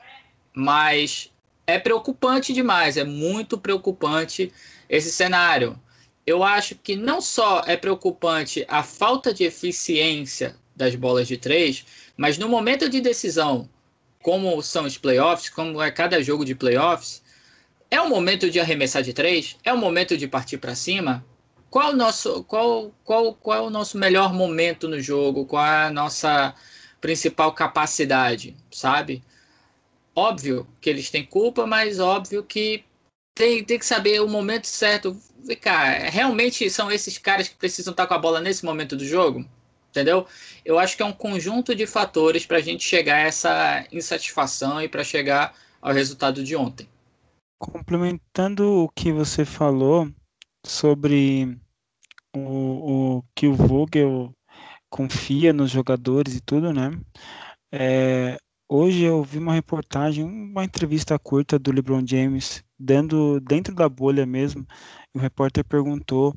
Mas 0.54 1.32
é 1.66 1.80
preocupante 1.80 2.54
demais, 2.54 2.98
é 2.98 3.04
muito 3.04 3.58
preocupante 3.58 4.52
esse 4.90 5.12
cenário 5.12 5.80
eu 6.26 6.44
acho 6.44 6.76
que 6.76 6.96
não 6.96 7.22
só 7.22 7.62
é 7.68 7.78
preocupante 7.78 8.66
a 8.68 8.82
falta 8.82 9.34
de 9.34 9.44
eficiência 9.44 10.56
das 10.76 10.96
bolas 10.96 11.28
de 11.28 11.38
três, 11.38 11.86
mas 12.18 12.38
no 12.38 12.50
momento 12.50 12.90
de 12.90 13.00
decisão, 13.00 13.70
como 14.22 14.62
são 14.62 14.86
os 14.86 14.98
playoffs, 14.98 15.50
como 15.50 15.82
é 15.82 15.92
cada 15.92 16.22
jogo 16.24 16.44
de 16.44 16.56
playoffs, 16.56 17.22
é 17.92 18.02
o 18.02 18.10
momento 18.10 18.50
de 18.50 18.60
arremessar 18.60 19.04
de 19.04 19.14
três? 19.14 19.56
É 19.64 19.72
o 19.72 19.78
momento 19.78 20.18
de 20.18 20.28
partir 20.28 20.58
para 20.58 20.74
cima? 20.74 21.24
Qual, 21.76 21.92
o 21.92 21.96
nosso, 21.98 22.42
qual, 22.46 22.94
qual, 23.04 23.34
qual 23.34 23.58
é 23.58 23.62
o 23.68 23.70
nosso 23.70 23.98
melhor 23.98 24.34
momento 24.34 24.88
no 24.88 24.98
jogo? 24.98 25.46
Qual 25.46 25.62
é 25.62 25.88
a 25.88 25.92
nossa 25.92 26.56
principal 27.02 27.52
capacidade, 27.52 28.56
sabe? 28.72 29.22
Óbvio 30.16 30.66
que 30.80 30.90
eles 30.90 31.10
têm 31.10 31.26
culpa, 31.26 31.68
mas 31.68 32.00
óbvio 32.00 32.46
que 32.46 32.86
tem, 33.36 33.62
tem 33.62 33.78
que 33.78 33.86
saber 33.86 34.22
o 34.22 34.30
momento 34.30 34.68
certo 34.68 35.20
cá, 35.60 35.98
realmente 36.10 36.70
são 36.70 36.90
esses 36.90 37.18
caras 37.18 37.50
que 37.50 37.58
precisam 37.58 37.92
estar 37.92 38.08
com 38.08 38.14
a 38.14 38.20
bola 38.20 38.40
nesse 38.40 38.64
momento 38.64 38.96
do 38.96 39.06
jogo? 39.06 39.46
Entendeu? 39.90 40.26
Eu 40.64 40.80
acho 40.80 40.96
que 40.96 41.04
é 41.04 41.06
um 41.06 41.12
conjunto 41.12 41.76
de 41.76 41.86
fatores 41.86 42.46
para 42.46 42.60
a 42.60 42.62
gente 42.62 42.86
chegar 42.86 43.18
a 43.18 43.28
essa 43.28 43.86
insatisfação 43.92 44.82
e 44.82 44.88
para 44.88 45.04
chegar 45.04 45.54
ao 45.82 45.92
resultado 45.92 46.42
de 46.42 46.56
ontem. 46.56 46.88
Complementando 47.60 48.66
o 48.66 48.88
que 48.88 49.12
você 49.12 49.44
falou 49.44 50.10
sobre 50.66 51.60
o, 52.40 53.18
o 53.18 53.24
que 53.36 53.48
o 53.48 53.54
Vogel 53.54 54.34
confia 54.90 55.54
nos 55.54 55.72
jogadores 55.72 56.36
e 56.36 56.42
tudo, 56.42 56.74
né? 56.74 56.92
É, 57.72 58.38
hoje 58.70 59.04
eu 59.04 59.24
vi 59.24 59.38
uma 59.38 59.54
reportagem, 59.54 60.24
uma 60.24 60.64
entrevista 60.64 61.18
curta 61.20 61.60
do 61.60 61.72
LeBron 61.72 62.06
James, 62.06 62.64
dando 62.80 63.40
dentro 63.42 63.76
da 63.76 63.90
bolha 63.90 64.26
mesmo, 64.26 64.66
o 65.14 65.20
repórter 65.20 65.66
perguntou 65.66 66.34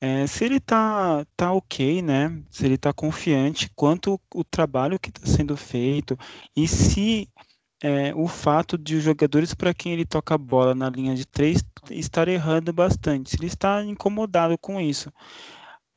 é, 0.00 0.26
se 0.26 0.44
ele 0.44 0.58
tá, 0.58 1.26
tá 1.36 1.52
ok, 1.52 2.00
né? 2.02 2.42
Se 2.50 2.64
ele 2.64 2.78
tá 2.78 2.92
confiante 2.92 3.70
quanto 3.74 4.18
o 4.34 4.42
trabalho 4.42 4.98
que 4.98 5.10
está 5.10 5.26
sendo 5.26 5.56
feito 5.56 6.16
e 6.56 6.66
se 6.66 7.28
é, 7.82 8.14
o 8.14 8.28
fato 8.28 8.76
de 8.76 8.96
os 8.96 9.02
jogadores 9.02 9.54
para 9.54 9.74
quem 9.74 9.92
ele 9.92 10.04
toca 10.04 10.34
a 10.34 10.38
bola 10.38 10.74
na 10.74 10.90
linha 10.90 11.14
de 11.14 11.26
três 11.26 11.64
estar 11.90 12.28
errando 12.28 12.72
bastante, 12.72 13.36
ele 13.36 13.46
está 13.46 13.82
incomodado 13.84 14.56
com 14.58 14.80
isso. 14.80 15.12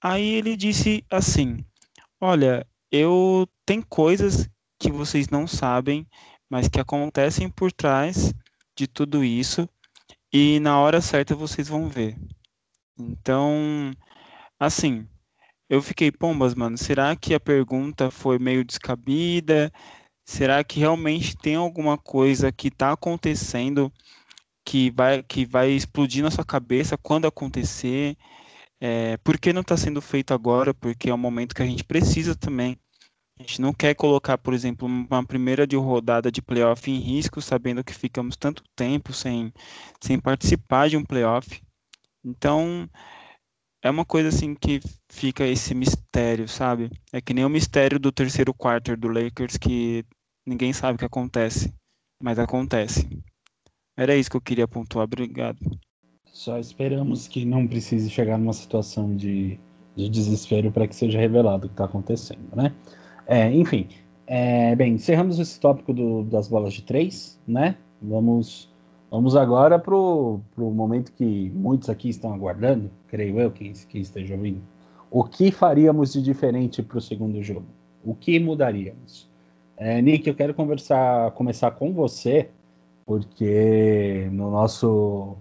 Aí 0.01 0.35
ele 0.35 0.55
disse 0.55 1.03
assim: 1.09 1.63
Olha, 2.19 2.65
eu 2.91 3.47
tenho 3.65 3.85
coisas 3.85 4.49
que 4.79 4.91
vocês 4.91 5.29
não 5.29 5.47
sabem, 5.47 6.07
mas 6.49 6.67
que 6.67 6.79
acontecem 6.79 7.49
por 7.49 7.71
trás 7.71 8.33
de 8.75 8.87
tudo 8.87 9.23
isso 9.23 9.67
e 10.31 10.59
na 10.59 10.79
hora 10.79 11.01
certa 11.01 11.35
vocês 11.35 11.67
vão 11.67 11.87
ver. 11.87 12.17
Então, 12.97 13.91
assim, 14.59 15.07
eu 15.69 15.81
fiquei, 15.81 16.11
pombas, 16.11 16.53
mano, 16.55 16.77
será 16.77 17.15
que 17.15 17.33
a 17.33 17.39
pergunta 17.39 18.11
foi 18.11 18.37
meio 18.39 18.63
descabida? 18.63 19.71
Será 20.25 20.63
que 20.63 20.79
realmente 20.79 21.35
tem 21.35 21.55
alguma 21.55 21.97
coisa 21.97 22.51
que 22.51 22.71
tá 22.71 22.91
acontecendo 22.93 23.91
que 24.65 24.91
vai, 24.91 25.21
que 25.23 25.45
vai 25.45 25.71
explodir 25.71 26.23
na 26.23 26.31
sua 26.31 26.45
cabeça 26.45 26.97
quando 26.97 27.27
acontecer? 27.27 28.15
É, 28.79 29.17
por 29.17 29.37
que 29.39 29.53
não 29.53 29.61
está 29.61 29.77
sendo 29.77 30.01
feito 30.01 30.33
agora? 30.33 30.73
Porque 30.73 31.09
é 31.09 31.13
um 31.13 31.17
momento 31.17 31.55
que 31.55 31.61
a 31.61 31.65
gente 31.65 31.83
precisa 31.83 32.35
também 32.35 32.77
a 33.39 33.41
gente 33.41 33.61
não 33.61 33.73
quer 33.73 33.95
colocar, 33.95 34.37
por 34.37 34.53
exemplo, 34.53 34.87
uma 34.87 35.25
primeira 35.25 35.65
de 35.65 35.75
rodada 35.75 36.31
de 36.31 36.41
playoff 36.41 36.89
em 36.89 36.99
risco, 36.99 37.41
sabendo 37.41 37.83
que 37.83 37.93
ficamos 37.93 38.37
tanto 38.37 38.63
tempo 38.75 39.11
sem, 39.11 39.51
sem 39.99 40.19
participar 40.19 40.87
de 40.87 40.97
um 40.97 41.03
playoff. 41.03 41.61
Então, 42.23 42.87
é 43.83 43.89
uma 43.89 44.05
coisa 44.05 44.29
assim 44.29 44.55
que 44.55 44.79
fica 45.09 45.45
esse 45.45 45.75
mistério, 45.75 46.47
sabe? 46.47 46.89
É 47.11 47.19
que 47.19 47.33
nem 47.33 47.43
o 47.43 47.49
mistério 47.49 47.99
do 47.99 48.13
terceiro 48.13 48.53
quarto 48.53 48.95
do 48.95 49.09
Lakers 49.09 49.57
que 49.57 50.05
ninguém 50.47 50.71
sabe 50.71 50.95
o 50.95 50.99
que 50.99 51.05
acontece, 51.05 51.73
mas 52.21 52.39
acontece. 52.39 53.07
Era 53.97 54.15
isso 54.15 54.31
que 54.31 54.37
eu 54.37 54.41
queria 54.41 54.67
pontuar. 54.67 55.03
Obrigado. 55.03 55.59
Só 56.25 56.57
esperamos 56.57 57.27
que 57.27 57.45
não 57.45 57.67
precise 57.67 58.09
chegar 58.09 58.37
numa 58.39 58.53
situação 58.53 59.15
de, 59.15 59.59
de 59.95 60.09
desespero 60.09 60.71
para 60.71 60.87
que 60.87 60.95
seja 60.95 61.19
revelado 61.19 61.65
o 61.65 61.69
que 61.69 61.73
está 61.73 61.85
acontecendo, 61.85 62.55
né? 62.55 62.73
É, 63.27 63.51
enfim, 63.51 63.87
é, 64.25 64.75
bem, 64.75 64.93
encerramos 64.93 65.37
esse 65.39 65.59
tópico 65.59 65.93
do, 65.93 66.23
das 66.23 66.47
bolas 66.47 66.73
de 66.73 66.81
três, 66.81 67.39
né? 67.45 67.77
Vamos, 68.01 68.72
vamos 69.13 69.35
agora 69.35 69.77
para 69.77 69.95
o 69.95 70.41
momento 70.57 71.11
que 71.11 71.51
muitos 71.53 71.87
aqui 71.87 72.09
estão 72.09 72.33
aguardando, 72.33 72.89
creio 73.07 73.39
eu, 73.39 73.51
quem, 73.51 73.71
quem 73.87 74.01
esteja 74.01 74.33
ouvindo. 74.33 74.59
O 75.11 75.23
que 75.23 75.51
faríamos 75.51 76.13
de 76.13 76.21
diferente 76.23 76.81
para 76.81 76.97
o 76.97 77.01
segundo 77.01 77.39
jogo? 77.43 77.67
O 78.03 78.15
que 78.15 78.39
mudaríamos? 78.39 79.29
É, 79.77 80.01
Nick, 80.01 80.27
eu 80.27 80.33
quero 80.33 80.55
conversar, 80.55 81.29
começar 81.33 81.69
com 81.69 81.93
você, 81.93 82.49
porque 83.05 84.27
no 84.31 84.49
nosso, 84.49 85.37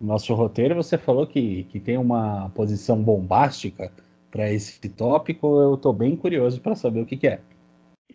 no 0.00 0.06
nosso 0.06 0.32
roteiro 0.32 0.76
você 0.76 0.96
falou 0.96 1.26
que, 1.26 1.64
que 1.64 1.80
tem 1.80 1.98
uma 1.98 2.48
posição 2.50 3.02
bombástica 3.02 3.90
para 4.30 4.52
esse 4.52 4.88
tópico, 4.88 5.60
eu 5.60 5.74
estou 5.74 5.92
bem 5.92 6.14
curioso 6.14 6.60
para 6.60 6.76
saber 6.76 7.00
o 7.00 7.06
que, 7.06 7.16
que, 7.16 7.26
é. 7.26 7.40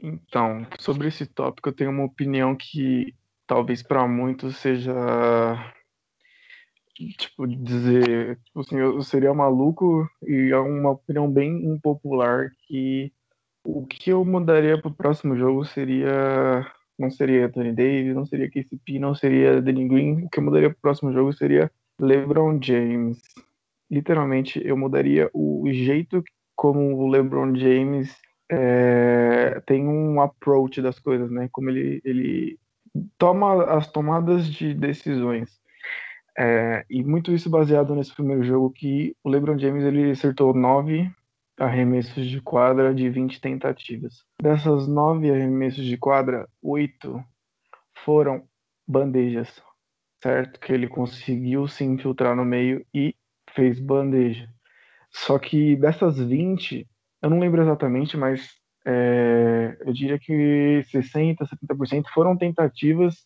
Então, 0.02 0.66
sobre 0.80 1.10
esse 1.10 1.26
tópico, 1.26 1.68
eu 1.68 1.74
tenho 1.74 1.92
uma 1.92 2.06
opinião 2.06 2.56
que 2.56 3.14
talvez 3.52 3.84
para 3.84 4.08
muitos 4.08 4.56
seja 4.56 4.94
tipo 7.18 7.46
dizer, 7.46 8.40
tipo 8.46 8.62
assim, 8.62 8.78
eu 8.78 9.02
seria 9.02 9.34
maluco 9.34 10.08
e 10.26 10.52
é 10.54 10.58
uma 10.58 10.92
opinião 10.92 11.30
bem 11.30 11.66
impopular 11.66 12.50
que 12.66 13.12
o 13.66 13.86
que 13.86 14.10
eu 14.10 14.24
mudaria 14.24 14.80
para 14.82 14.90
o 14.90 14.96
próximo 14.96 15.36
jogo 15.36 15.66
seria 15.66 16.66
não 16.98 17.12
seria 17.12 17.50
Tony 17.50 17.74
Davis, 17.74 18.16
não 18.16 18.26
seria 18.26 18.50
KCP, 18.50 19.00
não 19.00 19.14
seria 19.14 19.62
Danny 19.62 19.86
Green. 19.86 20.24
O 20.24 20.30
que 20.30 20.40
eu 20.40 20.44
mudaria 20.44 20.70
para 20.70 20.78
o 20.78 20.82
próximo 20.82 21.12
jogo 21.12 21.34
seria 21.34 21.70
LeBron 22.00 22.58
James. 22.62 23.20
Literalmente, 23.90 24.66
eu 24.66 24.78
mudaria 24.78 25.30
o 25.34 25.66
jeito 25.74 26.24
como 26.56 26.96
o 26.96 27.10
LeBron 27.10 27.54
James 27.54 28.16
é, 28.50 29.62
tem 29.66 29.86
um 29.86 30.22
approach 30.22 30.82
das 30.82 31.00
coisas, 31.00 31.30
né? 31.30 31.50
Como 31.52 31.70
ele, 31.70 32.02
ele 32.06 32.61
toma 33.18 33.64
as 33.66 33.92
tomadas 33.92 34.46
de 34.48 34.74
decisões. 34.74 35.60
É, 36.38 36.86
e 36.90 37.04
muito 37.04 37.32
isso 37.34 37.50
baseado 37.50 37.94
nesse 37.94 38.14
primeiro 38.14 38.44
jogo 38.44 38.72
que 38.72 39.16
o 39.24 39.30
LeBron 39.30 39.60
James 39.60 39.84
ele 39.84 40.12
acertou 40.12 40.54
nove 40.54 41.12
arremessos 41.60 42.26
de 42.26 42.42
quadra 42.42 42.94
de 42.94 43.10
20 43.10 43.40
tentativas. 43.40 44.24
Dessas 44.42 44.88
nove 44.88 45.30
arremessos 45.30 45.86
de 45.86 45.98
quadra, 45.98 46.48
oito 46.62 47.24
foram 48.04 48.44
bandejas, 48.88 49.62
certo? 50.22 50.60
Que 50.60 50.74
ele 50.74 50.88
conseguiu 50.88 51.68
se 51.68 51.84
infiltrar 51.84 52.36
no 52.36 52.46
meio 52.46 52.86
e 52.94 53.16
fez 53.54 53.80
bandeja. 53.80 54.50
Só 55.12 55.38
que 55.38 55.76
dessas 55.76 56.18
20, 56.18 56.88
eu 57.22 57.30
não 57.30 57.40
lembro 57.40 57.62
exatamente, 57.62 58.18
mas 58.18 58.61
é, 58.86 59.78
eu 59.82 59.94
diria 59.94 60.18
que 60.18 60.84
60%, 60.92 61.38
70% 61.38 62.06
foram 62.14 62.36
tentativas 62.36 63.26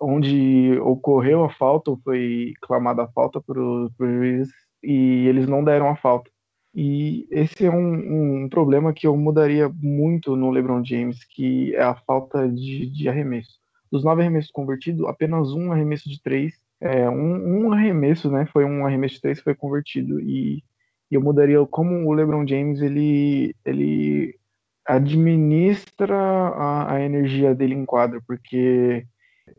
onde 0.00 0.78
ocorreu 0.80 1.44
a 1.44 1.50
falta, 1.50 1.90
ou 1.90 1.98
foi 2.04 2.52
clamada 2.60 3.04
a 3.04 3.08
falta 3.08 3.40
para 3.40 3.58
o 3.58 3.90
juiz, 3.98 4.48
e 4.82 5.26
eles 5.26 5.46
não 5.46 5.64
deram 5.64 5.88
a 5.88 5.96
falta. 5.96 6.30
E 6.74 7.26
esse 7.30 7.64
é 7.64 7.70
um, 7.70 8.44
um, 8.44 8.48
problema 8.50 8.92
que 8.92 9.06
eu 9.06 9.16
mudaria 9.16 9.68
muito 9.68 10.36
no 10.36 10.50
LeBron 10.50 10.84
James, 10.84 11.24
que 11.24 11.74
é 11.74 11.82
a 11.82 11.94
falta 11.94 12.46
de, 12.46 12.90
de 12.90 13.08
arremesso. 13.08 13.58
Dos 13.90 14.04
nove 14.04 14.20
arremessos 14.20 14.50
convertidos, 14.50 15.06
apenas 15.06 15.52
um 15.52 15.72
arremesso 15.72 16.08
de 16.08 16.20
três, 16.22 16.54
é, 16.78 17.08
um, 17.08 17.66
um 17.66 17.72
arremesso, 17.72 18.30
né? 18.30 18.46
Foi 18.52 18.64
um 18.64 18.84
arremesso 18.84 19.14
de 19.14 19.22
três 19.22 19.40
foi 19.40 19.54
convertido. 19.54 20.20
E, 20.20 20.62
e 21.10 21.14
eu 21.14 21.22
mudaria 21.22 21.64
como 21.66 22.06
o 22.06 22.12
LeBron 22.12 22.46
James 22.46 22.82
ele, 22.82 23.56
ele 23.64 24.38
administra 24.86 26.16
a, 26.16 26.94
a 26.94 27.00
energia 27.00 27.54
dele 27.54 27.74
em 27.74 27.84
quadro, 27.84 28.22
porque 28.26 29.06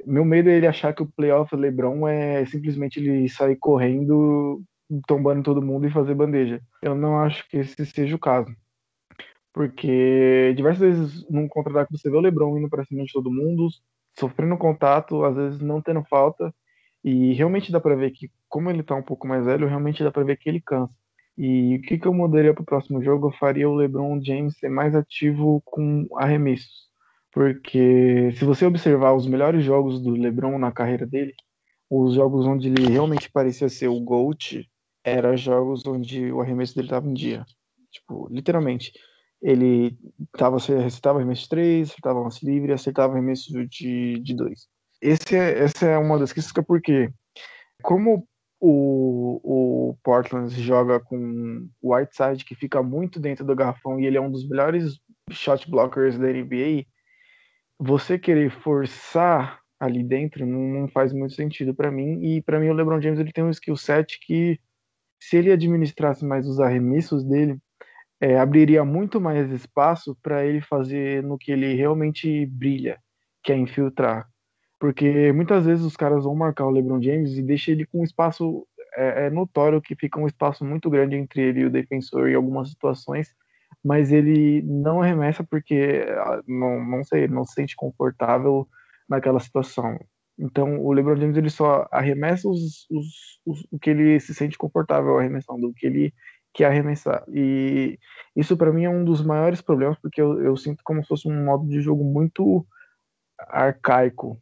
meu 0.05 0.25
medo 0.25 0.49
é 0.49 0.57
ele 0.57 0.67
achar 0.67 0.93
que 0.93 1.03
o 1.03 1.11
playoff 1.11 1.55
LeBron 1.55 2.07
é 2.07 2.45
simplesmente 2.45 2.99
ele 2.99 3.29
sair 3.29 3.55
correndo, 3.55 4.61
tombando 5.07 5.43
todo 5.43 5.61
mundo 5.61 5.87
e 5.87 5.91
fazer 5.91 6.15
bandeja. 6.15 6.61
Eu 6.81 6.95
não 6.95 7.19
acho 7.19 7.47
que 7.49 7.57
esse 7.57 7.85
seja 7.85 8.15
o 8.15 8.19
caso. 8.19 8.53
Porque 9.53 10.53
diversas 10.55 10.79
vezes 10.79 11.29
num 11.29 11.47
contra-ataque 11.47 11.97
você 11.97 12.09
vê 12.09 12.17
o 12.17 12.21
LeBron 12.21 12.57
indo 12.57 12.69
para 12.69 12.85
cima 12.85 13.03
de 13.03 13.11
todo 13.11 13.31
mundo, 13.31 13.67
sofrendo 14.19 14.57
contato, 14.57 15.23
às 15.23 15.35
vezes 15.35 15.59
não 15.61 15.81
tendo 15.81 16.03
falta, 16.05 16.53
e 17.03 17.33
realmente 17.33 17.71
dá 17.71 17.79
para 17.79 17.95
ver 17.95 18.11
que, 18.11 18.29
como 18.47 18.69
ele 18.69 18.83
tá 18.83 18.95
um 18.95 19.03
pouco 19.03 19.27
mais 19.27 19.45
velho, 19.45 19.67
realmente 19.67 20.03
dá 20.03 20.11
para 20.11 20.23
ver 20.23 20.37
que 20.37 20.49
ele 20.49 20.61
cansa. 20.61 20.93
E 21.37 21.75
o 21.75 21.81
que, 21.81 21.99
que 21.99 22.07
eu 22.07 22.13
mudaria 22.13 22.53
para 22.53 22.63
o 22.63 22.65
próximo 22.65 23.01
jogo? 23.03 23.27
Eu 23.27 23.31
faria 23.31 23.69
o 23.69 23.75
LeBron 23.75 24.19
James 24.23 24.57
ser 24.57 24.69
mais 24.69 24.95
ativo 24.95 25.61
com 25.63 26.07
arremessos. 26.15 26.87
Porque 27.31 28.31
se 28.35 28.43
você 28.43 28.65
observar 28.65 29.13
os 29.13 29.27
melhores 29.27 29.63
jogos 29.63 30.01
do 30.01 30.11
LeBron 30.11 30.57
na 30.57 30.71
carreira 30.71 31.05
dele, 31.05 31.35
os 31.89 32.15
jogos 32.15 32.45
onde 32.45 32.67
ele 32.67 32.89
realmente 32.89 33.29
parecia 33.29 33.69
ser 33.69 33.87
o 33.87 33.99
GOAT, 33.99 34.67
eram 35.03 35.37
jogos 35.37 35.85
onde 35.85 36.31
o 36.31 36.41
arremesso 36.41 36.75
dele 36.75 36.87
estava 36.87 37.07
em 37.07 37.13
dia. 37.13 37.45
Tipo, 37.91 38.27
literalmente. 38.31 38.91
Ele 39.39 39.95
tava, 40.35 40.57
acertava 40.57 41.19
arremesso 41.19 41.43
de 41.43 41.49
3, 41.49 41.89
acertava 41.91 42.19
lance 42.19 42.43
livre, 42.43 42.73
acertava 42.73 43.13
arremesso 43.13 43.53
de, 43.67 44.19
de 44.19 44.35
2. 44.35 44.67
Esse 44.99 45.35
é, 45.35 45.59
essa 45.59 45.85
é 45.85 45.97
uma 45.97 46.17
das 46.17 46.33
questões, 46.33 46.65
porque 46.65 47.11
como 47.83 48.27
o, 48.59 49.39
o 49.91 49.97
Portland 50.03 50.49
joga 50.61 50.99
com 50.99 51.67
o 51.81 51.93
Whiteside, 51.93 52.45
que 52.45 52.55
fica 52.55 52.81
muito 52.81 53.19
dentro 53.19 53.45
do 53.45 53.55
garrafão, 53.55 53.99
e 53.99 54.05
ele 54.05 54.17
é 54.17 54.21
um 54.21 54.31
dos 54.31 54.47
melhores 54.47 54.99
shot 55.31 55.69
blockers 55.69 56.17
da 56.17 56.27
NBA, 56.27 56.85
você 57.79 58.17
querer 58.17 58.49
forçar 58.49 59.59
ali 59.79 60.03
dentro 60.03 60.45
não, 60.45 60.81
não 60.81 60.87
faz 60.87 61.13
muito 61.13 61.33
sentido 61.33 61.73
para 61.73 61.91
mim. 61.91 62.23
E 62.23 62.41
para 62.41 62.59
mim 62.59 62.69
o 62.69 62.73
LeBron 62.73 63.01
James 63.01 63.19
ele 63.19 63.31
tem 63.31 63.43
um 63.43 63.49
skill 63.49 63.77
set 63.77 64.19
que, 64.19 64.59
se 65.21 65.37
ele 65.37 65.51
administrasse 65.51 66.25
mais 66.25 66.47
os 66.47 66.59
arremessos 66.59 67.23
dele, 67.23 67.57
é, 68.19 68.39
abriria 68.39 68.83
muito 68.83 69.21
mais 69.21 69.51
espaço 69.51 70.17
para 70.23 70.43
ele 70.45 70.61
fazer 70.61 71.21
no 71.23 71.37
que 71.37 71.51
ele 71.51 71.75
realmente 71.75 72.45
brilha, 72.47 72.99
que 73.43 73.51
é 73.51 73.55
infiltrar. 73.55 74.27
Porque 74.79 75.31
muitas 75.33 75.65
vezes 75.65 75.83
os 75.83 75.97
caras 75.97 76.23
vão 76.23 76.35
marcar 76.35 76.65
o 76.65 76.69
LeBron 76.69 77.01
James 77.01 77.33
e 77.37 77.41
deixa 77.41 77.71
ele 77.71 77.85
com 77.85 78.01
um 78.01 78.03
espaço 78.03 78.67
é, 78.95 79.25
é, 79.25 79.29
notório 79.29 79.81
que 79.81 79.95
fica 79.95 80.19
um 80.19 80.27
espaço 80.27 80.65
muito 80.65 80.89
grande 80.89 81.15
entre 81.15 81.41
ele 81.41 81.61
e 81.61 81.65
o 81.65 81.69
defensor 81.69 82.29
em 82.29 82.35
algumas 82.35 82.69
situações, 82.69 83.35
mas 83.83 84.11
ele 84.11 84.61
não 84.63 85.01
arremessa 85.01 85.43
porque 85.43 86.05
ah, 86.09 86.41
não, 86.47 86.83
não 86.83 87.03
sei, 87.03 87.27
não 87.27 87.45
se 87.45 87.53
sente 87.53 87.75
confortável 87.75 88.67
naquela 89.09 89.39
situação. 89.39 89.99
Então 90.37 90.79
o 90.83 90.91
LeBron 90.93 91.15
James 91.17 91.37
ele 91.37 91.49
só 91.49 91.87
arremessa 91.91 92.47
os, 92.47 92.87
os, 92.89 93.39
os, 93.45 93.67
o 93.71 93.79
que 93.79 93.89
ele 93.89 94.19
se 94.19 94.33
sente 94.33 94.57
confortável 94.57 95.17
arremessando, 95.17 95.67
o 95.67 95.73
que 95.73 95.87
ele 95.87 96.13
quer 96.53 96.65
arremessar. 96.65 97.23
E 97.29 97.99
isso 98.35 98.57
para 98.57 98.71
mim 98.71 98.85
é 98.85 98.89
um 98.89 99.03
dos 99.05 99.23
maiores 99.23 99.61
problemas 99.61 99.97
porque 99.99 100.21
eu, 100.21 100.41
eu 100.43 100.55
sinto 100.57 100.83
como 100.83 101.01
se 101.01 101.07
fosse 101.07 101.27
um 101.27 101.45
modo 101.45 101.67
de 101.67 101.81
jogo 101.81 102.03
muito 102.03 102.65
arcaico 103.39 104.39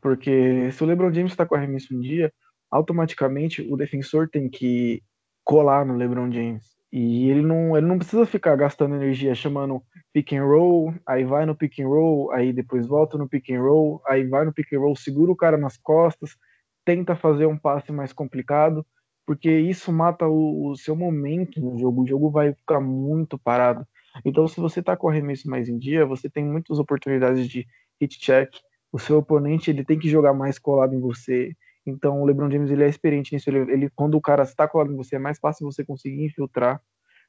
porque 0.00 0.70
se 0.72 0.82
o 0.82 0.86
LeBron 0.86 1.12
James 1.12 1.32
está 1.32 1.46
com 1.46 1.54
arremesso 1.54 1.94
um 1.94 2.00
dia, 2.00 2.32
automaticamente 2.70 3.62
o 3.62 3.76
defensor 3.76 4.28
tem 4.28 4.48
que 4.48 5.02
colar 5.44 5.84
no 5.84 5.96
LeBron 5.96 6.30
James. 6.30 6.78
E 6.92 7.28
ele 7.30 7.42
não, 7.42 7.76
ele 7.76 7.86
não 7.86 7.98
precisa 7.98 8.24
ficar 8.24 8.56
gastando 8.56 8.94
energia 8.94 9.34
chamando 9.34 9.82
pick 10.12 10.32
and 10.32 10.44
roll, 10.44 10.94
aí 11.06 11.24
vai 11.24 11.44
no 11.44 11.54
pick 11.54 11.78
and 11.80 11.88
roll, 11.88 12.32
aí 12.32 12.52
depois 12.52 12.86
volta 12.86 13.18
no 13.18 13.28
pick 13.28 13.50
and 13.50 13.60
roll, 13.60 14.00
aí 14.06 14.26
vai 14.26 14.44
no 14.44 14.52
pick 14.52 14.72
and 14.72 14.80
roll, 14.80 14.96
segura 14.96 15.30
o 15.30 15.36
cara 15.36 15.58
nas 15.58 15.76
costas, 15.76 16.36
tenta 16.84 17.14
fazer 17.14 17.46
um 17.46 17.58
passe 17.58 17.92
mais 17.92 18.12
complicado, 18.12 18.86
porque 19.26 19.50
isso 19.50 19.92
mata 19.92 20.26
o, 20.26 20.70
o 20.70 20.76
seu 20.76 20.96
momento 20.96 21.60
no 21.60 21.78
jogo. 21.78 22.02
O 22.02 22.06
jogo 22.06 22.30
vai 22.30 22.54
ficar 22.54 22.80
muito 22.80 23.38
parado. 23.38 23.86
Então, 24.24 24.48
se 24.48 24.58
você 24.58 24.82
tá 24.82 24.96
com 24.96 25.08
arremesso 25.08 25.48
mais 25.50 25.68
em 25.68 25.78
dia, 25.78 26.06
você 26.06 26.30
tem 26.30 26.44
muitas 26.44 26.78
oportunidades 26.78 27.46
de 27.46 27.66
hit 28.00 28.18
check, 28.18 28.50
o 28.92 28.98
seu 28.98 29.18
oponente 29.18 29.70
ele 29.70 29.84
tem 29.84 29.98
que 29.98 30.08
jogar 30.08 30.32
mais 30.32 30.58
colado 30.58 30.94
em 30.94 31.00
você. 31.00 31.54
Então 31.86 32.20
o 32.20 32.24
LeBron 32.24 32.50
James 32.50 32.70
ele 32.70 32.84
é 32.84 32.88
experiente 32.88 33.34
nisso. 33.34 33.48
Ele, 33.50 33.72
ele 33.72 33.90
quando 33.94 34.16
o 34.16 34.20
cara 34.20 34.42
está 34.42 34.68
colado 34.68 34.92
em 34.92 34.96
você 34.96 35.16
é 35.16 35.18
mais 35.18 35.38
fácil 35.38 35.70
você 35.70 35.84
conseguir 35.84 36.24
infiltrar, 36.24 36.80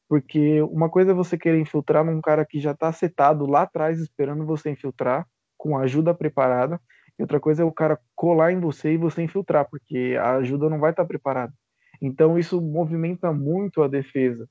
porque 0.07 0.61
uma 0.63 0.89
coisa 0.89 1.11
é 1.11 1.13
você 1.13 1.37
querer 1.37 1.59
infiltrar 1.59 2.03
num 2.03 2.21
cara 2.21 2.45
que 2.45 2.59
já 2.59 2.71
está 2.71 2.91
setado 2.91 3.45
lá 3.45 3.63
atrás 3.63 3.99
esperando 3.99 4.45
você 4.45 4.71
infiltrar 4.71 5.27
com 5.57 5.77
ajuda 5.77 6.13
preparada. 6.13 6.79
E 7.17 7.21
outra 7.21 7.39
coisa 7.39 7.63
é 7.63 7.65
o 7.65 7.71
cara 7.71 7.99
colar 8.15 8.53
em 8.53 8.59
você 8.59 8.93
e 8.93 8.97
você 8.97 9.21
infiltrar, 9.21 9.67
porque 9.69 10.17
a 10.19 10.37
ajuda 10.37 10.69
não 10.69 10.79
vai 10.79 10.91
estar 10.91 11.03
tá 11.03 11.07
preparada. 11.07 11.53
Então 12.01 12.39
isso 12.39 12.61
movimenta 12.61 13.33
muito 13.33 13.83
a 13.83 13.89
defesa 13.89 14.47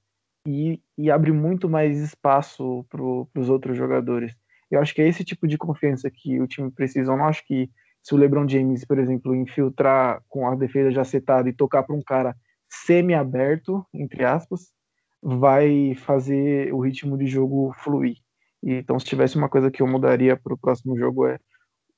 e, 0.46 0.80
e 0.96 1.10
abre 1.10 1.32
muito 1.32 1.68
mais 1.68 1.98
espaço 1.98 2.84
para 2.90 3.02
os 3.02 3.48
outros 3.48 3.76
jogadores. 3.76 4.34
Eu 4.70 4.80
acho 4.80 4.94
que 4.94 5.02
é 5.02 5.08
esse 5.08 5.24
tipo 5.24 5.46
de 5.46 5.56
confiança 5.56 6.10
que 6.10 6.40
o 6.40 6.46
time 6.46 6.70
precisa. 6.70 7.12
Eu 7.12 7.16
não 7.16 7.24
acho 7.24 7.46
que 7.46 7.70
se 8.02 8.14
o 8.14 8.18
LeBron 8.18 8.48
James, 8.48 8.84
por 8.84 8.98
exemplo, 8.98 9.34
infiltrar 9.34 10.22
com 10.28 10.48
a 10.48 10.54
defesa 10.54 10.90
já 10.90 11.04
setada 11.04 11.48
e 11.48 11.52
tocar 11.52 11.82
para 11.82 11.94
um 11.94 12.02
cara 12.02 12.36
semi-aberto, 12.68 13.84
entre 13.92 14.24
aspas, 14.24 14.72
vai 15.22 15.94
fazer 15.94 16.72
o 16.72 16.80
ritmo 16.80 17.16
de 17.16 17.26
jogo 17.26 17.72
fluir. 17.78 18.16
Então, 18.62 18.98
se 18.98 19.06
tivesse 19.06 19.36
uma 19.36 19.48
coisa 19.48 19.70
que 19.70 19.82
eu 19.82 19.86
mudaria 19.86 20.36
para 20.36 20.52
o 20.52 20.58
próximo 20.58 20.96
jogo 20.96 21.26
é 21.26 21.38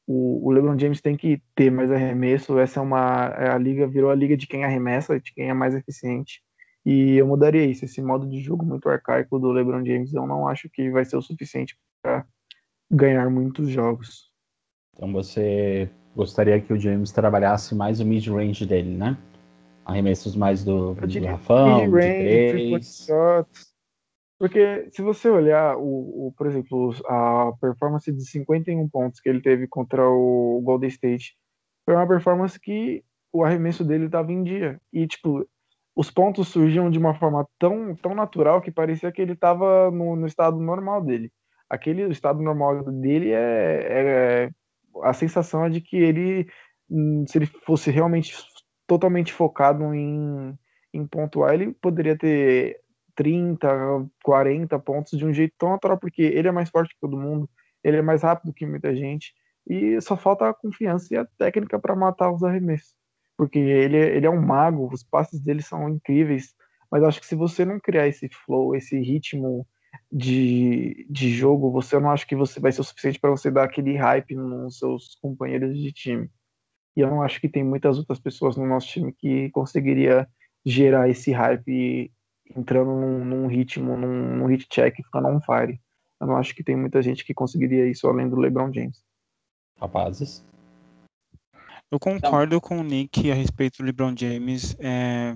o, 0.06 0.48
o, 0.48 0.50
LeBron 0.50 0.78
James 0.78 1.00
tem 1.00 1.16
que 1.16 1.40
ter 1.54 1.70
mais 1.70 1.90
arremesso. 1.90 2.58
Essa 2.58 2.80
é 2.80 2.82
uma 2.82 3.26
é 3.38 3.50
a 3.50 3.58
liga 3.58 3.86
virou 3.86 4.10
a 4.10 4.14
liga 4.14 4.36
de 4.36 4.46
quem 4.46 4.64
arremessa, 4.64 5.20
de 5.20 5.32
quem 5.32 5.48
é 5.48 5.54
mais 5.54 5.74
eficiente. 5.74 6.42
E 6.84 7.16
eu 7.16 7.26
mudaria 7.26 7.64
isso. 7.64 7.84
Esse 7.84 8.02
modo 8.02 8.28
de 8.28 8.40
jogo 8.40 8.64
muito 8.64 8.88
arcaico 8.88 9.38
do 9.38 9.52
LeBron 9.52 9.84
James, 9.84 10.12
eu 10.12 10.26
não 10.26 10.48
acho 10.48 10.68
que 10.68 10.90
vai 10.90 11.04
ser 11.04 11.16
o 11.16 11.22
suficiente 11.22 11.78
para 12.02 12.26
ganhar 12.90 13.30
muitos 13.30 13.68
jogos. 13.68 14.30
Então 14.94 15.12
você 15.12 15.88
gostaria 16.14 16.60
que 16.60 16.72
o 16.72 16.78
James 16.78 17.12
trabalhasse 17.12 17.74
mais 17.74 18.00
o 18.00 18.04
mid-range 18.04 18.66
dele, 18.66 18.96
né? 18.96 19.16
Arremessos 19.84 20.34
mais 20.34 20.64
do, 20.64 20.94
do 20.94 21.20
garrafão, 21.20 21.90
de 21.90 21.90
três. 21.90 23.06
Porque 24.38 24.88
se 24.90 25.02
você 25.02 25.28
olhar, 25.28 25.76
o, 25.76 26.28
o, 26.28 26.34
por 26.36 26.46
exemplo, 26.46 26.94
a 27.06 27.52
performance 27.60 28.10
de 28.10 28.24
51 28.24 28.88
pontos 28.88 29.20
que 29.20 29.28
ele 29.28 29.42
teve 29.42 29.68
contra 29.68 30.08
o 30.08 30.60
Golden 30.64 30.88
State, 30.88 31.36
foi 31.84 31.94
uma 31.94 32.08
performance 32.08 32.58
que 32.58 33.04
o 33.32 33.44
arremesso 33.44 33.84
dele 33.84 34.06
estava 34.06 34.32
em 34.32 34.42
dia. 34.42 34.80
E, 34.90 35.06
tipo, 35.06 35.46
os 35.94 36.10
pontos 36.10 36.48
surgiam 36.48 36.90
de 36.90 36.98
uma 36.98 37.14
forma 37.14 37.46
tão, 37.58 37.94
tão 37.96 38.14
natural 38.14 38.62
que 38.62 38.70
parecia 38.70 39.12
que 39.12 39.20
ele 39.20 39.32
estava 39.32 39.90
no, 39.90 40.16
no 40.16 40.26
estado 40.26 40.58
normal 40.58 41.02
dele 41.02 41.30
aquele 41.70 42.02
estado 42.10 42.42
normal 42.42 42.82
dele 42.90 43.30
é, 43.30 43.36
é, 43.38 44.50
a 45.02 45.12
sensação 45.12 45.64
é 45.64 45.70
de 45.70 45.80
que 45.80 45.96
ele 45.96 46.48
hum, 46.90 47.24
se 47.26 47.38
ele 47.38 47.46
fosse 47.46 47.90
realmente 47.90 48.36
totalmente 48.86 49.32
focado 49.32 49.94
em, 49.94 50.58
em 50.92 51.06
pontuar, 51.06 51.54
ele 51.54 51.72
poderia 51.72 52.18
ter 52.18 52.80
30, 53.14 53.68
40 54.24 54.78
pontos 54.80 55.16
de 55.16 55.24
um 55.24 55.32
jeito 55.32 55.54
tão 55.56 55.70
natural, 55.70 55.96
porque 55.96 56.22
ele 56.22 56.48
é 56.48 56.52
mais 56.52 56.68
forte 56.70 56.94
que 56.94 57.00
todo 57.00 57.16
mundo, 57.16 57.48
ele 57.84 57.98
é 57.98 58.02
mais 58.02 58.22
rápido 58.22 58.52
que 58.52 58.66
muita 58.66 58.94
gente, 58.94 59.32
e 59.68 60.00
só 60.00 60.16
falta 60.16 60.48
a 60.48 60.54
confiança 60.54 61.14
e 61.14 61.16
a 61.16 61.24
técnica 61.38 61.78
para 61.78 61.94
matar 61.94 62.32
os 62.32 62.42
arremessos. 62.42 62.94
Porque 63.36 63.58
ele, 63.58 63.96
ele 63.96 64.26
é 64.26 64.30
um 64.30 64.40
mago, 64.40 64.92
os 64.92 65.04
passes 65.04 65.40
dele 65.40 65.62
são 65.62 65.88
incríveis, 65.88 66.54
mas 66.90 67.04
acho 67.04 67.20
que 67.20 67.26
se 67.26 67.36
você 67.36 67.64
não 67.64 67.78
criar 67.78 68.08
esse 68.08 68.28
flow, 68.44 68.74
esse 68.74 68.98
ritmo 68.98 69.66
de, 70.10 71.06
de 71.08 71.30
jogo, 71.30 71.70
você 71.70 71.98
não 71.98 72.10
acha 72.10 72.26
que 72.26 72.36
você 72.36 72.58
vai 72.58 72.72
ser 72.72 72.80
o 72.80 72.84
suficiente 72.84 73.18
para 73.18 73.30
você 73.30 73.50
dar 73.50 73.64
aquele 73.64 73.96
hype 73.96 74.34
nos 74.34 74.78
seus 74.78 75.16
companheiros 75.22 75.78
de 75.78 75.92
time. 75.92 76.30
E 76.96 77.00
eu 77.00 77.08
não 77.08 77.22
acho 77.22 77.40
que 77.40 77.48
tem 77.48 77.64
muitas 77.64 77.98
outras 77.98 78.18
pessoas 78.18 78.56
no 78.56 78.66
nosso 78.66 78.88
time 78.88 79.12
que 79.12 79.50
conseguiria 79.50 80.28
gerar 80.64 81.08
esse 81.08 81.32
hype 81.32 82.12
entrando 82.56 82.90
num, 82.90 83.24
num 83.24 83.46
ritmo, 83.46 83.96
num, 83.96 84.36
num 84.36 84.46
hit 84.46 84.66
check, 84.68 84.96
ficando 84.96 85.28
on 85.28 85.40
fire. 85.40 85.80
Eu 86.20 86.26
não 86.26 86.36
acho 86.36 86.54
que 86.54 86.64
tem 86.64 86.76
muita 86.76 87.00
gente 87.00 87.24
que 87.24 87.32
conseguiria 87.32 87.88
isso 87.88 88.06
além 88.06 88.28
do 88.28 88.36
LeBron 88.36 88.72
James. 88.72 89.02
Rapazes. 89.78 90.44
Eu 91.90 91.98
concordo 91.98 92.60
com 92.60 92.78
o 92.78 92.84
Nick 92.84 93.30
a 93.30 93.34
respeito 93.34 93.78
do 93.78 93.84
LeBron 93.84 94.14
James. 94.16 94.76
É, 94.78 95.34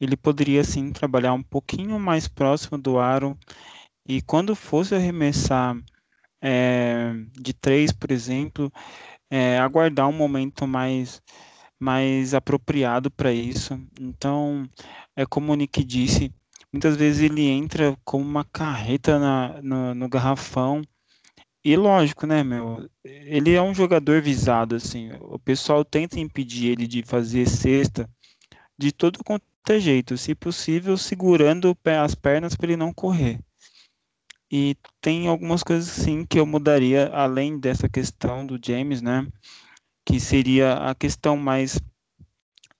ele 0.00 0.16
poderia 0.16 0.64
sim 0.64 0.92
trabalhar 0.92 1.32
um 1.32 1.42
pouquinho 1.42 1.98
mais 2.00 2.26
próximo 2.26 2.76
do 2.76 2.98
aro 2.98 3.38
e 4.08 4.22
quando 4.22 4.54
fosse 4.54 4.94
arremessar 4.94 5.76
é, 6.40 7.12
de 7.32 7.52
três, 7.52 7.92
por 7.92 8.10
exemplo, 8.10 8.72
é, 9.30 9.58
aguardar 9.58 10.08
um 10.08 10.12
momento 10.12 10.66
mais 10.66 11.22
mais 11.78 12.34
apropriado 12.34 13.10
para 13.10 13.32
isso. 13.32 13.78
Então, 14.00 14.68
é 15.14 15.26
como 15.26 15.52
o 15.52 15.54
Nick 15.54 15.84
disse, 15.84 16.32
muitas 16.72 16.96
vezes 16.96 17.22
ele 17.22 17.42
entra 17.46 17.96
como 18.04 18.24
uma 18.24 18.44
carreta 18.44 19.18
na, 19.18 19.60
no, 19.62 19.94
no 19.94 20.08
garrafão. 20.08 20.82
E 21.64 21.76
lógico, 21.76 22.26
né, 22.26 22.42
meu? 22.44 22.88
Ele 23.04 23.52
é 23.54 23.60
um 23.60 23.74
jogador 23.74 24.22
visado, 24.22 24.76
assim. 24.76 25.10
O 25.20 25.38
pessoal 25.38 25.84
tenta 25.84 26.18
impedir 26.20 26.68
ele 26.70 26.86
de 26.86 27.02
fazer 27.02 27.46
cesta 27.46 28.08
de 28.78 28.92
todo 28.92 29.22
quanto 29.24 29.44
é 29.68 29.80
jeito, 29.80 30.16
se 30.16 30.34
possível, 30.34 30.96
segurando 30.96 31.76
as 32.02 32.14
pernas 32.14 32.54
para 32.54 32.68
ele 32.68 32.76
não 32.76 32.92
correr. 32.92 33.40
E 34.50 34.76
tem 35.00 35.26
algumas 35.26 35.62
coisas 35.62 35.88
sim 35.88 36.24
que 36.24 36.38
eu 36.38 36.46
mudaria 36.46 37.08
além 37.08 37.58
dessa 37.58 37.88
questão 37.88 38.46
do 38.46 38.58
James, 38.64 39.02
né? 39.02 39.26
Que 40.04 40.20
seria 40.20 40.74
a 40.74 40.94
questão 40.94 41.36
mais 41.36 41.80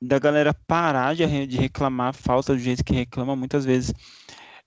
da 0.00 0.18
galera 0.18 0.54
parar 0.54 1.14
de, 1.14 1.24
reclamar 1.24 2.14
falta 2.14 2.52
do 2.54 2.58
jeito 2.58 2.84
que 2.84 2.94
reclama 2.94 3.34
muitas 3.34 3.64
vezes. 3.64 3.92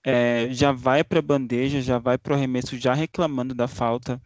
É, 0.04 0.48
já 0.50 0.72
vai 0.72 1.04
para 1.04 1.18
a 1.18 1.22
bandeja, 1.22 1.80
já 1.80 1.98
vai 1.98 2.18
para 2.18 2.32
o 2.32 2.36
arremesso 2.36 2.78
já 2.78 2.94
reclamando 2.94 3.54
da 3.54 3.68
falta. 3.68 4.20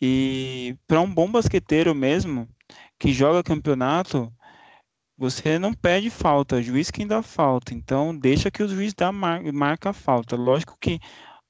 E 0.00 0.76
para 0.86 1.00
um 1.00 1.12
bom 1.12 1.30
basqueteiro 1.30 1.94
mesmo, 1.94 2.48
que 2.98 3.12
joga 3.12 3.42
campeonato, 3.42 4.32
você 5.16 5.58
não 5.58 5.72
pede 5.72 6.10
falta, 6.10 6.62
juiz 6.62 6.90
quem 6.90 7.06
dá 7.06 7.22
falta. 7.22 7.72
Então, 7.72 8.16
deixa 8.16 8.50
que 8.50 8.62
o 8.62 8.68
juiz 8.68 8.92
dá 8.94 9.12
mar, 9.12 9.40
marca 9.52 9.90
a 9.90 9.92
falta. 9.92 10.34
Lógico 10.36 10.76
que 10.80 10.98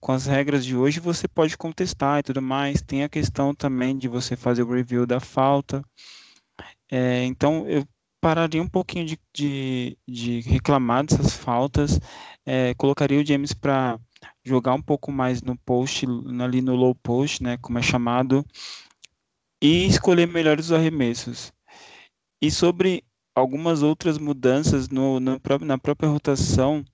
com 0.03 0.11
as 0.11 0.27
regras 0.27 0.65
de 0.65 0.77
hoje 0.77 0.99
você 0.99 1.29
pode 1.29 1.57
contestar 1.57 2.19
e 2.19 2.23
tudo 2.25 2.43
mais. 2.43 2.83
Tem 2.83 3.05
a 3.05 3.09
questão 3.09 3.55
também 3.55 3.97
de 3.97 4.09
você 4.09 4.35
fazer 4.35 4.65
o 4.65 4.73
review 4.73 5.07
da 5.07 5.21
falta. 5.21 5.81
É, 6.91 7.25
então, 7.25 7.69
eu 7.69 7.87
pararia 8.21 8.61
um 8.61 8.69
pouquinho 8.69 9.07
de, 9.07 9.19
de, 9.33 9.97
de 10.07 10.41
reclamar 10.41 11.07
dessas 11.07 11.35
faltas, 11.35 12.01
é, 12.45 12.75
colocaria 12.75 13.21
o 13.21 13.25
James 13.25 13.53
para 13.55 13.99
jogar 14.45 14.75
um 14.75 14.83
pouco 14.83 15.13
mais 15.13 15.41
no 15.41 15.57
post, 15.57 16.05
ali 16.41 16.61
no 16.61 16.75
low 16.75 16.95
post, 16.97 17.43
né, 17.43 17.57
como 17.59 17.79
é 17.79 17.83
chamado, 17.83 18.45
e 19.63 19.87
escolher 19.87 20.27
melhor 20.27 20.59
os 20.59 20.73
arremessos. 20.73 21.53
E 22.43 22.51
sobre 22.51 23.05
algumas 23.37 23.83
outras 23.83 24.19
mudanças 24.19 24.89
no, 24.89 25.21
no, 25.21 25.41
na 25.61 25.79
própria 25.79 26.09
rotação, 26.09 26.85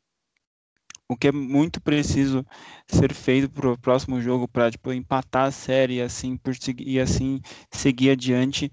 o 1.08 1.16
que 1.16 1.28
é 1.28 1.32
muito 1.32 1.80
preciso 1.80 2.44
ser 2.86 3.14
feito 3.14 3.50
para 3.50 3.72
o 3.72 3.78
próximo 3.78 4.20
jogo 4.20 4.46
para 4.46 4.70
tipo, 4.70 4.92
empatar 4.92 5.46
a 5.46 5.50
série 5.50 5.94
e 5.94 6.02
assim, 6.02 6.38
e 6.78 7.00
assim 7.00 7.40
seguir 7.72 8.10
adiante 8.10 8.70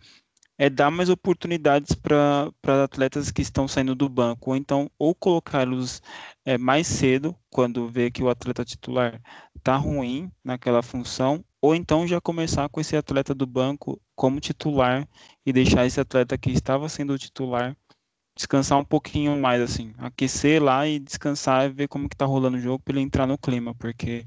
é 0.57 0.69
dar 0.69 0.89
mais 0.89 1.09
oportunidades 1.09 1.95
para 1.95 2.51
atletas 2.83 3.31
que 3.31 3.41
estão 3.41 3.67
saindo 3.67 3.93
do 3.93 4.07
banco, 4.07 4.51
ou 4.51 4.55
então 4.55 4.89
ou 4.97 5.13
colocá-los 5.13 6.01
é, 6.45 6.57
mais 6.57 6.87
cedo, 6.87 7.35
quando 7.49 7.89
vê 7.89 8.09
que 8.09 8.23
o 8.23 8.29
atleta 8.29 8.63
titular 8.63 9.21
está 9.55 9.75
ruim 9.75 10.31
naquela 10.43 10.81
função, 10.81 11.43
ou 11.61 11.75
então 11.75 12.07
já 12.07 12.21
começar 12.21 12.69
com 12.69 12.79
esse 12.79 12.95
atleta 12.95 13.33
do 13.35 13.45
banco 13.45 14.01
como 14.15 14.39
titular 14.39 15.07
e 15.45 15.51
deixar 15.51 15.85
esse 15.85 15.99
atleta 15.99 16.37
que 16.37 16.51
estava 16.51 16.87
sendo 16.87 17.17
titular 17.17 17.75
descansar 18.35 18.77
um 18.77 18.85
pouquinho 18.85 19.37
mais, 19.37 19.61
assim, 19.61 19.93
aquecer 19.97 20.61
lá 20.61 20.87
e 20.87 20.99
descansar 20.99 21.65
e 21.65 21.73
ver 21.73 21.87
como 21.87 22.09
que 22.09 22.17
tá 22.17 22.25
rolando 22.25 22.57
o 22.57 22.61
jogo 22.61 22.83
para 22.83 22.93
ele 22.93 23.01
entrar 23.01 23.25
no 23.25 23.37
clima, 23.37 23.73
porque 23.75 24.25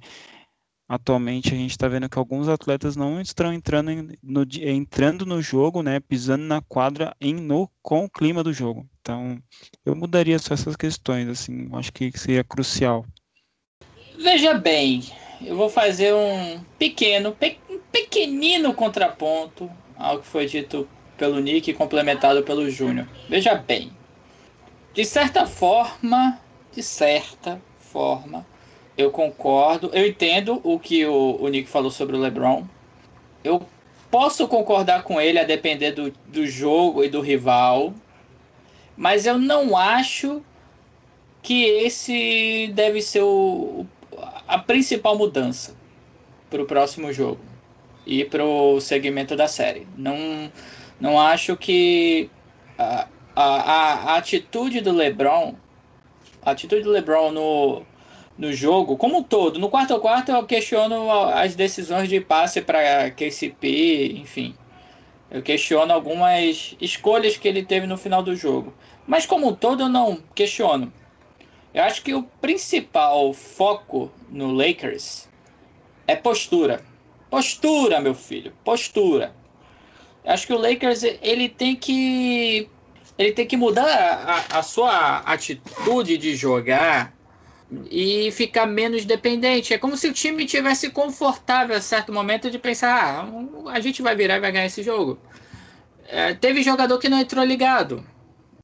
Atualmente 0.88 1.52
a 1.52 1.56
gente 1.56 1.72
está 1.72 1.86
vendo 1.86 2.09
que 2.09 2.18
alguns 2.18 2.48
atletas 2.48 2.96
não 2.96 3.20
estão 3.20 3.52
entrando 3.52 3.90
no, 4.22 4.46
entrando 4.59 5.26
no 5.26 5.42
jogo, 5.42 5.82
né, 5.82 6.00
pisando 6.00 6.44
na 6.44 6.62
quadra 6.62 7.14
em, 7.20 7.34
no, 7.34 7.70
com 7.82 8.06
o 8.06 8.11
clima 8.11 8.42
do 8.42 8.54
jogo. 8.54 8.88
Então, 9.02 9.38
eu 9.84 9.94
mudaria 9.94 10.38
só 10.38 10.54
essas 10.54 10.76
questões, 10.76 11.28
assim, 11.28 11.68
acho 11.74 11.92
que 11.92 12.11
seria 12.18 12.42
crucial. 12.42 13.04
Veja 14.18 14.54
bem, 14.54 15.02
eu 15.42 15.54
vou 15.56 15.68
fazer 15.68 16.14
um 16.14 16.59
pequeno, 16.78 17.32
pe, 17.32 17.59
um 17.68 17.78
pequenino 17.92 18.72
contraponto 18.72 19.70
ao 19.94 20.20
que 20.20 20.26
foi 20.26 20.46
dito 20.46 20.88
pelo 21.18 21.38
Nick 21.38 21.70
e 21.70 21.74
complementado 21.74 22.42
pelo 22.44 22.70
Júnior. 22.70 23.06
Veja 23.28 23.54
bem, 23.56 23.92
de 24.93 25.05
certa 25.05 25.47
forma, 25.47 26.41
de 26.72 26.82
certa 26.82 27.61
forma, 27.78 28.47
eu 28.97 29.11
concordo. 29.11 29.91
Eu 29.93 30.07
entendo 30.07 30.61
o 30.64 30.78
que 30.78 31.07
o, 31.07 31.36
o 31.41 31.49
Nick 31.49 31.68
falou 31.68 31.91
sobre 31.91 32.16
o 32.16 32.18
LeBron. 32.18 32.64
Eu 33.45 33.62
posso 34.11 34.49
concordar 34.49 35.03
com 35.03 35.20
ele 35.20 35.39
a 35.39 35.45
depender 35.45 35.93
do, 35.93 36.12
do 36.26 36.47
jogo 36.47 37.05
e 37.05 37.09
do 37.09 37.20
rival. 37.20 37.95
Mas 38.97 39.26
eu 39.26 39.39
não 39.39 39.76
acho 39.76 40.43
que 41.43 41.64
esse 41.64 42.70
deve 42.74 43.01
ser 43.01 43.22
o, 43.22 43.86
a 44.47 44.59
principal 44.59 45.16
mudança 45.16 45.76
para 46.51 46.62
o 46.62 46.66
próximo 46.66 47.12
jogo 47.12 47.41
e 48.05 48.24
para 48.24 48.45
o 48.45 48.80
segmento 48.80 49.36
da 49.36 49.47
série. 49.47 49.86
Não, 49.97 50.51
não 51.01 51.20
acho 51.20 51.57
que 51.57 52.28
a, 52.76 53.07
a, 53.41 54.12
a 54.14 54.16
atitude 54.16 54.80
do 54.80 54.91
LeBron, 54.91 55.55
a 56.43 56.51
atitude 56.51 56.82
do 56.82 56.91
LeBron 56.91 57.30
no, 57.30 57.82
no 58.36 58.53
jogo, 58.53 58.97
como 58.97 59.18
um 59.18 59.22
todo. 59.22 59.61
No 59.61 59.70
quarto 59.70 59.97
quarto 60.01 60.32
eu 60.32 60.45
questiono 60.45 61.09
as 61.11 61.55
decisões 61.55 62.09
de 62.09 62.20
passe 62.20 62.61
para 62.61 63.12
KCP, 63.12 64.14
enfim. 64.18 64.57
Eu 65.30 65.41
questiono 65.41 65.93
algumas 65.93 66.74
escolhas 66.80 67.36
que 67.36 67.47
ele 67.47 67.64
teve 67.64 67.86
no 67.86 67.97
final 67.97 68.24
do 68.24 68.34
jogo. 68.34 68.74
Mas 69.07 69.24
como 69.24 69.49
um 69.49 69.55
todo 69.55 69.84
eu 69.84 69.89
não 69.89 70.18
questiono. 70.34 70.93
Eu 71.72 71.84
acho 71.84 72.03
que 72.03 72.14
o 72.14 72.24
principal 72.41 73.32
foco 73.32 74.11
no 74.28 74.53
Lakers 74.53 75.28
é 76.09 76.16
postura. 76.16 76.82
Postura, 77.30 78.01
meu 78.01 78.14
filho, 78.14 78.53
postura. 78.64 79.32
Eu 80.24 80.32
acho 80.32 80.47
que 80.47 80.53
o 80.53 80.59
Lakers 80.59 81.05
ele 81.05 81.49
tem 81.49 81.76
que 81.76 82.68
ele 83.19 83.33
tem 83.33 83.47
que 83.47 83.57
mudar 83.57 83.85
a, 83.85 84.59
a 84.59 84.62
sua 84.62 85.19
atitude 85.19 86.16
de 86.16 86.37
jogar 86.37 87.12
e 87.91 88.31
ficar 88.31 88.64
menos 88.64 89.05
dependente. 89.05 89.75
É 89.75 89.79
como 89.79 89.97
se 89.97 90.09
o 90.09 90.12
time 90.12 90.47
tivesse 90.47 90.91
confortável 90.91 91.77
a 91.77 91.81
certo 91.81 92.12
momento 92.12 92.51
de 92.51 92.59
pensar: 92.59 93.27
ah, 93.27 93.71
a 93.71 93.81
gente 93.81 94.01
vai 94.01 94.14
virar 94.14 94.37
e 94.37 94.41
vai 94.41 94.53
ganhar 94.53 94.66
esse 94.66 94.83
jogo. 94.83 95.19
É, 96.07 96.33
teve 96.33 96.62
jogador 96.62 96.99
que 96.99 97.09
não 97.09 97.19
entrou 97.19 97.45
ligado, 97.45 98.07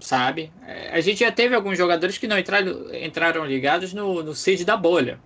sabe? 0.01 0.53
É, 0.67 0.91
a 0.97 1.01
gente 1.01 1.21
já 1.21 1.33
teve 1.33 1.55
alguns 1.55 1.77
jogadores 1.77 2.17
que 2.17 2.29
não 2.29 2.39
entraram, 2.39 2.95
entraram 2.95 3.45
ligados 3.45 3.93
no, 3.93 4.23
no 4.23 4.35
seed 4.35 4.65
da 4.65 4.77
bolha 4.77 5.21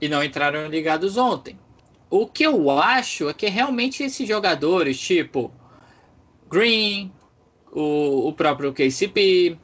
e 0.00 0.08
não 0.08 0.24
entraram 0.24 0.66
ligados 0.68 1.16
ontem. 1.16 1.58
O 2.10 2.26
que 2.26 2.44
eu 2.44 2.70
acho 2.70 3.28
é 3.28 3.34
que 3.34 3.46
realmente 3.48 4.02
esses 4.02 4.26
jogadores, 4.26 4.98
tipo 4.98 5.52
Green, 6.48 7.12
o, 7.76 8.28
o 8.28 8.32
próprio 8.32 8.72
KCP, 8.72 9.58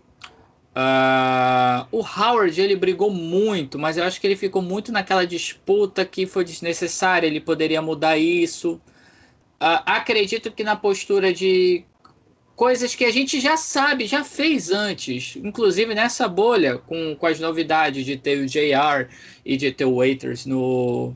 Uh, 0.74 1.84
o 1.92 2.00
Howard 2.00 2.58
ele 2.58 2.74
brigou 2.74 3.10
muito, 3.10 3.78
mas 3.78 3.98
eu 3.98 4.04
acho 4.04 4.18
que 4.18 4.26
ele 4.26 4.36
ficou 4.36 4.62
muito 4.62 4.90
naquela 4.90 5.26
disputa 5.26 6.02
que 6.02 6.26
foi 6.26 6.44
desnecessária. 6.44 7.26
Ele 7.26 7.40
poderia 7.40 7.82
mudar 7.82 8.16
isso. 8.16 8.80
Uh, 9.60 9.84
acredito 9.84 10.50
que 10.50 10.64
na 10.64 10.74
postura 10.74 11.32
de 11.32 11.84
coisas 12.56 12.94
que 12.94 13.04
a 13.04 13.10
gente 13.10 13.38
já 13.38 13.56
sabe, 13.56 14.06
já 14.06 14.24
fez 14.24 14.70
antes, 14.70 15.36
inclusive 15.36 15.94
nessa 15.94 16.26
bolha, 16.26 16.78
com, 16.78 17.14
com 17.16 17.26
as 17.26 17.38
novidades 17.38 18.04
de 18.04 18.16
ter 18.16 18.38
o 18.38 18.46
JR 18.46 19.08
e 19.44 19.56
de 19.56 19.72
ter 19.72 19.84
o 19.84 19.96
Waiters 19.96 20.46
no, 20.46 21.14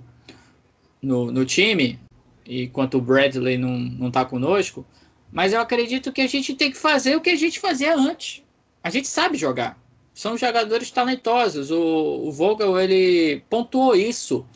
no, 1.00 1.32
no 1.32 1.44
time, 1.44 1.98
enquanto 2.46 2.98
o 2.98 3.00
Bradley 3.00 3.56
não, 3.56 3.78
não 3.78 4.10
tá 4.10 4.24
conosco, 4.24 4.84
mas 5.32 5.52
eu 5.52 5.60
acredito 5.60 6.12
que 6.12 6.20
a 6.20 6.26
gente 6.26 6.54
tem 6.54 6.70
que 6.70 6.78
fazer 6.78 7.16
o 7.16 7.20
que 7.20 7.30
a 7.30 7.36
gente 7.36 7.60
fazia 7.60 7.94
antes. 7.96 8.42
A 8.82 8.90
gente 8.90 9.08
sabe 9.08 9.36
jogar. 9.36 9.78
São 10.14 10.36
jogadores 10.36 10.90
talentosos. 10.90 11.70
O, 11.70 11.78
o 12.24 12.32
Vogel, 12.32 12.78
ele 12.78 13.42
pontuou 13.50 13.94
isso 13.94 14.46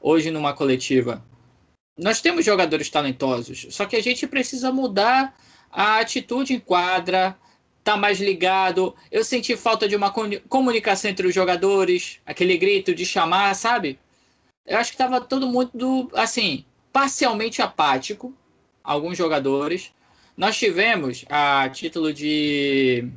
hoje 0.00 0.30
numa 0.30 0.52
coletiva. 0.52 1.24
Nós 1.98 2.20
temos 2.20 2.44
jogadores 2.44 2.88
talentosos, 2.88 3.66
só 3.70 3.84
que 3.84 3.96
a 3.96 4.02
gente 4.02 4.26
precisa 4.26 4.72
mudar 4.72 5.34
a 5.70 5.98
atitude 5.98 6.54
em 6.54 6.60
quadra, 6.60 7.36
tá 7.84 7.96
mais 7.96 8.20
ligado. 8.20 8.94
Eu 9.10 9.24
senti 9.24 9.56
falta 9.56 9.88
de 9.88 9.94
uma 9.94 10.12
comunicação 10.48 11.10
entre 11.10 11.26
os 11.26 11.34
jogadores, 11.34 12.20
aquele 12.24 12.56
grito 12.56 12.94
de 12.94 13.04
chamar, 13.04 13.54
sabe? 13.54 13.98
Eu 14.66 14.78
acho 14.78 14.90
que 14.90 14.94
estava 14.94 15.20
todo 15.20 15.46
mundo, 15.46 16.10
assim, 16.14 16.64
parcialmente 16.92 17.60
apático, 17.60 18.34
alguns 18.82 19.18
jogadores. 19.18 19.92
Nós 20.36 20.56
tivemos, 20.56 21.24
a 21.28 21.68
título 21.68 22.12
de 22.12 23.08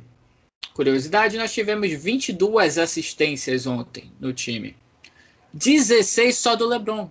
curiosidade, 0.74 1.38
nós 1.38 1.52
tivemos 1.52 1.90
22 1.90 2.76
assistências 2.76 3.66
ontem 3.66 4.12
no 4.20 4.32
time. 4.32 4.76
16 5.54 6.36
só 6.36 6.54
do 6.54 6.66
LeBron. 6.66 7.10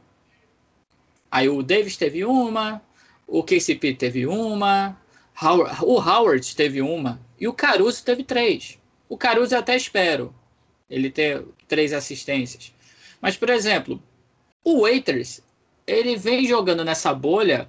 Aí 1.32 1.50
o 1.50 1.64
Davis 1.64 1.98
teve 1.98 2.24
uma, 2.24 2.82
o 3.28 3.44
KCP 3.44 3.96
teve 3.96 4.28
uma, 4.28 4.96
o 5.82 6.00
Howard 6.00 6.56
teve 6.56 6.82
uma 6.82 7.20
e 7.40 7.48
o 7.48 7.54
Caruso 7.54 8.04
teve 8.06 8.24
três. 8.24 8.78
O 9.10 9.18
Caruso 9.18 9.56
eu 9.56 9.60
até 9.60 9.76
espero 9.76 10.34
ele 10.88 11.10
ter 11.10 11.44
três 11.68 11.92
assistências. 11.94 12.72
Mas, 13.20 13.36
por 13.36 13.50
exemplo, 13.50 14.02
o 14.64 14.82
Waiters, 14.82 15.42
ele 15.88 16.16
vem 16.16 16.46
jogando 16.46 16.84
nessa 16.86 17.14
bolha 17.14 17.68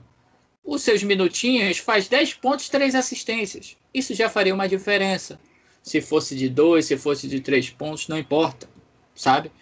os 0.67 0.83
seus 0.83 1.03
minutinhos, 1.05 1.79
faz 1.79 2.09
10 2.09 2.35
pontos, 2.35 2.69
3 2.69 2.97
assistências. 2.97 3.77
Isso 3.95 4.13
já 4.15 4.29
faria 4.29 4.53
uma 4.53 4.69
diferença. 4.69 5.39
Se 5.83 6.01
fosse 6.01 6.35
de 6.35 6.49
2, 6.49 6.85
se 6.85 6.97
fosse 6.97 7.29
de 7.29 7.41
3 7.41 7.71
pontos, 7.71 8.09
não 8.09 8.19
importa, 8.19 8.69
sabe? 9.15 9.53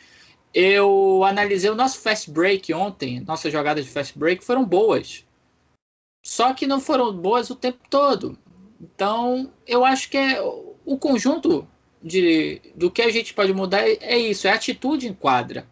Eu 0.54 1.22
analisei 1.24 1.68
o 1.68 1.74
nosso 1.74 2.00
fast 2.00 2.30
break 2.30 2.72
ontem, 2.72 3.20
nossas 3.20 3.52
jogadas 3.52 3.84
de 3.84 3.90
fast 3.90 4.18
break 4.18 4.42
foram 4.42 4.64
boas. 4.64 5.24
Só 6.24 6.54
que 6.54 6.66
não 6.66 6.80
foram 6.80 7.12
boas 7.12 7.50
o 7.50 7.54
tempo 7.54 7.80
todo. 7.90 8.38
Então, 8.80 9.52
eu 9.66 9.84
acho 9.84 10.08
que 10.08 10.16
é 10.16 10.40
o 10.40 10.96
conjunto 10.96 11.68
de, 12.02 12.62
do 12.74 12.90
que 12.90 13.02
a 13.02 13.10
gente 13.10 13.34
pode 13.34 13.52
mudar 13.52 13.82
é, 13.86 14.16
isso, 14.16 14.46
é 14.48 14.52
atitude 14.52 15.06
em 15.06 15.14
quadra. 15.14 15.66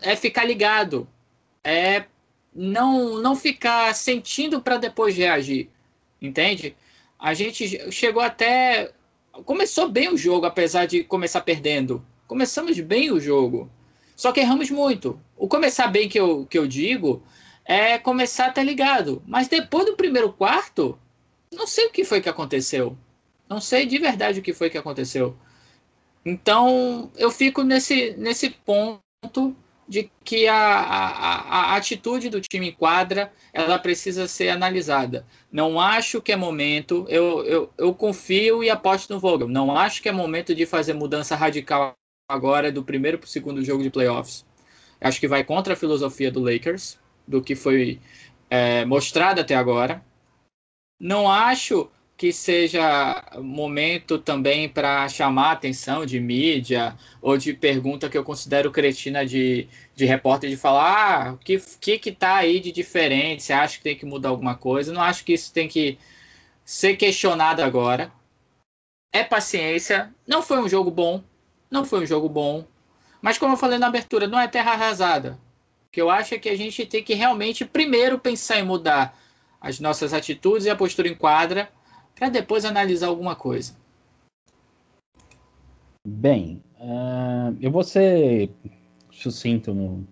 é 0.00 0.16
ficar 0.16 0.44
ligado. 0.44 1.06
É 1.62 2.04
não 2.54 3.20
não 3.20 3.34
ficar 3.34 3.94
sentindo 3.94 4.60
para 4.60 4.76
depois 4.76 5.16
reagir. 5.16 5.68
Entende? 6.20 6.76
A 7.18 7.34
gente 7.34 7.90
chegou 7.90 8.22
até 8.22 8.92
começou 9.44 9.88
bem 9.88 10.08
o 10.08 10.16
jogo 10.16 10.46
apesar 10.46 10.86
de 10.86 11.02
começar 11.02 11.40
perdendo. 11.40 12.04
Começamos 12.26 12.78
bem 12.80 13.10
o 13.10 13.20
jogo. 13.20 13.70
Só 14.16 14.30
que 14.32 14.40
erramos 14.40 14.70
muito. 14.70 15.20
O 15.36 15.48
começar 15.48 15.88
bem 15.88 16.08
que 16.08 16.18
eu, 16.18 16.46
que 16.46 16.58
eu 16.58 16.66
digo 16.66 17.22
é 17.64 17.98
começar 17.98 18.46
a 18.46 18.48
estar 18.50 18.62
ligado. 18.62 19.22
Mas 19.26 19.48
depois 19.48 19.86
do 19.86 19.96
primeiro 19.96 20.32
quarto, 20.32 20.98
não 21.52 21.66
sei 21.66 21.86
o 21.86 21.90
que 21.90 22.04
foi 22.04 22.20
que 22.20 22.28
aconteceu. 22.28 22.96
Não 23.48 23.60
sei 23.60 23.86
de 23.86 23.98
verdade 23.98 24.40
o 24.40 24.42
que 24.42 24.52
foi 24.52 24.70
que 24.70 24.78
aconteceu. 24.78 25.36
Então, 26.24 27.10
eu 27.16 27.30
fico 27.30 27.62
nesse, 27.62 28.14
nesse 28.16 28.50
ponto 28.50 29.54
de 29.88 30.10
que 30.24 30.46
a, 30.46 30.56
a, 30.56 31.40
a, 31.40 31.76
atitude 31.76 32.30
do 32.30 32.40
time 32.40 32.68
em 32.68 32.72
quadra 32.72 33.32
ela 33.52 33.78
precisa 33.78 34.26
ser 34.26 34.48
analisada. 34.48 35.26
Não 35.52 35.78
acho 35.78 36.22
que 36.22 36.32
é 36.32 36.36
momento, 36.36 37.06
eu, 37.08 37.44
eu, 37.44 37.72
eu 37.76 37.94
confio 37.94 38.64
e 38.64 38.70
aposto 38.70 39.12
no 39.12 39.20
Vogel. 39.20 39.48
Não 39.48 39.76
acho 39.76 40.02
que 40.02 40.08
é 40.08 40.12
momento 40.12 40.54
de 40.54 40.64
fazer 40.64 40.94
mudança 40.94 41.36
radical 41.36 41.94
agora 42.28 42.72
do 42.72 42.82
primeiro 42.82 43.18
para 43.18 43.26
o 43.26 43.28
segundo 43.28 43.62
jogo 43.62 43.82
de 43.82 43.90
playoffs. 43.90 44.46
Acho 45.00 45.20
que 45.20 45.28
vai 45.28 45.44
contra 45.44 45.74
a 45.74 45.76
filosofia 45.76 46.30
do 46.30 46.40
Lakers 46.40 46.98
do 47.28 47.42
que 47.42 47.54
foi 47.54 48.00
é, 48.48 48.84
mostrado 48.84 49.40
até 49.40 49.54
agora. 49.54 50.02
Não 50.98 51.30
acho 51.30 51.90
que 52.16 52.32
seja 52.32 53.24
momento 53.42 54.18
também 54.18 54.68
para 54.68 55.08
chamar 55.08 55.48
a 55.48 55.52
atenção 55.52 56.06
de 56.06 56.20
mídia 56.20 56.96
ou 57.20 57.36
de 57.36 57.52
pergunta 57.52 58.08
que 58.08 58.16
eu 58.16 58.24
considero 58.24 58.70
cretina 58.70 59.26
de, 59.26 59.68
de 59.94 60.04
repórter 60.04 60.48
de 60.48 60.56
falar 60.56 61.28
ah, 61.28 61.32
o 61.32 61.38
que, 61.38 61.58
que 61.80 61.98
que 61.98 62.12
tá 62.12 62.36
aí 62.36 62.60
de 62.60 62.70
diferente, 62.72 63.42
você 63.42 63.52
acha 63.52 63.78
que 63.78 63.84
tem 63.84 63.96
que 63.96 64.06
mudar 64.06 64.28
alguma 64.28 64.54
coisa? 64.56 64.92
Não 64.92 65.02
acho 65.02 65.24
que 65.24 65.32
isso 65.32 65.52
tem 65.52 65.68
que 65.68 65.98
ser 66.64 66.96
questionado 66.96 67.62
agora. 67.62 68.12
É 69.12 69.22
paciência. 69.24 70.12
Não 70.26 70.42
foi 70.42 70.58
um 70.58 70.68
jogo 70.68 70.90
bom. 70.90 71.22
Não 71.70 71.84
foi 71.84 72.00
um 72.02 72.06
jogo 72.06 72.28
bom. 72.28 72.64
Mas 73.22 73.38
como 73.38 73.54
eu 73.54 73.58
falei 73.58 73.78
na 73.78 73.86
abertura, 73.88 74.26
não 74.26 74.38
é 74.38 74.48
terra 74.48 74.72
arrasada 74.72 75.38
que 75.94 76.02
eu 76.02 76.10
acho 76.10 76.34
é 76.34 76.38
que 76.40 76.48
a 76.48 76.56
gente 76.56 76.84
tem 76.84 77.04
que 77.04 77.14
realmente 77.14 77.64
primeiro 77.64 78.18
pensar 78.18 78.58
em 78.58 78.64
mudar 78.64 79.16
as 79.60 79.78
nossas 79.78 80.12
atitudes 80.12 80.66
e 80.66 80.70
a 80.70 80.74
postura 80.74 81.06
em 81.06 81.14
quadra 81.14 81.70
para 82.14 82.28
depois 82.28 82.64
analisar 82.64 83.08
alguma 83.08 83.34
coisa. 83.34 83.74
Bem, 86.06 86.62
uh, 86.78 87.56
eu 87.60 87.70
vou 87.70 87.82
ser 87.82 88.50
sucinto 89.10 89.72
no, 89.72 90.06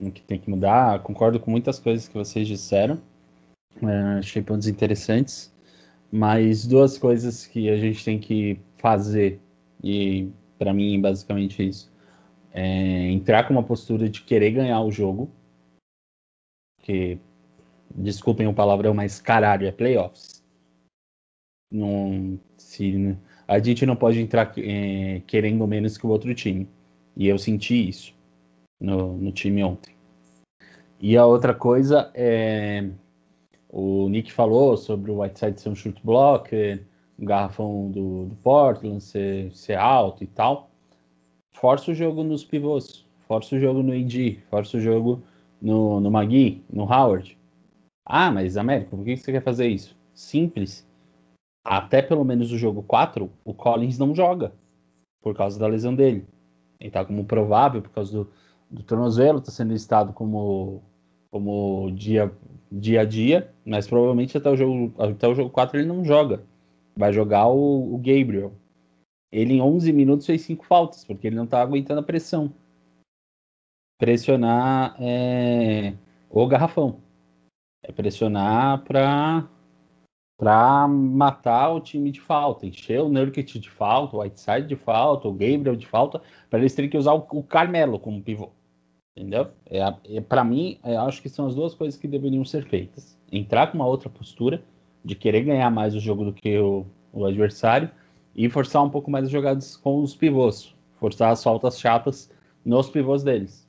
no, 0.00 0.12
que 0.12 0.22
tem 0.22 0.38
que 0.38 0.50
mudar. 0.50 1.02
Concordo 1.02 1.40
com 1.40 1.50
muitas 1.50 1.78
coisas 1.78 2.06
que 2.06 2.14
vocês 2.14 2.46
disseram. 2.46 3.00
Uh, 3.80 4.18
achei 4.18 4.42
pontos 4.42 4.68
interessantes. 4.68 5.52
Mas 6.10 6.66
duas 6.66 6.98
coisas 6.98 7.46
que 7.46 7.70
a 7.70 7.76
gente 7.78 8.04
tem 8.04 8.18
que 8.18 8.60
fazer, 8.76 9.40
e 9.82 10.30
para 10.58 10.74
mim, 10.74 11.00
basicamente 11.00 11.66
isso 11.66 11.92
é, 12.52 13.10
entrar 13.10 13.46
com 13.46 13.54
uma 13.54 13.62
postura 13.62 14.08
de 14.08 14.22
querer 14.22 14.50
ganhar 14.52 14.80
o 14.82 14.90
jogo, 14.90 15.30
que, 16.82 17.18
desculpem 17.94 18.46
o 18.46 18.54
palavrão, 18.54 18.92
mas 18.92 19.20
caralho, 19.20 19.66
é 19.66 19.72
playoffs. 19.72 20.41
Não, 21.72 22.38
se, 22.56 23.16
a 23.48 23.58
gente 23.58 23.86
não 23.86 23.96
pode 23.96 24.20
entrar 24.20 24.52
é, 24.58 25.22
querendo 25.26 25.66
menos 25.66 25.96
que 25.96 26.06
o 26.06 26.10
outro 26.10 26.34
time. 26.34 26.68
E 27.16 27.26
eu 27.26 27.38
senti 27.38 27.88
isso 27.88 28.14
no, 28.80 29.16
no 29.16 29.32
time 29.32 29.64
ontem. 29.64 29.94
E 31.00 31.16
a 31.16 31.26
outra 31.26 31.54
coisa 31.54 32.10
é. 32.14 32.88
O 33.68 34.08
Nick 34.10 34.30
falou 34.30 34.76
sobre 34.76 35.10
o 35.10 35.22
Whiteside 35.22 35.58
ser 35.58 35.70
um 35.70 35.74
shoot 35.74 35.98
block, 36.04 36.54
o 37.18 37.24
garrafão 37.24 37.90
do, 37.90 38.26
do 38.26 38.34
Portland 38.36 39.02
ser, 39.02 39.50
ser 39.54 39.78
alto 39.78 40.22
e 40.22 40.26
tal 40.26 40.70
força 41.62 41.92
o 41.92 41.94
jogo 41.94 42.24
nos 42.24 42.44
pivôs, 42.44 43.06
força 43.28 43.54
o 43.54 43.60
jogo 43.60 43.84
no 43.84 43.92
AD, 43.92 44.40
força 44.50 44.76
o 44.76 44.80
jogo 44.80 45.22
no, 45.60 46.00
no 46.00 46.10
Magui, 46.10 46.60
no 46.68 46.82
Howard. 46.82 47.38
Ah, 48.04 48.32
mas 48.32 48.56
Américo, 48.56 48.96
por 48.96 49.04
que 49.04 49.16
você 49.16 49.30
quer 49.30 49.44
fazer 49.44 49.68
isso? 49.68 49.96
Simples. 50.12 50.84
Até 51.64 52.02
pelo 52.02 52.24
menos 52.24 52.50
o 52.52 52.58
jogo 52.58 52.82
4, 52.82 53.30
o 53.44 53.54
Collins 53.54 53.98
não 53.98 54.14
joga 54.14 54.52
por 55.20 55.34
causa 55.34 55.58
da 55.58 55.66
lesão 55.66 55.94
dele. 55.94 56.26
Ele 56.80 56.90
tá 56.90 57.04
como 57.04 57.24
provável 57.24 57.80
por 57.80 57.90
causa 57.90 58.12
do, 58.12 58.30
do 58.68 58.82
tornozelo, 58.82 59.40
tá 59.40 59.52
sendo 59.52 59.72
listado 59.72 60.12
como, 60.12 60.82
como 61.30 61.90
dia, 61.92 62.32
dia 62.70 63.02
a 63.02 63.04
dia, 63.04 63.52
mas 63.64 63.86
provavelmente 63.86 64.36
até 64.36 64.50
o 64.50 64.56
jogo, 64.56 64.92
até 65.00 65.28
o 65.28 65.34
jogo 65.34 65.50
4 65.50 65.78
ele 65.78 65.86
não 65.86 66.04
joga. 66.04 66.44
Vai 66.96 67.12
jogar 67.12 67.46
o, 67.46 67.94
o 67.94 67.96
Gabriel, 67.98 68.52
ele 69.32 69.54
em 69.54 69.62
11 69.62 69.90
minutos 69.94 70.26
fez 70.26 70.42
cinco 70.42 70.66
faltas, 70.66 71.04
porque 71.06 71.26
ele 71.26 71.36
não 71.36 71.44
estava 71.44 71.62
aguentando 71.62 72.00
a 72.00 72.04
pressão. 72.04 72.52
Pressionar 73.98 74.94
é, 75.00 75.94
o 76.28 76.46
garrafão. 76.46 77.00
É 77.82 77.90
pressionar 77.90 78.84
para 78.84 79.48
para 80.42 80.88
matar 80.88 81.70
o 81.70 81.78
time 81.78 82.10
de 82.10 82.20
falta, 82.20 82.66
encher 82.66 83.00
o 83.00 83.08
Nurkic 83.08 83.60
de 83.60 83.70
falta, 83.70 84.16
o 84.16 84.20
Whiteside 84.20 84.66
de 84.66 84.74
falta, 84.74 85.28
o 85.28 85.32
Gabriel 85.32 85.76
de 85.76 85.86
falta, 85.86 86.20
para 86.50 86.58
eles 86.58 86.74
terem 86.74 86.90
que 86.90 86.98
usar 86.98 87.12
o, 87.12 87.24
o 87.30 87.44
Carmelo 87.44 87.96
como 87.96 88.20
pivô. 88.20 88.50
Entendeu? 89.16 89.52
É, 89.66 89.78
é 90.16 90.20
para 90.20 90.42
mim, 90.42 90.80
acho 91.06 91.22
que 91.22 91.28
são 91.28 91.46
as 91.46 91.54
duas 91.54 91.76
coisas 91.76 91.96
que 91.96 92.08
deveriam 92.08 92.44
ser 92.44 92.66
feitas. 92.66 93.16
Entrar 93.30 93.68
com 93.68 93.78
uma 93.78 93.86
outra 93.86 94.10
postura 94.10 94.60
de 95.04 95.14
querer 95.14 95.44
ganhar 95.44 95.70
mais 95.70 95.94
o 95.94 96.00
jogo 96.00 96.24
do 96.24 96.32
que 96.32 96.58
o, 96.58 96.84
o 97.12 97.24
adversário 97.24 97.88
e 98.34 98.50
forçar 98.50 98.82
um 98.82 98.90
pouco 98.90 99.12
mais 99.12 99.26
as 99.26 99.30
jogadas 99.30 99.76
com 99.76 100.02
os 100.02 100.16
pivôs, 100.16 100.74
forçar 100.98 101.30
as 101.30 101.40
faltas 101.40 101.78
chatas 101.78 102.28
nos 102.64 102.90
pivôs 102.90 103.22
deles. 103.22 103.64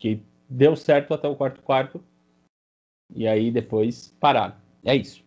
Que 0.00 0.22
deu 0.48 0.74
certo 0.74 1.12
até 1.12 1.28
o 1.28 1.36
quarto 1.36 1.60
quarto 1.60 2.02
e 3.14 3.28
aí 3.28 3.50
depois 3.50 4.16
parar. 4.18 4.58
É 4.82 4.96
isso. 4.96 5.25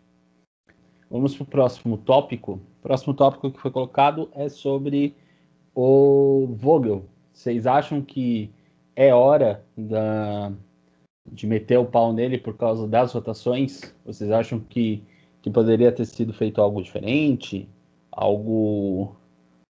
Vamos 1.10 1.36
para 1.36 1.44
o 1.44 1.48
próximo 1.48 1.98
tópico. 1.98 2.54
O 2.54 2.82
próximo 2.84 3.14
tópico 3.14 3.52
que 3.52 3.60
foi 3.60 3.72
colocado 3.72 4.30
é 4.34 4.48
sobre 4.48 5.16
o 5.74 6.48
Vogel. 6.54 7.06
Vocês 7.34 7.66
acham 7.66 8.02
que 8.02 8.52
é 8.96 9.14
hora 9.14 9.66
da, 9.76 10.52
de 11.26 11.48
meter 11.48 11.78
o 11.78 11.86
pau 11.86 12.14
nele 12.14 12.38
por 12.38 12.56
causa 12.56 12.88
das 12.88 13.12
rotações? 13.14 13.96
Vocês 14.06 14.30
acham 14.30 14.60
que, 14.60 15.04
que 15.42 15.50
poderia 15.50 15.92
ter 15.92 16.06
sido 16.06 16.32
feito 16.32 16.62
algo 16.62 16.82
diferente? 16.82 17.68
Algo, 18.12 19.16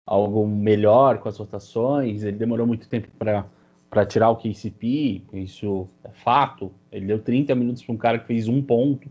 algo 0.06 0.46
melhor 0.46 1.20
com 1.20 1.30
as 1.30 1.38
rotações? 1.38 2.24
Ele 2.24 2.38
demorou 2.38 2.68
muito 2.68 2.90
tempo 2.90 3.08
para 3.18 4.06
tirar 4.06 4.30
o 4.30 4.36
KCP, 4.36 5.22
isso 5.34 5.88
é 6.04 6.10
fato. 6.10 6.72
Ele 6.92 7.06
deu 7.06 7.20
30 7.20 7.56
minutos 7.56 7.82
para 7.84 7.96
um 7.96 7.98
cara 7.98 8.20
que 8.20 8.28
fez 8.28 8.48
um 8.48 8.62
ponto. 8.62 9.10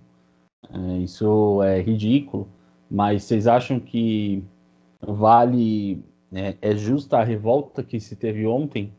É, 0.71 0.99
isso 0.99 1.63
é 1.63 1.81
ridículo. 1.81 2.49
Mas 2.91 3.25
vocês 3.25 3.47
acham 3.47 3.79
que 3.79 4.45
vale. 5.01 6.05
É, 6.33 6.57
é 6.61 6.77
justa 6.77 7.19
a 7.19 7.25
revolta 7.25 7.83
que 7.83 7.99
se 7.99 8.15
teve 8.15 8.47
ontem 8.47 8.93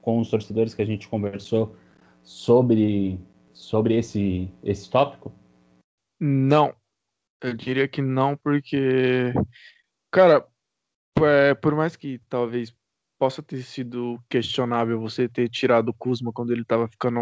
com 0.00 0.18
os 0.18 0.28
torcedores 0.28 0.74
que 0.74 0.82
a 0.82 0.84
gente 0.84 1.08
conversou 1.08 1.76
sobre, 2.22 3.20
sobre 3.52 3.96
esse, 3.96 4.50
esse 4.62 4.90
tópico? 4.90 5.32
Não. 6.18 6.74
Eu 7.40 7.54
diria 7.54 7.86
que 7.86 8.00
não, 8.00 8.36
porque, 8.36 9.32
cara, 10.10 10.46
é, 11.22 11.54
por 11.54 11.74
mais 11.74 11.94
que 11.94 12.18
talvez 12.28 12.74
possa 13.18 13.42
ter 13.42 13.62
sido 13.62 14.18
questionável 14.28 15.00
você 15.00 15.28
ter 15.28 15.48
tirado 15.48 15.90
o 15.90 15.94
Kuzma 15.94 16.32
quando 16.32 16.52
ele 16.52 16.62
estava 16.62 16.88
ficando 16.88 17.20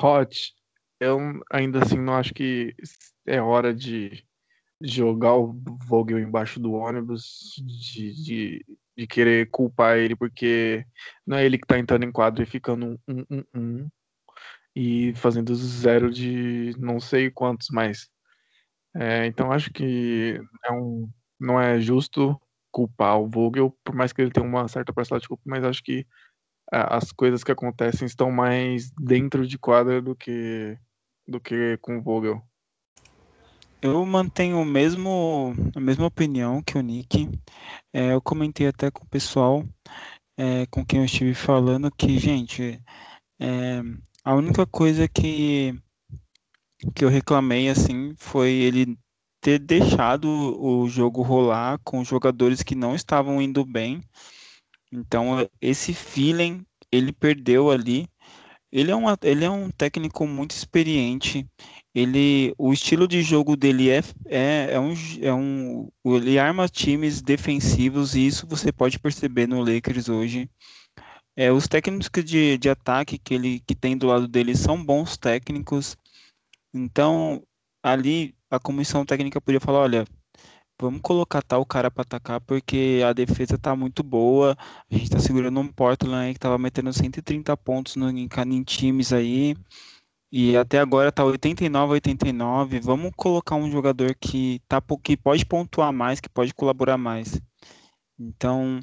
hot, 0.00 0.54
eu 1.04 1.18
ainda 1.50 1.82
assim 1.82 1.98
não 1.98 2.14
acho 2.14 2.32
que 2.34 2.74
é 3.26 3.40
hora 3.40 3.74
de 3.74 4.24
jogar 4.80 5.34
o 5.34 5.54
Vogel 5.86 6.18
embaixo 6.18 6.58
do 6.60 6.72
ônibus, 6.72 7.54
de, 7.58 8.12
de, 8.12 8.66
de, 8.96 9.06
querer 9.06 9.50
culpar 9.50 9.98
ele, 9.98 10.16
porque 10.16 10.84
não 11.26 11.36
é 11.36 11.44
ele 11.44 11.58
que 11.58 11.66
tá 11.66 11.78
entrando 11.78 12.04
em 12.04 12.12
quadro 12.12 12.42
e 12.42 12.46
ficando 12.46 12.98
um, 13.08 13.24
um, 13.30 13.44
um, 13.54 13.88
e 14.74 15.14
fazendo 15.14 15.54
zero 15.54 16.10
de 16.10 16.74
não 16.78 16.98
sei 17.00 17.30
quantos 17.30 17.68
mais. 17.70 18.08
É, 18.96 19.26
então 19.26 19.52
acho 19.52 19.72
que 19.72 20.40
é 20.64 20.72
um, 20.72 21.08
não 21.40 21.60
é 21.60 21.80
justo 21.80 22.40
culpar 22.70 23.18
o 23.20 23.28
Vogel, 23.28 23.76
por 23.84 23.94
mais 23.94 24.12
que 24.12 24.22
ele 24.22 24.30
tenha 24.30 24.46
uma 24.46 24.68
certa 24.68 24.92
parcela 24.92 25.20
de 25.20 25.28
culpa, 25.28 25.42
mas 25.46 25.64
acho 25.64 25.82
que 25.82 26.06
as 26.72 27.12
coisas 27.12 27.44
que 27.44 27.52
acontecem 27.52 28.06
estão 28.06 28.30
mais 28.30 28.90
dentro 28.92 29.46
de 29.46 29.58
quadra 29.58 30.00
do 30.00 30.16
que 30.16 30.76
do 31.26 31.40
que 31.40 31.76
com 31.78 31.98
o 31.98 32.02
Vogel. 32.02 32.42
Eu 33.82 34.04
mantenho 34.06 34.60
o 34.60 34.64
mesmo, 34.64 35.54
a 35.74 35.80
mesma 35.80 36.06
opinião 36.06 36.62
que 36.62 36.78
o 36.78 36.80
Nick. 36.80 37.28
É, 37.92 38.12
eu 38.12 38.20
comentei 38.20 38.66
até 38.66 38.90
com 38.90 39.04
o 39.04 39.08
pessoal 39.08 39.62
é, 40.36 40.66
com 40.66 40.84
quem 40.84 41.00
eu 41.00 41.04
estive 41.04 41.34
falando 41.34 41.90
que, 41.90 42.18
gente, 42.18 42.80
é, 43.40 43.82
a 44.24 44.34
única 44.34 44.66
coisa 44.66 45.06
que, 45.06 45.78
que 46.94 47.04
eu 47.04 47.08
reclamei 47.08 47.68
assim 47.68 48.14
foi 48.16 48.50
ele 48.50 48.98
ter 49.40 49.58
deixado 49.58 50.26
o 50.26 50.88
jogo 50.88 51.22
rolar 51.22 51.78
com 51.84 52.02
jogadores 52.02 52.62
que 52.62 52.74
não 52.74 52.94
estavam 52.94 53.40
indo 53.40 53.64
bem. 53.64 54.02
Então, 54.90 55.48
esse 55.60 55.92
feeling 55.92 56.64
ele 56.90 57.12
perdeu 57.12 57.70
ali. 57.70 58.08
Ele 58.74 58.90
é, 58.90 58.96
um, 58.96 59.04
ele 59.22 59.44
é 59.44 59.50
um 59.50 59.70
técnico 59.70 60.26
muito 60.26 60.50
experiente 60.50 61.46
ele, 61.94 62.52
o 62.58 62.72
estilo 62.72 63.06
de 63.06 63.22
jogo 63.22 63.56
dele 63.56 63.88
é, 63.88 64.00
é, 64.26 64.72
é, 64.72 64.80
um, 64.80 64.94
é 65.22 65.32
um. 65.32 65.88
Ele 66.04 66.38
arma 66.40 66.68
times 66.68 67.22
defensivos 67.22 68.16
e 68.16 68.26
isso 68.26 68.48
você 68.48 68.72
pode 68.72 68.98
perceber 68.98 69.46
no 69.46 69.60
Lakers 69.60 70.08
hoje. 70.08 70.50
É, 71.36 71.52
os 71.52 71.68
técnicos 71.68 72.24
de, 72.24 72.58
de 72.58 72.68
ataque 72.68 73.16
que 73.16 73.34
ele 73.34 73.60
que 73.60 73.76
tem 73.76 73.96
do 73.96 74.08
lado 74.08 74.26
dele 74.26 74.56
são 74.56 74.84
bons 74.84 75.16
técnicos. 75.16 75.96
Então, 76.74 77.44
ali 77.80 78.34
a 78.50 78.58
comissão 78.58 79.06
técnica 79.06 79.40
podia 79.40 79.60
falar: 79.60 79.80
olha, 79.80 80.04
vamos 80.80 81.00
colocar 81.02 81.42
tal 81.42 81.64
cara 81.64 81.90
para 81.90 82.02
atacar 82.02 82.40
porque 82.40 83.02
a 83.06 83.12
defesa 83.12 83.58
tá 83.58 83.74
muito 83.76 84.02
boa. 84.02 84.56
A 84.90 84.94
gente 84.96 85.10
tá 85.10 85.18
segurando 85.18 85.60
um 85.60 85.68
Portland 85.68 86.14
aí 86.26 86.34
que 86.34 86.40
tava 86.40 86.58
metendo 86.58 86.92
130 86.92 87.56
pontos 87.56 87.96
no, 87.96 88.10
em, 88.10 88.28
em 88.46 88.62
times 88.62 89.12
aí. 89.12 89.56
E 90.32 90.56
até 90.56 90.80
agora 90.80 91.12
tá 91.12 91.24
89 91.24 91.92
89. 91.94 92.80
Vamos 92.80 93.12
colocar 93.16 93.56
um 93.56 93.70
jogador 93.70 94.14
que 94.16 94.60
tá 94.68 94.82
que 95.02 95.16
pode 95.16 95.46
pontuar 95.46 95.92
mais, 95.92 96.20
que 96.20 96.28
pode 96.28 96.52
colaborar 96.54 96.98
mais. 96.98 97.40
Então, 98.18 98.80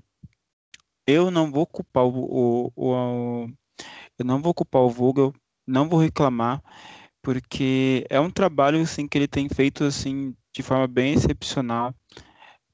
eu 1.06 1.32
não 1.32 1.52
vou 1.52 1.66
culpar 1.66 2.06
o, 2.06 2.72
o, 2.74 2.74
o 2.76 3.50
eu 4.18 4.26
não 4.26 4.42
vou 4.42 4.54
culpar 4.54 4.82
o 4.84 4.90
Vogel, 4.90 5.34
não 5.68 5.90
vou 5.90 6.00
reclamar, 6.00 6.62
porque 7.22 8.06
é 8.10 8.20
um 8.20 8.30
trabalho 8.30 8.82
assim 8.82 9.08
que 9.08 9.18
ele 9.18 9.28
tem 9.28 9.48
feito 9.48 9.84
assim 9.84 10.36
de 10.54 10.64
forma 10.64 10.88
bem 10.88 11.14
excepcional. 11.14 11.94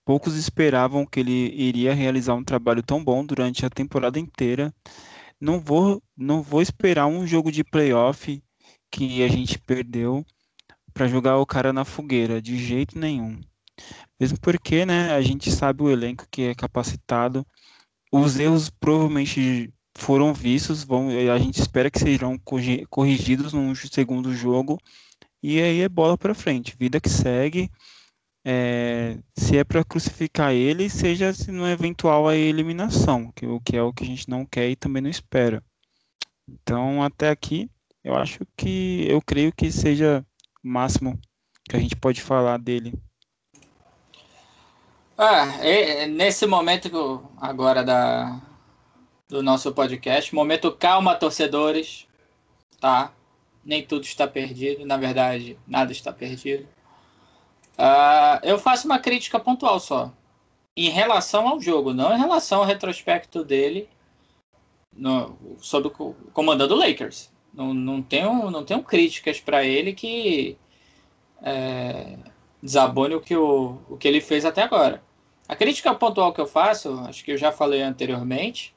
Poucos 0.06 0.36
esperavam 0.36 1.06
que 1.06 1.20
ele 1.20 1.54
iria 1.54 1.94
realizar 1.94 2.34
um 2.34 2.44
trabalho 2.44 2.82
tão 2.82 3.04
bom 3.04 3.26
durante 3.26 3.66
a 3.66 3.70
temporada 3.70 4.18
inteira. 4.18 4.74
Não 5.40 5.60
vou, 5.60 6.02
não 6.16 6.42
vou 6.42 6.62
esperar 6.62 7.08
um 7.08 7.28
jogo 7.28 7.52
de 7.52 7.64
playoff 7.64 8.42
que 8.90 9.22
a 9.24 9.28
gente 9.28 9.60
perdeu 9.60 10.26
para 10.94 11.08
jogar 11.08 11.38
o 11.38 11.46
cara 11.46 11.74
na 11.74 11.86
fogueira, 11.86 12.42
de 12.42 12.58
jeito 12.58 12.98
nenhum. 12.98 13.40
Mesmo 14.20 14.40
porque, 14.40 14.86
né, 14.86 15.14
a 15.14 15.22
gente 15.22 15.52
sabe 15.52 15.84
o 15.84 15.90
elenco 15.90 16.26
que 16.32 16.44
é 16.44 16.56
capacitado. 16.56 17.46
Os 18.12 18.40
erros 18.40 18.70
provavelmente 18.70 19.72
foram 19.98 20.34
vistos, 20.34 20.84
vão, 20.84 21.10
a 21.10 21.40
gente 21.40 21.60
espera 21.60 21.90
que 21.90 22.00
sejam 22.00 22.40
corrigidos 22.90 23.52
no 23.52 23.76
segundo 23.76 24.34
jogo. 24.34 24.80
E 25.42 25.62
aí 25.62 25.82
é 25.82 25.90
bola 25.90 26.18
para 26.18 26.36
frente, 26.36 26.76
vida 26.78 27.00
que 27.00 27.10
segue. 27.10 27.70
É, 28.46 29.18
se 29.38 29.58
é 29.58 29.64
para 29.64 29.84
crucificar 29.84 30.54
ele, 30.54 30.90
seja 30.90 31.34
se 31.34 31.52
não 31.52 31.66
é 31.66 31.74
eventual 31.74 32.28
a 32.28 32.36
eliminação, 32.36 33.32
que 33.36 33.46
o 33.46 33.60
que 33.60 33.76
é 33.76 33.82
o 33.82 33.92
que 33.92 34.04
a 34.04 34.08
gente 34.08 34.30
não 34.30 34.46
quer 34.46 34.70
e 34.70 34.76
também 34.76 35.02
não 35.02 35.10
espera. 35.10 35.62
Então, 36.48 37.04
até 37.04 37.30
aqui, 37.30 37.70
eu 38.04 38.16
acho 38.16 38.40
que 38.56 39.06
eu 39.10 39.22
creio 39.22 39.52
que 39.52 39.70
seja 39.72 40.26
o 40.64 40.68
máximo 40.68 41.20
que 41.68 41.76
a 41.76 41.80
gente 41.80 41.96
pode 41.96 42.22
falar 42.22 42.58
dele. 42.58 42.94
Ah, 45.18 45.58
é, 45.62 46.04
é 46.04 46.08
nesse 46.08 46.46
momento 46.46 47.28
agora 47.42 47.84
da, 47.84 48.40
do 49.30 49.44
nosso 49.44 49.74
podcast, 49.74 50.34
momento 50.34 50.72
calma, 50.72 51.16
torcedores, 51.16 52.08
tá? 52.80 53.14
Nem 53.64 53.86
tudo 53.86 54.04
está 54.04 54.26
perdido, 54.28 54.86
na 54.86 54.96
verdade, 54.96 55.60
nada 55.68 55.92
está 55.92 56.14
perdido. 56.14 56.68
Uh, 57.78 58.40
eu 58.44 58.58
faço 58.58 58.88
uma 58.88 59.00
crítica 59.00 59.40
pontual 59.40 59.80
só, 59.80 60.12
em 60.76 60.90
relação 60.90 61.48
ao 61.48 61.60
jogo, 61.60 61.94
não 61.94 62.16
em 62.16 62.20
relação 62.20 62.60
ao 62.60 62.66
retrospecto 62.66 63.44
dele 63.44 63.90
no, 64.96 65.38
sobre 65.60 65.90
o 65.90 66.14
comandando 66.34 66.74
o 66.74 66.78
Lakers. 66.78 67.32
Não, 67.54 67.74
não, 67.74 68.02
tenho, 68.02 68.50
não 68.52 68.64
tenho 68.64 68.84
críticas 68.84 69.40
para 69.42 69.64
ele 69.64 69.94
que 69.94 70.58
é, 71.42 72.18
desabone 72.62 73.16
o 73.16 73.22
que, 73.22 73.36
o, 73.36 73.80
o 73.90 73.98
que 73.98 74.08
ele 74.08 74.22
fez 74.22 74.46
até 74.46 74.62
agora. 74.62 75.04
A 75.48 75.56
crítica 75.56 75.94
pontual 75.96 76.34
que 76.34 76.42
eu 76.42 76.48
faço, 76.48 77.00
acho 77.08 77.24
que 77.24 77.32
eu 77.32 77.38
já 77.38 77.52
falei 77.52 77.82
anteriormente, 77.82 78.76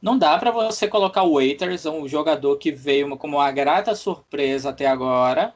não 0.00 0.18
dá 0.18 0.38
para 0.38 0.50
você 0.50 0.86
colocar 0.88 1.22
o 1.22 1.34
Waiters, 1.34 1.86
um 1.86 2.06
jogador 2.06 2.56
que 2.58 2.70
veio 2.70 3.16
como 3.16 3.38
uma 3.38 3.50
grata 3.50 3.94
surpresa 3.94 4.70
até 4.70 4.86
agora, 4.86 5.54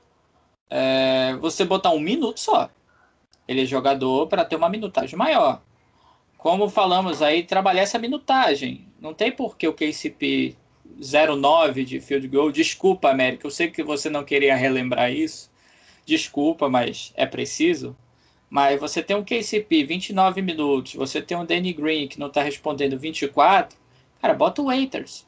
é, 0.68 1.36
você 1.40 1.64
botar 1.64 1.90
um 1.90 2.00
minuto 2.00 2.40
só. 2.40 2.70
Ele 3.46 3.62
é 3.62 3.66
jogador 3.66 4.28
para 4.28 4.44
ter 4.44 4.56
uma 4.56 4.68
minutagem 4.68 5.18
maior. 5.18 5.62
Como 6.38 6.68
falamos 6.68 7.20
aí, 7.20 7.42
trabalhar 7.42 7.82
essa 7.82 7.98
minutagem. 7.98 8.86
Não 9.00 9.12
tem 9.12 9.30
por 9.30 9.56
que 9.56 9.68
o 9.68 9.74
KCP 9.74 10.56
0,9 11.00 11.84
de 11.84 12.00
field 12.00 12.26
goal. 12.28 12.52
Desculpa, 12.52 13.10
América, 13.10 13.46
eu 13.46 13.50
sei 13.50 13.70
que 13.70 13.82
você 13.82 14.08
não 14.08 14.24
queria 14.24 14.54
relembrar 14.56 15.12
isso. 15.12 15.50
Desculpa, 16.06 16.68
mas 16.68 17.12
é 17.16 17.26
preciso. 17.26 17.96
Mas 18.48 18.80
você 18.80 19.02
tem 19.02 19.16
um 19.16 19.24
KCP 19.24 19.84
29 19.84 20.42
minutos, 20.42 20.94
você 20.94 21.22
tem 21.22 21.36
um 21.36 21.44
Danny 21.44 21.72
Green 21.72 22.08
que 22.08 22.18
não 22.18 22.26
está 22.26 22.42
respondendo 22.42 22.98
24. 22.98 23.78
Cara, 24.20 24.34
bota 24.34 24.62
o 24.62 24.66
Waiters. 24.66 25.26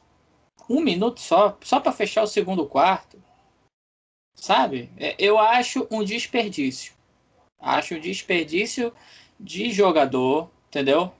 Um 0.69 0.81
minuto 0.81 1.19
só, 1.19 1.57
só 1.61 1.79
para 1.79 1.91
fechar 1.91 2.23
o 2.23 2.27
segundo 2.27 2.65
quarto. 2.65 3.21
Sabe? 4.35 4.91
É, 4.97 5.15
eu 5.17 5.37
acho 5.39 5.87
um 5.91 6.03
desperdício. 6.03 6.93
Acho 7.59 7.95
um 7.95 7.99
desperdício 7.99 8.93
de 9.39 9.71
jogador, 9.71 10.49
entendeu? 10.67 11.11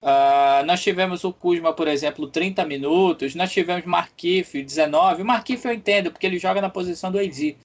Uh, 0.00 0.64
nós 0.64 0.80
tivemos 0.80 1.24
o 1.24 1.32
Kuzma, 1.32 1.72
por 1.72 1.88
exemplo, 1.88 2.28
30 2.28 2.64
minutos. 2.64 3.34
Nós 3.34 3.50
tivemos 3.50 3.84
Markif, 3.84 4.62
19. 4.62 5.22
O 5.22 5.24
Markif 5.24 5.64
eu 5.64 5.72
entendo, 5.72 6.12
porque 6.12 6.26
ele 6.26 6.38
joga 6.38 6.60
na 6.60 6.70
posição 6.70 7.10
do 7.10 7.18
AD. 7.18 7.56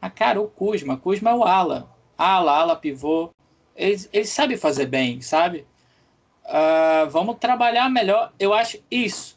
Mas, 0.00 0.12
cara, 0.14 0.40
o 0.40 0.48
Kuzma, 0.48 0.96
Kuzma 0.96 1.30
é 1.30 1.34
o 1.34 1.44
ala. 1.44 1.90
ala, 2.16 2.52
ala, 2.52 2.76
pivô. 2.76 3.30
Ele, 3.74 4.08
ele 4.12 4.24
sabe 4.24 4.56
fazer 4.56 4.86
bem, 4.86 5.20
sabe? 5.20 5.66
Uh, 6.46 7.10
vamos 7.10 7.36
trabalhar 7.38 7.88
melhor. 7.90 8.32
Eu 8.38 8.54
acho 8.54 8.78
isso. 8.90 9.36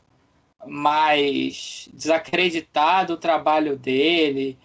Mas 0.65 1.89
desacreditar 1.93 3.05
do 3.05 3.17
trabalho 3.17 3.77
dele, 3.77 4.57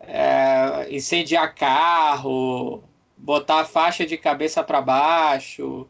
é, 0.00 0.88
incendiar 0.90 1.54
carro, 1.54 2.82
botar 3.16 3.60
a 3.60 3.64
faixa 3.64 4.04
de 4.06 4.16
cabeça 4.16 4.64
para 4.64 4.80
baixo, 4.80 5.86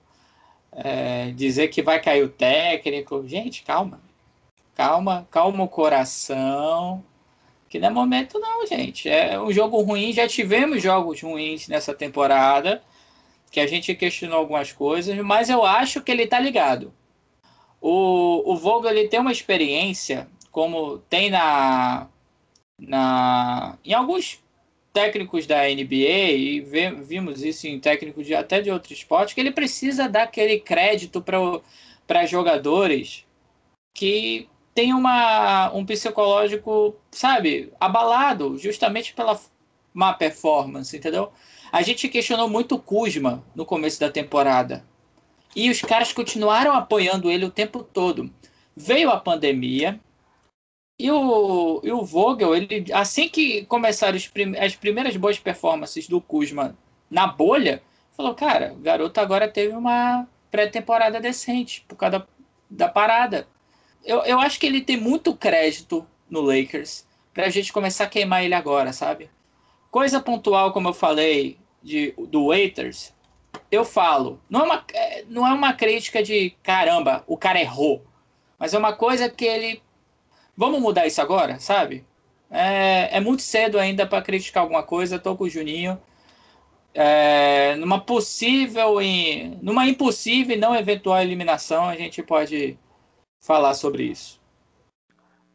é, 0.73 1.31
dizer 1.31 1.69
que 1.69 1.83
vai 1.83 2.01
cair 2.01 2.25
o 2.25 2.29
técnico. 2.29 3.27
Gente, 3.27 3.63
calma. 3.63 4.01
Calma, 4.75 5.27
calma 5.31 5.65
o 5.65 5.69
coração. 5.69 7.05
Que 7.69 7.79
não 7.79 7.89
é 7.89 7.91
momento, 7.91 8.39
não, 8.39 8.67
gente. 8.67 9.09
É 9.09 9.41
um 9.41 9.51
jogo 9.53 9.81
ruim. 9.81 10.13
Já 10.13 10.29
tivemos 10.29 10.83
jogos 10.83 11.23
ruins 11.23 11.69
nessa 11.69 11.95
temporada. 11.95 12.83
Que 13.53 13.61
a 13.61 13.67
gente 13.69 13.95
questionou 13.95 14.39
algumas 14.39 14.73
coisas. 14.73 15.17
Mas 15.19 15.49
eu 15.49 15.65
acho 15.65 16.03
que 16.03 16.11
ele 16.11 16.27
tá 16.27 16.41
ligado. 16.41 16.93
O, 17.81 18.53
o 18.53 18.57
Vogel 18.57 18.91
ele 18.91 19.09
tem 19.09 19.21
uma 19.21 19.33
experiência, 19.33 20.29
como 20.51 20.99
tem 20.99 21.31
na, 21.31 22.09
na 22.79 23.79
em 23.85 23.93
alguns 23.93 24.43
técnicos 24.93 25.47
da 25.47 25.63
NBA, 25.63 26.33
e 26.33 26.61
vimos 26.61 27.43
isso 27.43 27.67
em 27.67 27.81
técnicos 27.81 28.27
de, 28.27 28.35
até 28.35 28.61
de 28.61 28.71
outros 28.71 28.99
esportes, 28.99 29.35
que 29.35 29.41
ele 29.41 29.51
precisa 29.51 30.09
dar 30.09 30.25
aquele 30.25 30.61
crédito 30.61 31.25
para 32.07 32.27
jogadores 32.27 33.25
que 33.95 34.49
tem 34.75 34.93
uma, 34.93 35.73
um 35.73 35.85
psicológico, 35.85 36.95
sabe, 37.11 37.73
abalado, 37.81 38.57
justamente 38.59 39.15
pela 39.15 39.39
má 39.93 40.15
performance, 40.15 40.97
entendeu? 40.97 41.33
A 41.73 41.81
gente 41.81 42.09
questionou 42.09 42.49
muito 42.49 42.75
o 42.75 42.79
Kuzma 42.79 43.43
no 43.55 43.65
começo 43.65 43.99
da 43.99 44.11
temporada. 44.11 44.85
E 45.57 45.71
os 45.71 45.81
caras 45.81 46.13
continuaram 46.13 46.75
apoiando 46.75 47.31
ele 47.31 47.47
o 47.47 47.51
tempo 47.51 47.83
todo. 47.83 48.31
Veio 48.77 49.11
a 49.11 49.19
pandemia, 49.19 49.99
e 50.99 51.11
o, 51.11 51.81
e 51.83 51.91
o 51.91 52.05
Vogel, 52.05 52.55
ele, 52.55 52.87
assim 52.93 53.29
que 53.29 53.65
começaram 53.67 54.19
prim 54.33 54.57
as 54.57 54.77
primeiras 54.77 55.17
boas 55.17 55.39
performances 55.39 56.07
do 56.07 56.21
Kuzma 56.21 56.77
na 57.11 57.27
bolha, 57.27 57.83
falou: 58.17 58.35
cara, 58.35 58.73
o 58.73 58.77
garoto 58.77 59.21
agora 59.21 59.49
teve 59.49 59.75
uma 59.75 60.29
pré-temporada 60.51 61.21
decente 61.21 61.85
por 61.89 61.97
causa 61.97 62.21
da, 62.21 62.27
da 62.71 62.89
parada. 62.89 63.49
Eu, 64.05 64.19
eu 64.25 64.39
acho 64.39 64.61
que 64.61 64.67
ele 64.67 64.81
tem 64.81 64.97
muito 64.97 65.35
crédito 65.35 66.07
no 66.31 66.41
Lakers 66.41 67.07
pra 67.35 67.49
gente 67.49 67.73
começar 67.73 68.05
a 68.05 68.09
queimar 68.09 68.45
ele 68.45 68.55
agora, 68.55 68.93
sabe? 68.93 69.29
Coisa 69.91 70.21
pontual, 70.21 70.73
como 70.73 70.89
eu 70.89 70.95
falei, 70.95 71.59
de, 71.83 72.13
do 72.29 72.49
Waiters, 72.49 73.13
eu 73.71 73.85
falo, 73.85 74.41
não 74.49 74.61
é, 74.61 74.65
uma, 74.65 74.85
é, 74.95 75.25
não 75.29 75.47
é 75.47 75.53
uma 75.53 75.73
crítica 75.73 76.23
de 76.23 76.51
caramba, 76.63 77.25
o 77.27 77.37
cara 77.37 77.61
errou. 77.61 78.05
Mas 78.59 78.75
é 78.75 78.79
uma 78.79 78.93
coisa 78.93 79.29
que 79.29 79.45
ele 79.45 79.83
Vamos 80.57 80.81
mudar 80.81 81.07
isso 81.07 81.21
agora, 81.21 81.59
sabe? 81.59 82.05
É, 82.51 83.17
é 83.17 83.21
muito 83.21 83.43
cedo 83.43 83.79
ainda 83.79 84.07
para 84.07 84.23
criticar 84.23 84.63
alguma 84.63 84.83
coisa. 84.83 85.17
Estou 85.17 85.37
com 85.37 85.45
o 85.45 85.49
Juninho. 85.49 85.99
É, 86.95 87.75
numa 87.77 87.99
possível, 87.99 89.01
e 89.01 89.57
numa 89.63 89.89
impossível 89.89 90.55
e 90.55 90.61
não 90.61 90.77
eventual 90.77 91.23
eliminação, 91.23 91.87
a 91.87 91.97
gente 91.97 92.23
pode 92.23 92.79
falar 93.41 93.73
sobre 93.73 94.05
isso. 94.05 94.39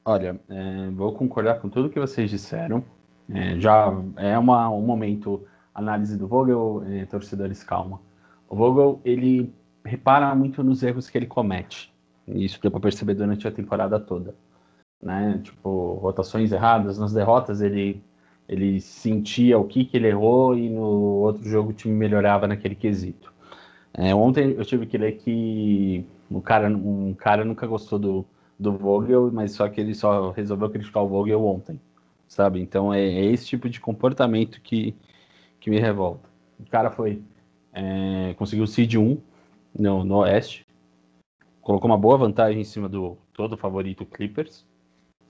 Olha, 0.04 0.40
é, 0.50 0.90
vou 0.92 1.14
concordar 1.14 1.62
com 1.62 1.70
tudo 1.70 1.92
que 1.92 2.00
vocês 2.00 2.30
disseram. 2.30 2.84
É, 3.32 3.60
já 3.60 3.94
é 4.16 4.36
uma, 4.38 4.70
um 4.70 4.82
momento 4.82 5.46
análise 5.80 6.18
do 6.18 6.28
Vogel, 6.28 6.84
é, 6.88 7.06
torcedores 7.06 7.64
calma. 7.64 8.02
O 8.50 8.56
Vogel 8.56 9.00
ele 9.06 9.54
repara 9.86 10.34
muito 10.36 10.64
nos 10.64 10.84
erros 10.84 11.10
que 11.10 11.18
ele 11.18 11.28
comete. 11.28 11.94
Isso 12.28 12.60
deu 12.62 12.72
para 12.72 12.82
perceber 12.82 13.14
durante 13.14 13.48
a 13.48 13.52
temporada 13.52 14.00
toda 14.00 14.36
né? 15.02 15.40
Tipo, 15.44 15.96
rotações 15.96 16.52
erradas, 16.52 16.98
nas 16.98 17.14
derrotas 17.14 17.62
ele 17.62 18.04
ele 18.50 18.80
sentia 18.80 19.60
o 19.60 19.66
que, 19.66 19.84
que 19.84 19.98
ele 19.98 20.08
errou 20.08 20.58
e 20.58 20.70
no 20.70 20.82
outro 20.82 21.44
jogo 21.50 21.72
o 21.72 21.74
time 21.74 21.94
melhorava 21.94 22.48
naquele 22.48 22.76
quesito. 22.76 23.34
É, 23.94 24.16
ontem 24.16 24.56
eu 24.58 24.64
tive 24.64 24.86
que 24.86 24.98
ler 24.98 25.18
que 25.18 26.06
um 26.32 26.40
cara, 26.40 26.70
um 26.70 27.14
cara 27.14 27.44
nunca 27.44 27.68
gostou 27.68 28.00
do, 28.00 28.26
do 28.58 28.72
Vogel, 28.72 29.30
mas 29.34 29.52
só 29.52 29.68
que 29.68 29.82
ele 29.82 29.94
só 29.94 30.32
resolveu 30.32 30.70
criticar 30.70 31.04
o 31.04 31.10
Vogel 31.10 31.46
ontem, 31.46 31.78
sabe? 32.26 32.62
Então 32.62 32.94
é, 32.94 33.02
é 33.02 33.26
esse 33.26 33.46
tipo 33.48 33.70
de 33.70 33.82
comportamento 33.82 34.62
que, 34.62 34.96
que 35.60 35.70
me 35.70 35.80
revolta. 35.80 36.30
O 36.60 36.66
cara 36.70 36.92
foi, 36.92 37.22
é, 37.74 38.34
conseguiu 38.36 38.64
o 38.64 38.68
seed 38.68 38.96
1 38.96 39.18
no, 39.78 40.04
no 40.04 40.18
Oeste, 40.18 40.66
colocou 41.62 41.90
uma 41.90 41.98
boa 41.98 42.18
vantagem 42.18 42.62
em 42.62 42.64
cima 42.64 42.88
do 42.88 43.18
todo 43.34 43.58
favorito 43.58 44.06
Clippers, 44.06 44.66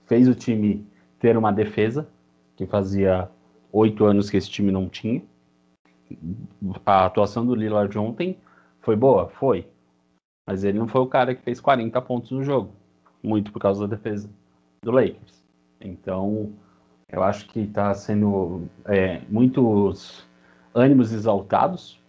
fez 0.06 0.28
o 0.28 0.34
time 0.34 0.86
ter 1.18 1.36
uma 1.36 1.52
defesa, 1.52 2.08
que 2.56 2.66
fazia 2.66 3.30
oito 3.72 4.04
anos 4.04 4.30
que 4.30 4.36
esse 4.36 4.50
time 4.50 4.72
não 4.72 4.88
tinha. 4.88 5.22
A 6.86 7.04
atuação 7.04 7.44
do 7.44 7.54
Lillard 7.54 7.96
ontem 7.98 8.38
foi 8.80 8.96
boa? 8.96 9.28
Foi. 9.28 9.66
Mas 10.46 10.64
ele 10.64 10.78
não 10.78 10.88
foi 10.88 11.02
o 11.02 11.06
cara 11.06 11.34
que 11.34 11.42
fez 11.42 11.60
40 11.60 12.00
pontos 12.00 12.30
no 12.30 12.42
jogo. 12.42 12.72
Muito 13.22 13.52
por 13.52 13.60
causa 13.60 13.86
da 13.86 13.96
defesa 13.96 14.30
do 14.82 14.90
Lakers. 14.90 15.44
Então, 15.80 16.52
eu 17.10 17.22
acho 17.22 17.46
que 17.48 17.60
está 17.60 17.94
sendo 17.94 18.68
é, 18.84 19.20
muitos 19.28 20.26
ânimos 20.74 21.12
exaltados 21.12 22.00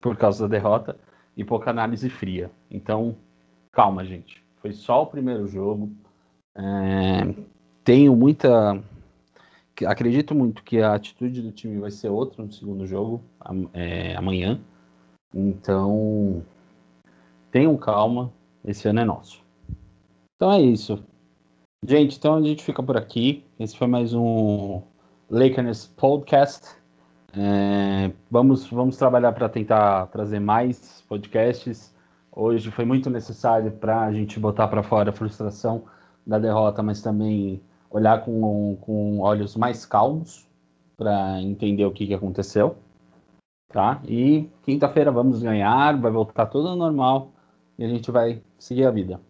por 0.00 0.16
causa 0.16 0.46
da 0.46 0.56
derrota 0.56 0.96
e 1.36 1.44
pouca 1.44 1.70
análise 1.70 2.08
fria. 2.08 2.50
Então, 2.70 3.16
calma, 3.72 4.04
gente. 4.04 4.44
Foi 4.56 4.72
só 4.72 5.02
o 5.02 5.06
primeiro 5.06 5.46
jogo. 5.48 5.90
É, 6.56 7.34
tenho 7.82 8.14
muita. 8.14 8.82
Acredito 9.86 10.34
muito 10.34 10.62
que 10.62 10.80
a 10.80 10.94
atitude 10.94 11.42
do 11.42 11.50
time 11.50 11.80
vai 11.80 11.90
ser 11.90 12.08
outra 12.08 12.44
no 12.44 12.52
segundo 12.52 12.86
jogo, 12.86 13.22
é, 13.72 14.14
amanhã. 14.14 14.60
Então, 15.34 16.44
tenham 17.50 17.76
calma, 17.76 18.32
esse 18.64 18.86
ano 18.86 19.00
é 19.00 19.04
nosso. 19.04 19.42
Então 20.36 20.52
é 20.52 20.60
isso. 20.60 21.04
Gente, 21.86 22.16
então 22.16 22.36
a 22.36 22.40
gente 22.40 22.64
fica 22.64 22.82
por 22.82 22.96
aqui. 22.96 23.44
Esse 23.60 23.76
foi 23.76 23.86
mais 23.86 24.14
um 24.14 24.80
Lakers 25.28 25.86
Podcast. 25.86 26.74
É, 27.36 28.10
vamos, 28.30 28.66
vamos 28.70 28.96
trabalhar 28.96 29.32
para 29.32 29.50
tentar 29.50 30.06
trazer 30.06 30.40
mais 30.40 31.04
podcasts. 31.06 31.94
Hoje 32.32 32.70
foi 32.70 32.86
muito 32.86 33.10
necessário 33.10 33.70
para 33.70 34.00
a 34.00 34.12
gente 34.14 34.40
botar 34.40 34.66
para 34.68 34.82
fora 34.82 35.10
a 35.10 35.12
frustração 35.12 35.84
da 36.26 36.38
derrota, 36.38 36.82
mas 36.82 37.02
também 37.02 37.60
olhar 37.90 38.24
com, 38.24 38.78
com 38.80 39.20
olhos 39.20 39.54
mais 39.54 39.84
calmos 39.84 40.48
para 40.96 41.38
entender 41.42 41.84
o 41.84 41.92
que, 41.92 42.06
que 42.06 42.14
aconteceu. 42.14 42.76
Tá? 43.68 44.00
E 44.08 44.48
quinta-feira 44.62 45.12
vamos 45.12 45.42
ganhar, 45.42 46.00
vai 46.00 46.10
voltar 46.10 46.46
tudo 46.46 46.74
normal 46.76 47.32
e 47.78 47.84
a 47.84 47.88
gente 47.88 48.10
vai 48.10 48.40
seguir 48.58 48.86
a 48.86 48.90
vida. 48.90 49.20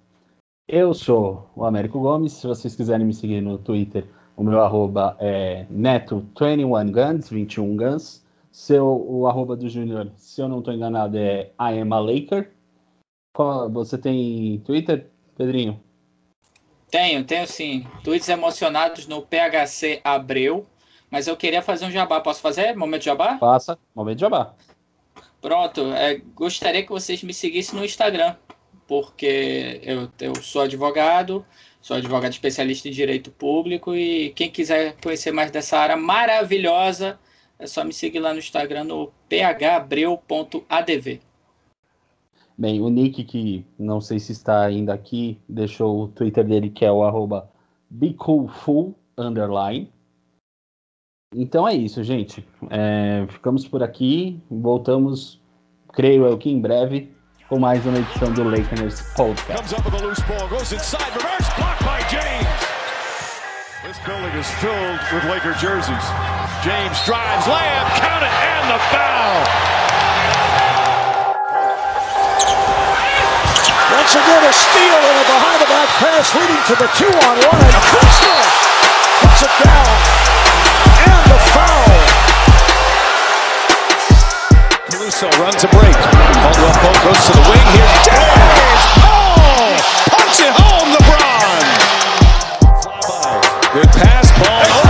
Eu 0.66 0.94
sou 0.94 1.50
o 1.54 1.64
Américo 1.64 2.00
Gomes. 2.00 2.32
Se 2.32 2.46
vocês 2.46 2.74
quiserem 2.74 3.04
me 3.04 3.12
seguir 3.12 3.42
no 3.42 3.58
Twitter, 3.58 4.06
o 4.34 4.42
meu 4.42 4.62
arroba 4.62 5.14
é 5.20 5.66
neto21guns, 5.70 7.28
21guns. 7.30 8.24
Seu, 8.50 8.86
o 8.86 9.26
arroba 9.26 9.56
do 9.56 9.68
Júnior, 9.68 10.10
se 10.16 10.40
eu 10.40 10.48
não 10.48 10.60
estou 10.60 10.72
enganado, 10.72 11.18
é 11.18 11.50
I 11.60 11.80
am 11.80 11.92
a 11.92 11.98
Laker. 11.98 12.50
Você 13.72 13.98
tem 13.98 14.62
Twitter, 14.64 15.10
Pedrinho? 15.36 15.78
Tenho, 16.90 17.24
tenho 17.24 17.46
sim. 17.46 17.84
Tweets 18.02 18.28
emocionados 18.28 19.06
no 19.06 19.20
PHC 19.20 20.00
Abreu. 20.02 20.64
Mas 21.10 21.26
eu 21.26 21.36
queria 21.36 21.60
fazer 21.60 21.84
um 21.84 21.90
jabá. 21.90 22.20
Posso 22.20 22.40
fazer? 22.40 22.74
Momento 22.74 23.00
de 23.00 23.06
jabá? 23.06 23.36
Faça. 23.38 23.78
Momento 23.94 24.16
de 24.16 24.20
jabá. 24.22 24.54
Pronto. 25.42 25.92
É, 25.92 26.22
gostaria 26.34 26.82
que 26.82 26.90
vocês 26.90 27.22
me 27.22 27.34
seguissem 27.34 27.78
no 27.78 27.84
Instagram. 27.84 28.36
Porque 28.87 29.80
eu, 29.82 30.09
eu 30.20 30.35
sou 30.43 30.62
advogado, 30.62 31.45
sou 31.80 31.97
advogado 31.97 32.32
especialista 32.32 32.89
em 32.89 32.93
direito 32.93 33.30
público. 33.30 33.95
E 33.95 34.30
quem 34.30 34.51
quiser 34.51 34.97
conhecer 35.03 35.32
mais 35.32 35.51
dessa 35.51 35.78
área 35.78 35.97
maravilhosa, 35.97 37.18
é 37.59 37.66
só 37.66 37.85
me 37.85 37.93
seguir 37.93 38.20
lá 38.20 38.32
no 38.32 38.39
Instagram 38.39 38.85
no 38.85 39.12
phabreu.adv. 39.28 41.20
Bem, 42.57 42.80
o 42.80 42.89
Nick, 42.89 43.24
que 43.24 43.64
não 43.76 44.01
sei 44.01 44.20
se 44.20 44.30
está 44.30 44.64
ainda 44.64 44.95
aqui, 44.95 45.41
deixou 45.49 46.03
o 46.05 46.09
Twitter 46.09 46.45
dele, 46.45 46.70
que 46.70 46.85
é 46.85 46.93
o 46.93 47.03
arroba 47.03 47.51
underline. 49.18 49.93
Então 51.35 51.66
é 51.66 51.74
isso, 51.74 52.03
gente. 52.05 52.47
É, 52.70 53.26
ficamos 53.28 53.66
por 53.66 53.82
aqui. 53.82 54.41
Voltamos, 54.49 55.41
creio 55.93 56.24
eu 56.26 56.39
que 56.39 56.49
em 56.49 56.61
breve, 56.61 57.12
com 57.55 57.61
mais 57.61 57.86
uma 57.86 57.98
edição 57.98 58.32
do 58.32 58.42
Lakers 58.42 59.00
Podcast. 59.14 59.76
This 63.84 63.98
building 64.05 64.34
is 64.36 64.50
filled 64.59 64.98
with 65.12 65.22
Laker 65.30 65.55
jerseys. 65.61 66.05
James 66.64 66.98
drives, 67.07 67.46
layup, 67.46 67.86
count 68.02 68.24
it, 68.24 68.34
and 68.42 68.66
the 68.74 68.80
foul. 68.90 69.38
Once 73.94 74.14
again, 74.16 74.42
a 74.42 74.52
steal 74.52 74.98
and 74.98 75.18
a 75.20 75.24
behind 75.30 75.61
the 75.62 75.66
back 75.70 75.88
pass 76.02 76.34
leading 76.34 76.59
to 76.66 76.74
the 76.74 76.88
two 76.98 77.07
on 77.07 77.38
one. 77.38 77.62
And 77.62 77.78
Kuzma 77.86 78.36
puts 79.22 79.42
it 79.42 79.55
down. 79.62 79.86
And 81.07 81.30
the 81.30 81.38
foul. 81.52 81.74
Russo 85.14 85.30
runs 85.40 85.62
a 85.62 85.68
break. 85.68 85.94
Caldwell 85.94 86.74
Pope 86.74 87.00
goes 87.04 87.24
to 87.26 87.32
the 87.34 87.42
wing 87.48 87.66
here. 87.70 87.86
Dares! 88.02 88.82
Oh! 88.98 89.78
Punch 90.10 90.40
it 90.40 90.50
home, 90.50 90.90
LeBron! 90.90 91.62
Good 93.72 93.90
pass, 93.92 94.32
ball. 94.40 94.84